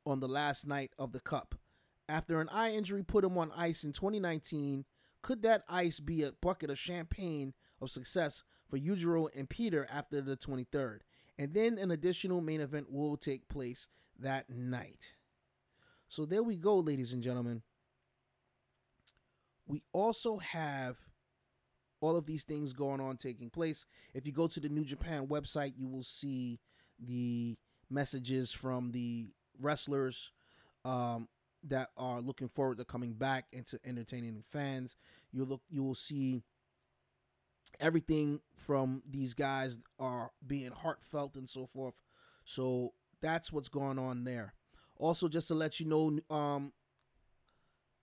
on 0.06 0.20
the 0.20 0.28
last 0.28 0.66
night 0.66 0.92
of 0.98 1.12
the 1.12 1.20
Cup. 1.20 1.54
After 2.08 2.40
an 2.40 2.48
eye 2.48 2.72
injury 2.72 3.02
put 3.02 3.24
him 3.24 3.36
on 3.36 3.52
ice 3.54 3.84
in 3.84 3.92
2019, 3.92 4.86
could 5.20 5.42
that 5.42 5.64
ice 5.68 6.00
be 6.00 6.22
a 6.22 6.32
bucket 6.32 6.70
of 6.70 6.78
champagne 6.78 7.52
of 7.80 7.90
success 7.90 8.42
for 8.70 8.78
Yujiro 8.78 9.28
and 9.36 9.50
Pieter 9.50 9.86
after 9.92 10.22
the 10.22 10.36
23rd? 10.36 11.00
And 11.36 11.52
then 11.52 11.78
an 11.78 11.90
additional 11.90 12.40
main 12.40 12.60
event 12.60 12.90
will 12.90 13.16
take 13.16 13.48
place 13.48 13.88
that 14.18 14.48
night. 14.48 15.14
So 16.08 16.24
there 16.24 16.42
we 16.42 16.56
go, 16.56 16.78
ladies 16.78 17.12
and 17.12 17.22
gentlemen. 17.22 17.62
We 19.66 19.82
also 19.92 20.38
have 20.38 20.96
all 22.00 22.16
of 22.16 22.26
these 22.26 22.44
things 22.44 22.72
going 22.72 23.00
on 23.00 23.16
taking 23.16 23.50
place. 23.50 23.86
If 24.14 24.26
you 24.26 24.32
go 24.32 24.46
to 24.46 24.60
the 24.60 24.68
New 24.68 24.84
Japan 24.84 25.26
website, 25.26 25.74
you 25.76 25.88
will 25.88 26.02
see 26.02 26.60
the 26.98 27.56
messages 27.90 28.52
from 28.52 28.92
the 28.92 29.26
wrestlers 29.60 30.32
um, 30.84 31.28
that 31.64 31.90
are 31.96 32.20
looking 32.20 32.48
forward 32.48 32.78
to 32.78 32.84
coming 32.84 33.12
back 33.12 33.46
and 33.52 33.66
to 33.66 33.78
entertaining 33.84 34.42
fans. 34.42 34.96
You 35.32 35.44
look, 35.44 35.62
you 35.68 35.82
will 35.82 35.94
see 35.94 36.42
everything 37.80 38.40
from 38.56 39.02
these 39.08 39.34
guys 39.34 39.78
are 39.98 40.30
being 40.46 40.70
heartfelt 40.70 41.36
and 41.36 41.48
so 41.48 41.66
forth. 41.66 41.94
So 42.44 42.92
that's 43.20 43.52
what's 43.52 43.68
going 43.68 43.98
on 43.98 44.24
there. 44.24 44.54
Also, 44.96 45.28
just 45.28 45.48
to 45.48 45.54
let 45.54 45.78
you 45.78 45.86
know, 45.86 46.18
um, 46.34 46.72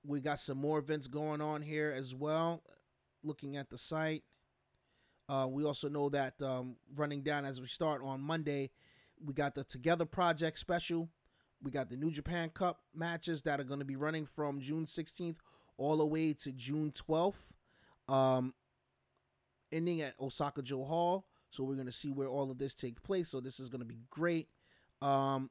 we 0.06 0.22
got 0.22 0.40
some 0.40 0.58
more 0.58 0.80
events 0.80 1.08
going 1.08 1.42
on 1.42 1.62
here 1.62 1.94
as 1.96 2.14
well. 2.14 2.62
Looking 3.26 3.58
at 3.58 3.70
the 3.70 3.78
site, 3.78 4.24
uh, 5.28 5.48
we 5.50 5.66
also 5.66 5.90
know 5.90 6.10
that 6.10 6.40
um, 6.42 6.76
running 6.96 7.24
down 7.24 7.44
as 7.44 7.60
we 7.60 7.68
start 7.68 8.02
on 8.04 8.22
Monday, 8.22 8.70
we 9.24 9.34
got 9.34 9.56
the 9.56 9.64
Together 9.64 10.06
Project 10.06 10.60
special. 10.60 11.10
We 11.64 11.72
got 11.72 11.90
the 11.90 11.98
New 11.98 12.12
Japan 12.12 12.50
Cup 12.50 12.82
matches 12.94 13.42
that 13.42 13.60
are 13.60 13.64
going 13.64 13.80
to 13.80 13.86
be 13.86 13.96
running 13.96 14.28
from 14.28 14.60
June 14.60 14.86
16th 14.86 15.38
all 15.78 15.98
the 15.98 16.06
way 16.06 16.34
to 16.34 16.52
June 16.52 16.92
12th, 16.92 17.54
um, 18.08 18.54
ending 19.72 20.02
at 20.02 20.14
Osaka-jo 20.20 20.84
Hall. 20.84 21.26
So 21.50 21.64
we're 21.64 21.76
going 21.76 21.88
to 21.88 21.92
see 21.92 22.12
where 22.12 22.28
all 22.28 22.52
of 22.52 22.58
this 22.58 22.76
takes 22.76 23.02
place. 23.02 23.30
So 23.30 23.40
this 23.40 23.60
is 23.60 23.70
going 23.70 23.80
to 23.80 23.86
be 23.86 24.00
great. 24.10 24.50
Um, 25.02 25.50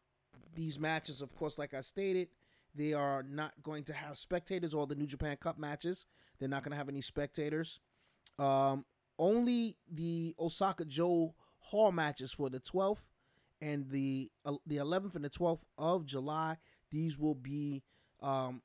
these 0.55 0.79
matches, 0.79 1.21
of 1.21 1.35
course, 1.35 1.59
like 1.59 1.75
I 1.75 1.81
stated, 1.81 2.29
they 2.75 2.93
are 2.93 3.23
not 3.23 3.55
going 3.63 3.85
to 3.85 3.93
have 3.93 4.19
spectators. 4.19 4.75
All 4.75 4.87
the 4.87 4.95
New 4.95 5.07
Japan 5.07 5.37
Cup 5.37 5.59
matches, 5.59 6.07
they're 6.39 6.49
not 6.49 6.63
going 6.63 6.73
to 6.73 6.77
have 6.77 6.89
any 6.89 7.01
spectators. 7.01 7.81
Um, 8.39 8.85
only 9.19 9.77
the 9.91 10.35
Osaka-jo 10.39 11.35
Hall 11.61 11.93
matches 11.93 12.33
for 12.33 12.51
the 12.51 12.61
12th 12.61 13.07
and 13.61 13.89
the 13.89 14.31
uh, 14.45 14.55
the 14.67 14.77
11th 14.77 15.15
and 15.15 15.25
the 15.25 15.31
12th 15.31 15.63
of 15.79 16.05
July. 16.05 16.59
These 16.91 17.19
will 17.19 17.35
be 17.35 17.83
um, 18.21 18.63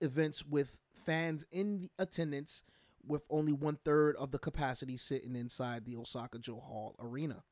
events 0.00 0.44
with 0.46 0.80
fans 1.04 1.44
in 1.50 1.90
attendance, 1.98 2.62
with 3.06 3.26
only 3.30 3.52
one 3.52 3.78
third 3.84 4.16
of 4.16 4.30
the 4.30 4.38
capacity 4.38 4.96
sitting 4.96 5.36
inside 5.36 5.84
the 5.84 5.96
Osaka-jo 5.96 6.60
Hall 6.60 6.96
Arena. 6.98 7.42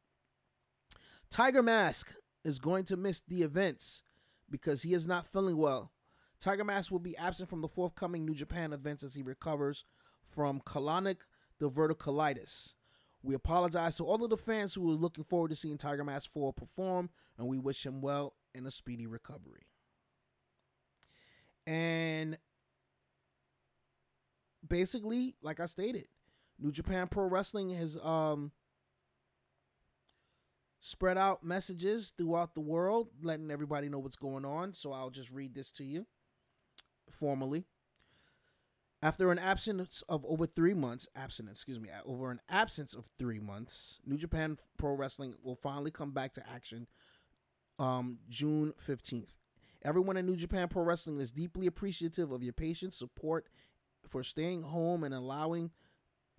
Tiger 1.30 1.62
Mask 1.62 2.14
is 2.44 2.58
going 2.58 2.84
to 2.84 2.96
miss 2.96 3.20
the 3.20 3.42
events 3.42 4.02
because 4.48 4.82
he 4.82 4.94
is 4.94 5.06
not 5.06 5.26
feeling 5.26 5.56
well. 5.56 5.90
Tiger 6.38 6.64
Mask 6.64 6.90
will 6.92 6.98
be 6.98 7.16
absent 7.16 7.48
from 7.48 7.62
the 7.62 7.68
forthcoming 7.68 8.24
New 8.24 8.34
Japan 8.34 8.72
events 8.72 9.02
as 9.02 9.14
he 9.14 9.22
recovers 9.22 9.84
from 10.28 10.60
colonic 10.60 11.18
diverticulitis. 11.60 12.74
We 13.22 13.34
apologize 13.34 13.96
to 13.96 14.04
all 14.04 14.22
of 14.22 14.30
the 14.30 14.36
fans 14.36 14.74
who 14.74 14.82
were 14.82 14.92
looking 14.92 15.24
forward 15.24 15.48
to 15.48 15.56
seeing 15.56 15.78
Tiger 15.78 16.04
Mask 16.04 16.30
4 16.30 16.52
perform, 16.52 17.10
and 17.38 17.48
we 17.48 17.58
wish 17.58 17.84
him 17.84 18.00
well 18.00 18.34
in 18.54 18.66
a 18.66 18.70
speedy 18.70 19.06
recovery. 19.06 19.66
And 21.66 22.38
basically, 24.66 25.34
like 25.42 25.58
I 25.58 25.66
stated, 25.66 26.06
New 26.58 26.70
Japan 26.70 27.08
Pro 27.08 27.24
Wrestling 27.24 27.70
has 27.70 27.98
um, 28.02 28.52
spread 30.80 31.18
out 31.18 31.42
messages 31.42 32.12
throughout 32.16 32.54
the 32.54 32.60
world, 32.60 33.08
letting 33.22 33.50
everybody 33.50 33.88
know 33.88 33.98
what's 33.98 34.16
going 34.16 34.44
on. 34.44 34.74
So 34.74 34.92
I'll 34.92 35.10
just 35.10 35.32
read 35.32 35.54
this 35.54 35.72
to 35.72 35.84
you 35.84 36.06
formally. 37.10 37.64
After 39.02 39.30
an 39.30 39.38
absence 39.38 40.02
of 40.08 40.24
over 40.26 40.46
three 40.46 40.74
months, 40.74 41.06
absent, 41.14 41.50
excuse 41.50 41.78
me, 41.78 41.90
over 42.06 42.30
an 42.30 42.40
absence 42.48 42.94
of 42.94 43.10
three 43.18 43.38
months, 43.38 44.00
New 44.06 44.16
Japan 44.16 44.56
Pro 44.78 44.94
Wrestling 44.94 45.34
will 45.42 45.54
finally 45.54 45.90
come 45.90 46.12
back 46.12 46.32
to 46.34 46.48
action 46.48 46.86
um, 47.78 48.18
June 48.28 48.72
15th. 48.84 49.34
Everyone 49.84 50.16
in 50.16 50.26
New 50.26 50.36
Japan 50.36 50.68
Pro 50.68 50.82
Wrestling 50.82 51.20
is 51.20 51.30
deeply 51.30 51.66
appreciative 51.66 52.32
of 52.32 52.42
your 52.42 52.54
patience, 52.54 52.96
support 52.96 53.48
for 54.08 54.22
staying 54.22 54.62
home 54.62 55.04
and 55.04 55.14
allowing 55.14 55.70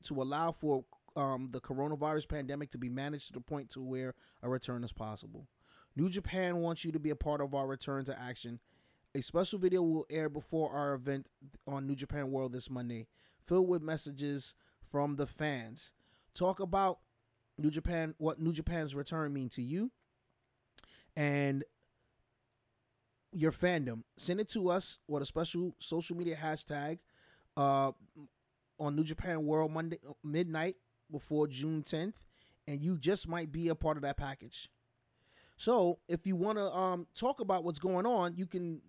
to 0.03 0.21
allow 0.21 0.51
for 0.51 0.83
um, 1.15 1.49
the 1.51 1.61
coronavirus 1.61 2.27
pandemic 2.27 2.69
to 2.71 2.77
be 2.77 2.89
managed 2.89 3.27
to 3.27 3.33
the 3.33 3.41
point 3.41 3.69
to 3.71 3.81
where 3.81 4.13
a 4.41 4.49
return 4.49 4.83
is 4.83 4.93
possible. 4.93 5.47
New 5.95 6.09
Japan 6.09 6.57
wants 6.57 6.85
you 6.85 6.91
to 6.91 6.99
be 6.99 7.09
a 7.09 7.15
part 7.15 7.41
of 7.41 7.55
our 7.55 7.67
return 7.67 8.05
to 8.05 8.21
action 8.21 8.59
a 9.17 9.21
special 9.21 9.57
video 9.57 9.81
will 9.81 10.05
air 10.11 10.29
before 10.29 10.71
our 10.71 10.93
event 10.93 11.25
on 11.65 11.87
New 11.87 11.95
Japan 11.95 12.29
World 12.29 12.53
this 12.53 12.69
Monday, 12.69 13.07
filled 13.43 13.67
with 13.67 13.81
messages 13.81 14.53
from 14.91 15.15
the 15.15 15.25
fans. 15.25 15.91
Talk 16.35 16.59
about 16.59 16.99
New 17.57 17.71
Japan, 17.71 18.13
what 18.19 18.39
New 18.39 18.53
Japan's 18.53 18.93
return 18.93 19.33
mean 19.33 19.49
to 19.49 19.63
you, 19.63 19.89
and 21.15 21.63
your 23.31 23.51
fandom. 23.51 24.03
Send 24.17 24.39
it 24.39 24.49
to 24.49 24.69
us 24.69 24.99
with 25.07 25.23
a 25.23 25.25
special 25.25 25.75
social 25.79 26.15
media 26.15 26.35
hashtag 26.35 26.99
uh, 27.57 27.93
on 28.79 28.95
New 28.95 29.03
Japan 29.03 29.45
World 29.47 29.71
Monday 29.71 29.97
midnight 30.23 30.75
before 31.09 31.47
June 31.47 31.81
10th, 31.81 32.21
and 32.67 32.83
you 32.83 32.99
just 32.99 33.27
might 33.27 33.51
be 33.51 33.69
a 33.69 33.75
part 33.75 33.97
of 33.97 34.03
that 34.03 34.17
package. 34.17 34.69
So 35.55 35.97
if 36.07 36.27
you 36.27 36.35
want 36.35 36.59
to 36.59 36.71
um, 36.71 37.07
talk 37.15 37.39
about 37.39 37.63
what's 37.63 37.79
going 37.79 38.05
on, 38.05 38.35
you 38.35 38.45
can 38.45 38.79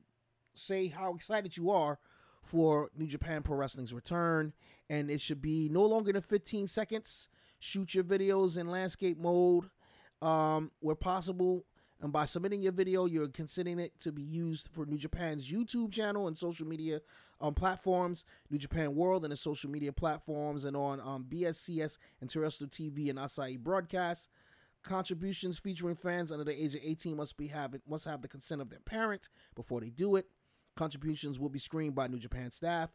say 0.58 0.88
how 0.88 1.14
excited 1.14 1.56
you 1.56 1.70
are 1.70 1.98
for 2.42 2.90
New 2.96 3.06
Japan 3.06 3.42
Pro 3.42 3.56
Wrestling's 3.56 3.92
return, 3.92 4.52
and 4.88 5.10
it 5.10 5.20
should 5.20 5.42
be 5.42 5.68
no 5.68 5.84
longer 5.84 6.12
than 6.12 6.22
15 6.22 6.66
seconds. 6.66 7.28
Shoot 7.58 7.94
your 7.94 8.04
videos 8.04 8.56
in 8.58 8.68
landscape 8.68 9.18
mode 9.18 9.70
um, 10.22 10.70
where 10.80 10.94
possible. 10.94 11.64
And 12.00 12.12
by 12.12 12.26
submitting 12.26 12.62
your 12.62 12.72
video, 12.72 13.06
you're 13.06 13.28
considering 13.28 13.80
it 13.80 13.98
to 14.00 14.12
be 14.12 14.22
used 14.22 14.68
for 14.72 14.86
New 14.86 14.98
Japan's 14.98 15.50
YouTube 15.50 15.92
channel 15.92 16.28
and 16.28 16.38
social 16.38 16.66
media 16.66 17.00
um, 17.40 17.54
platforms, 17.54 18.24
New 18.50 18.58
Japan 18.58 18.94
World 18.94 19.24
and 19.24 19.32
the 19.32 19.36
social 19.36 19.68
media 19.68 19.92
platforms, 19.92 20.64
and 20.64 20.76
on 20.76 21.00
um, 21.00 21.26
BSCS 21.28 21.98
and 22.20 22.30
terrestrial 22.30 22.70
TV 22.70 23.10
and 23.10 23.18
Asahi 23.18 23.58
broadcasts. 23.58 24.28
Contributions 24.84 25.58
featuring 25.58 25.96
fans 25.96 26.30
under 26.30 26.44
the 26.44 26.62
age 26.62 26.76
of 26.76 26.80
18 26.84 27.16
must 27.16 27.36
be 27.36 27.48
have 27.48 27.74
must 27.88 28.04
have 28.04 28.22
the 28.22 28.28
consent 28.28 28.62
of 28.62 28.70
their 28.70 28.78
parent 28.80 29.28
before 29.56 29.80
they 29.80 29.90
do 29.90 30.14
it. 30.14 30.26
Contributions 30.78 31.40
will 31.40 31.48
be 31.48 31.58
screened 31.58 31.96
by 31.96 32.06
New 32.06 32.20
Japan 32.20 32.52
staff. 32.52 32.90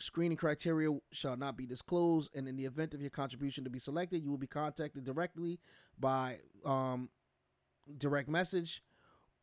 Screening 0.00 0.38
criteria 0.38 0.88
shall 1.12 1.36
not 1.36 1.58
be 1.58 1.66
disclosed, 1.66 2.34
and 2.34 2.48
in 2.48 2.56
the 2.56 2.64
event 2.64 2.94
of 2.94 3.02
your 3.02 3.10
contribution 3.10 3.64
to 3.64 3.70
be 3.70 3.78
selected, 3.78 4.24
you 4.24 4.30
will 4.30 4.38
be 4.38 4.46
contacted 4.46 5.04
directly 5.04 5.60
by 6.00 6.38
um, 6.64 7.10
direct 7.98 8.30
message 8.30 8.82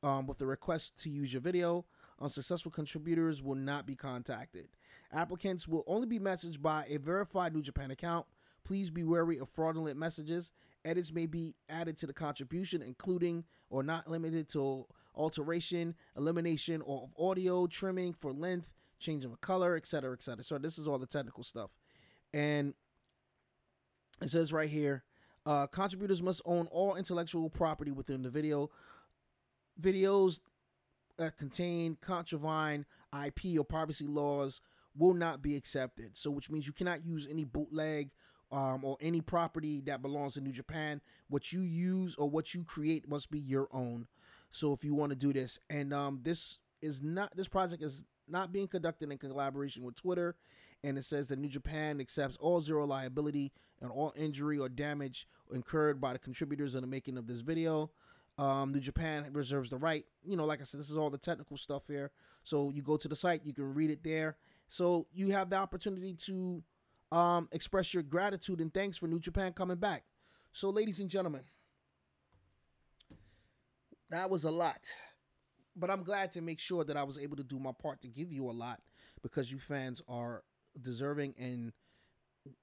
um, 0.01 0.25
with 0.25 0.41
a 0.41 0.47
request 0.47 0.97
to 1.03 1.11
use 1.11 1.31
your 1.31 1.43
video. 1.43 1.85
Unsuccessful 2.19 2.71
contributors 2.71 3.43
will 3.43 3.53
not 3.53 3.85
be 3.85 3.95
contacted. 3.95 4.67
Applicants 5.13 5.67
will 5.67 5.83
only 5.85 6.07
be 6.07 6.17
messaged 6.17 6.63
by 6.63 6.87
a 6.89 6.97
verified 6.97 7.53
New 7.53 7.61
Japan 7.61 7.91
account. 7.91 8.25
Please 8.63 8.89
be 8.89 9.03
wary 9.03 9.37
of 9.37 9.47
fraudulent 9.47 9.99
messages. 9.99 10.51
Edits 10.83 11.13
may 11.13 11.27
be 11.27 11.53
added 11.69 11.99
to 11.99 12.07
the 12.07 12.13
contribution, 12.13 12.81
including 12.81 13.43
or 13.69 13.83
not 13.83 14.09
limited 14.09 14.49
to 14.49 14.87
alteration, 15.15 15.95
elimination 16.17 16.81
of 16.87 17.11
audio, 17.17 17.67
trimming 17.67 18.13
for 18.13 18.31
length, 18.31 18.73
changing 18.99 19.31
of 19.31 19.41
color, 19.41 19.75
etc., 19.75 20.13
etc. 20.13 20.43
So 20.43 20.57
this 20.57 20.77
is 20.77 20.87
all 20.87 20.97
the 20.97 21.07
technical 21.07 21.43
stuff, 21.43 21.71
and 22.33 22.73
it 24.21 24.29
says 24.29 24.53
right 24.53 24.69
here, 24.69 25.03
uh, 25.45 25.67
contributors 25.67 26.23
must 26.23 26.41
own 26.45 26.67
all 26.67 26.95
intellectual 26.95 27.49
property 27.49 27.91
within 27.91 28.23
the 28.23 28.29
video. 28.29 28.69
Videos 29.79 30.39
that 31.17 31.37
contain 31.37 31.97
contravene 32.01 32.85
IP 33.25 33.57
or 33.57 33.63
privacy 33.63 34.07
laws 34.07 34.61
will 34.97 35.13
not 35.13 35.41
be 35.41 35.55
accepted. 35.55 36.17
So, 36.17 36.31
which 36.31 36.49
means 36.49 36.67
you 36.67 36.73
cannot 36.73 37.05
use 37.05 37.27
any 37.29 37.43
bootleg 37.43 38.11
um, 38.51 38.83
or 38.83 38.97
any 39.01 39.21
property 39.21 39.81
that 39.81 40.01
belongs 40.01 40.35
to 40.35 40.41
New 40.41 40.51
Japan. 40.51 41.01
What 41.27 41.51
you 41.51 41.61
use 41.61 42.15
or 42.15 42.29
what 42.29 42.53
you 42.53 42.63
create 42.63 43.07
must 43.07 43.29
be 43.29 43.39
your 43.39 43.67
own. 43.71 44.07
So, 44.51 44.73
if 44.73 44.83
you 44.83 44.93
want 44.93 45.11
to 45.11 45.15
do 45.15 45.33
this, 45.33 45.59
and 45.69 45.93
um, 45.93 46.19
this 46.23 46.59
is 46.81 47.01
not 47.01 47.35
this 47.35 47.47
project 47.47 47.83
is 47.83 48.05
not 48.27 48.51
being 48.51 48.67
conducted 48.67 49.11
in 49.11 49.17
collaboration 49.17 49.83
with 49.83 49.95
Twitter, 49.95 50.35
and 50.83 50.97
it 50.97 51.03
says 51.03 51.27
that 51.27 51.39
New 51.39 51.49
Japan 51.49 51.99
accepts 51.99 52.37
all 52.37 52.61
zero 52.61 52.85
liability 52.85 53.51
and 53.81 53.91
all 53.91 54.13
injury 54.15 54.57
or 54.57 54.69
damage 54.69 55.27
incurred 55.53 55.99
by 55.99 56.13
the 56.13 56.19
contributors 56.19 56.75
in 56.75 56.81
the 56.81 56.87
making 56.87 57.17
of 57.17 57.27
this 57.27 57.41
video. 57.41 57.91
Um, 58.37 58.73
New 58.73 58.79
Japan 58.79 59.25
reserves 59.31 59.69
the 59.69 59.77
right. 59.77 60.05
You 60.23 60.35
know, 60.35 60.45
like 60.45 60.59
I 60.59 60.63
said, 60.63 60.79
this 60.79 60.89
is 60.89 60.97
all 60.97 61.09
the 61.09 61.17
technical 61.17 61.57
stuff 61.57 61.87
here. 61.87 62.11
So 62.43 62.69
you 62.69 62.81
go 62.81 62.97
to 62.97 63.07
the 63.07 63.15
site, 63.15 63.45
you 63.45 63.53
can 63.53 63.73
read 63.73 63.89
it 63.89 64.03
there. 64.03 64.37
So 64.67 65.07
you 65.13 65.31
have 65.31 65.49
the 65.49 65.55
opportunity 65.55 66.13
to 66.25 66.63
um, 67.11 67.47
express 67.51 67.93
your 67.93 68.03
gratitude 68.03 68.59
and 68.59 68.73
thanks 68.73 68.97
for 68.97 69.07
New 69.07 69.19
Japan 69.19 69.53
coming 69.53 69.77
back. 69.77 70.03
So, 70.51 70.69
ladies 70.69 71.01
and 71.01 71.09
gentlemen, 71.09 71.41
that 74.09 74.29
was 74.29 74.43
a 74.45 74.51
lot. 74.51 74.89
But 75.75 75.91
I'm 75.91 76.03
glad 76.03 76.31
to 76.33 76.41
make 76.41 76.59
sure 76.59 76.83
that 76.83 76.95
I 76.95 77.03
was 77.03 77.17
able 77.17 77.35
to 77.37 77.43
do 77.43 77.59
my 77.59 77.71
part 77.71 78.01
to 78.01 78.07
give 78.07 78.31
you 78.31 78.49
a 78.49 78.51
lot 78.51 78.81
because 79.21 79.51
you 79.51 79.59
fans 79.59 80.01
are 80.07 80.43
deserving 80.79 81.35
and 81.37 81.73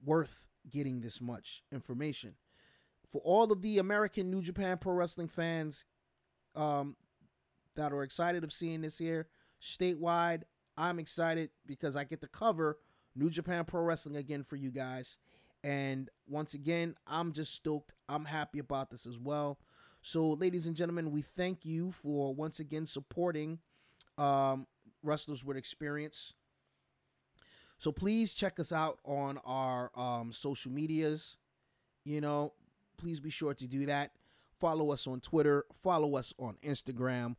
worth 0.05 0.49
getting 0.71 1.01
this 1.01 1.21
much 1.21 1.63
information. 1.73 2.35
For 3.11 3.21
all 3.23 3.53
of 3.53 3.61
the 3.61 3.79
American 3.79 4.31
New 4.31 4.41
Japan 4.41 4.79
Pro 4.79 4.95
Wrestling 4.95 5.29
fans 5.29 5.85
um, 6.55 6.97
that 7.77 7.93
are 7.93 8.03
excited 8.03 8.45
of 8.45 8.53
seeing 8.53 8.81
this 8.81 8.99
here 8.99 9.29
statewide, 9.61 10.43
I'm 10.77 10.99
excited 10.99 11.51
because 11.67 11.97
I 11.97 12.05
get 12.05 12.21
to 12.23 12.29
cover 12.29 12.79
New 13.15 13.29
Japan 13.29 13.65
Pro 13.65 13.83
Wrestling 13.83 14.17
again 14.17 14.43
for 14.43 14.57
you 14.57 14.71
guys. 14.71 15.19
And 15.63 16.09
once 16.27 16.55
again, 16.55 16.97
I'm 17.07 17.33
just 17.33 17.55
stoked. 17.55 17.93
I'm 18.09 18.25
happy 18.25 18.59
about 18.59 18.91
this 18.91 19.07
as 19.07 19.19
well. 19.19 19.59
So, 20.05 20.33
ladies 20.33 20.67
and 20.67 20.75
gentlemen, 20.75 21.13
we 21.13 21.23
thank 21.23 21.65
you 21.65 21.93
for 21.93 22.35
once 22.35 22.59
again 22.59 22.87
supporting 22.87 23.61
um, 24.19 24.67
Wrestlers 25.05 25.45
with 25.45 25.57
Experience. 25.57 26.35
So, 27.79 27.93
please 27.93 28.35
check 28.35 28.59
us 28.59 28.73
out 28.73 28.99
on 29.05 29.39
our 29.45 29.93
um, 29.97 30.33
social 30.33 30.73
medias. 30.73 31.37
You 32.05 32.21
know, 32.21 32.53
please 32.99 33.21
be 33.21 33.31
sure 33.31 33.55
to 33.55 33.67
do 33.69 33.87
that. 33.87 34.11
Follow 34.59 34.91
us 34.91 35.07
on 35.07 35.21
Twitter, 35.21 35.67
follow 35.73 36.17
us 36.17 36.35
on 36.37 36.57
Instagram, 36.65 37.37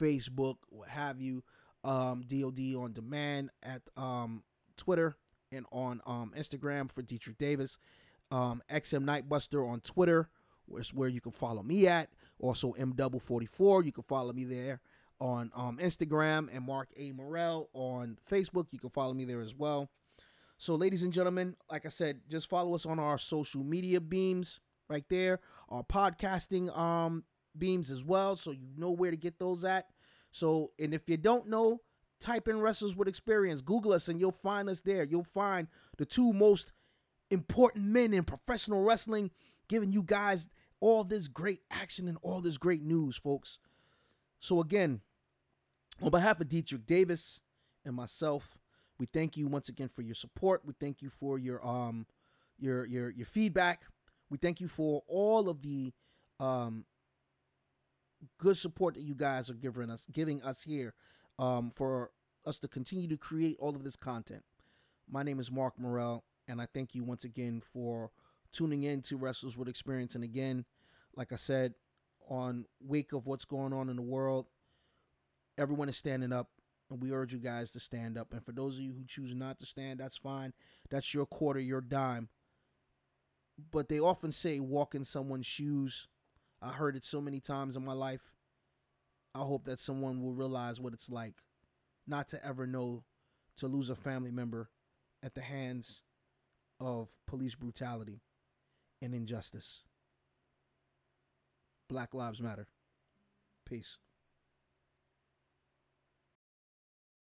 Facebook, 0.00 0.56
what 0.70 0.88
have 0.88 1.20
you. 1.20 1.44
Um, 1.84 2.24
DOD 2.26 2.74
on 2.76 2.92
demand 2.92 3.50
at 3.62 3.82
um, 3.96 4.42
Twitter 4.76 5.16
and 5.52 5.66
on 5.70 6.00
um, 6.06 6.32
Instagram 6.36 6.90
for 6.90 7.02
Deitrich 7.02 7.38
Davis. 7.38 7.78
Um, 8.30 8.62
XM 8.70 9.04
Knightbuster 9.04 9.68
on 9.68 9.80
Twitter, 9.80 10.28
is 10.78 10.92
where 10.92 11.08
you 11.08 11.20
can 11.20 11.32
follow 11.32 11.62
me 11.62 11.86
at. 11.86 12.10
Also, 12.38 12.72
M44, 12.72 13.84
you 13.84 13.92
can 13.92 14.02
follow 14.02 14.32
me 14.32 14.44
there 14.44 14.80
on 15.20 15.50
um, 15.54 15.78
Instagram, 15.78 16.48
and 16.52 16.64
Mark 16.64 16.88
A. 16.96 17.12
Morel 17.12 17.70
on 17.72 18.18
Facebook. 18.30 18.66
You 18.72 18.78
can 18.78 18.90
follow 18.90 19.14
me 19.14 19.24
there 19.24 19.40
as 19.40 19.54
well. 19.54 19.88
So, 20.58 20.74
ladies 20.74 21.02
and 21.02 21.12
gentlemen, 21.12 21.56
like 21.70 21.86
I 21.86 21.90
said, 21.90 22.20
just 22.28 22.48
follow 22.48 22.74
us 22.74 22.86
on 22.86 22.98
our 22.98 23.18
social 23.18 23.62
media 23.62 24.00
beams 24.00 24.60
right 24.88 25.04
there, 25.08 25.40
our 25.68 25.82
podcasting 25.82 26.76
um 26.76 27.24
beams 27.58 27.90
as 27.90 28.04
well, 28.04 28.36
so 28.36 28.50
you 28.50 28.68
know 28.76 28.90
where 28.90 29.10
to 29.10 29.16
get 29.16 29.38
those 29.38 29.64
at. 29.64 29.86
So, 30.30 30.72
and 30.78 30.92
if 30.92 31.08
you 31.08 31.16
don't 31.16 31.48
know, 31.48 31.80
type 32.20 32.48
in 32.48 32.60
Wrestlers 32.60 32.96
with 32.96 33.08
Experience, 33.08 33.62
Google 33.62 33.92
us, 33.92 34.08
and 34.08 34.20
you'll 34.20 34.32
find 34.32 34.68
us 34.68 34.82
there. 34.82 35.04
You'll 35.04 35.24
find 35.24 35.68
the 35.96 36.04
two 36.04 36.32
most 36.32 36.72
important 37.30 37.86
men 37.86 38.14
in 38.14 38.24
professional 38.24 38.82
wrestling 38.82 39.30
giving 39.68 39.92
you 39.92 40.02
guys 40.02 40.48
all 40.80 41.04
this 41.04 41.28
great 41.28 41.60
action 41.70 42.08
and 42.08 42.18
all 42.22 42.40
this 42.40 42.58
great 42.58 42.82
news, 42.82 43.16
folks. 43.16 43.58
So, 44.40 44.60
again, 44.60 45.00
on 46.02 46.10
behalf 46.10 46.40
of 46.40 46.48
Deitrich 46.48 46.86
Davis 46.86 47.40
and 47.84 47.94
myself, 47.94 48.58
we 48.98 49.06
thank 49.06 49.36
you 49.36 49.46
once 49.46 49.68
again 49.68 49.88
for 49.88 50.02
your 50.02 50.14
support. 50.14 50.62
We 50.64 50.74
thank 50.78 51.02
you 51.02 51.10
for 51.10 51.38
your 51.38 51.66
um 51.66 52.06
your 52.58 52.84
your 52.86 53.10
your 53.10 53.26
feedback. 53.26 53.82
We 54.30 54.38
thank 54.38 54.60
you 54.60 54.68
for 54.68 55.02
all 55.06 55.48
of 55.48 55.62
the 55.62 55.92
um 56.40 56.84
good 58.38 58.56
support 58.56 58.94
that 58.94 59.02
you 59.02 59.14
guys 59.14 59.50
are 59.50 59.54
giving 59.54 59.90
us 59.90 60.06
giving 60.12 60.42
us 60.42 60.62
here 60.62 60.94
um 61.38 61.70
for 61.70 62.10
us 62.46 62.58
to 62.58 62.68
continue 62.68 63.08
to 63.08 63.16
create 63.16 63.56
all 63.58 63.74
of 63.74 63.84
this 63.84 63.96
content. 63.96 64.44
My 65.08 65.22
name 65.22 65.38
is 65.38 65.50
Mark 65.52 65.78
Morel, 65.78 66.24
and 66.48 66.60
I 66.60 66.66
thank 66.72 66.94
you 66.94 67.04
once 67.04 67.24
again 67.24 67.62
for 67.72 68.10
tuning 68.56 68.84
in 68.84 69.02
to 69.02 69.16
Wrestlers 69.16 69.56
with 69.56 69.68
Experience. 69.68 70.14
And 70.14 70.24
again, 70.24 70.64
like 71.14 71.32
I 71.32 71.36
said, 71.36 71.74
on 72.28 72.64
wake 72.80 73.12
of 73.12 73.26
what's 73.26 73.44
going 73.44 73.72
on 73.72 73.88
in 73.88 73.96
the 73.96 74.02
world, 74.02 74.46
everyone 75.58 75.88
is 75.88 75.96
standing 75.96 76.32
up, 76.32 76.48
and 76.90 77.02
we 77.02 77.12
urge 77.12 77.32
you 77.32 77.38
guys 77.38 77.70
to 77.72 77.80
stand 77.80 78.16
up. 78.16 78.32
And 78.32 78.44
for 78.44 78.52
those 78.52 78.76
of 78.76 78.82
you 78.82 78.94
who 78.94 79.04
choose 79.06 79.34
not 79.34 79.58
to 79.60 79.66
stand, 79.66 80.00
that's 80.00 80.16
fine. 80.16 80.52
That's 80.90 81.12
your 81.12 81.26
quarter, 81.26 81.60
your 81.60 81.80
dime. 81.80 82.28
But 83.70 83.88
they 83.88 84.00
often 84.00 84.32
say 84.32 84.60
walk 84.60 84.94
in 84.94 85.04
someone's 85.04 85.46
shoes. 85.46 86.08
I 86.62 86.70
heard 86.70 86.96
it 86.96 87.04
so 87.04 87.20
many 87.20 87.40
times 87.40 87.76
in 87.76 87.84
my 87.84 87.92
life. 87.92 88.32
I 89.34 89.40
hope 89.40 89.64
that 89.66 89.78
someone 89.78 90.22
will 90.22 90.32
realize 90.32 90.80
what 90.80 90.94
it's 90.94 91.10
like 91.10 91.42
not 92.06 92.28
to 92.28 92.44
ever 92.44 92.66
know 92.66 93.04
to 93.58 93.66
lose 93.66 93.90
a 93.90 93.94
family 93.94 94.30
member 94.30 94.70
at 95.22 95.34
the 95.34 95.40
hands 95.42 96.02
of 96.80 97.10
police 97.26 97.54
brutality 97.54 98.20
and 99.06 99.14
injustice. 99.14 99.84
Black 101.88 102.12
Lives 102.12 102.42
Matter. 102.42 102.66
Peace. 103.64 103.98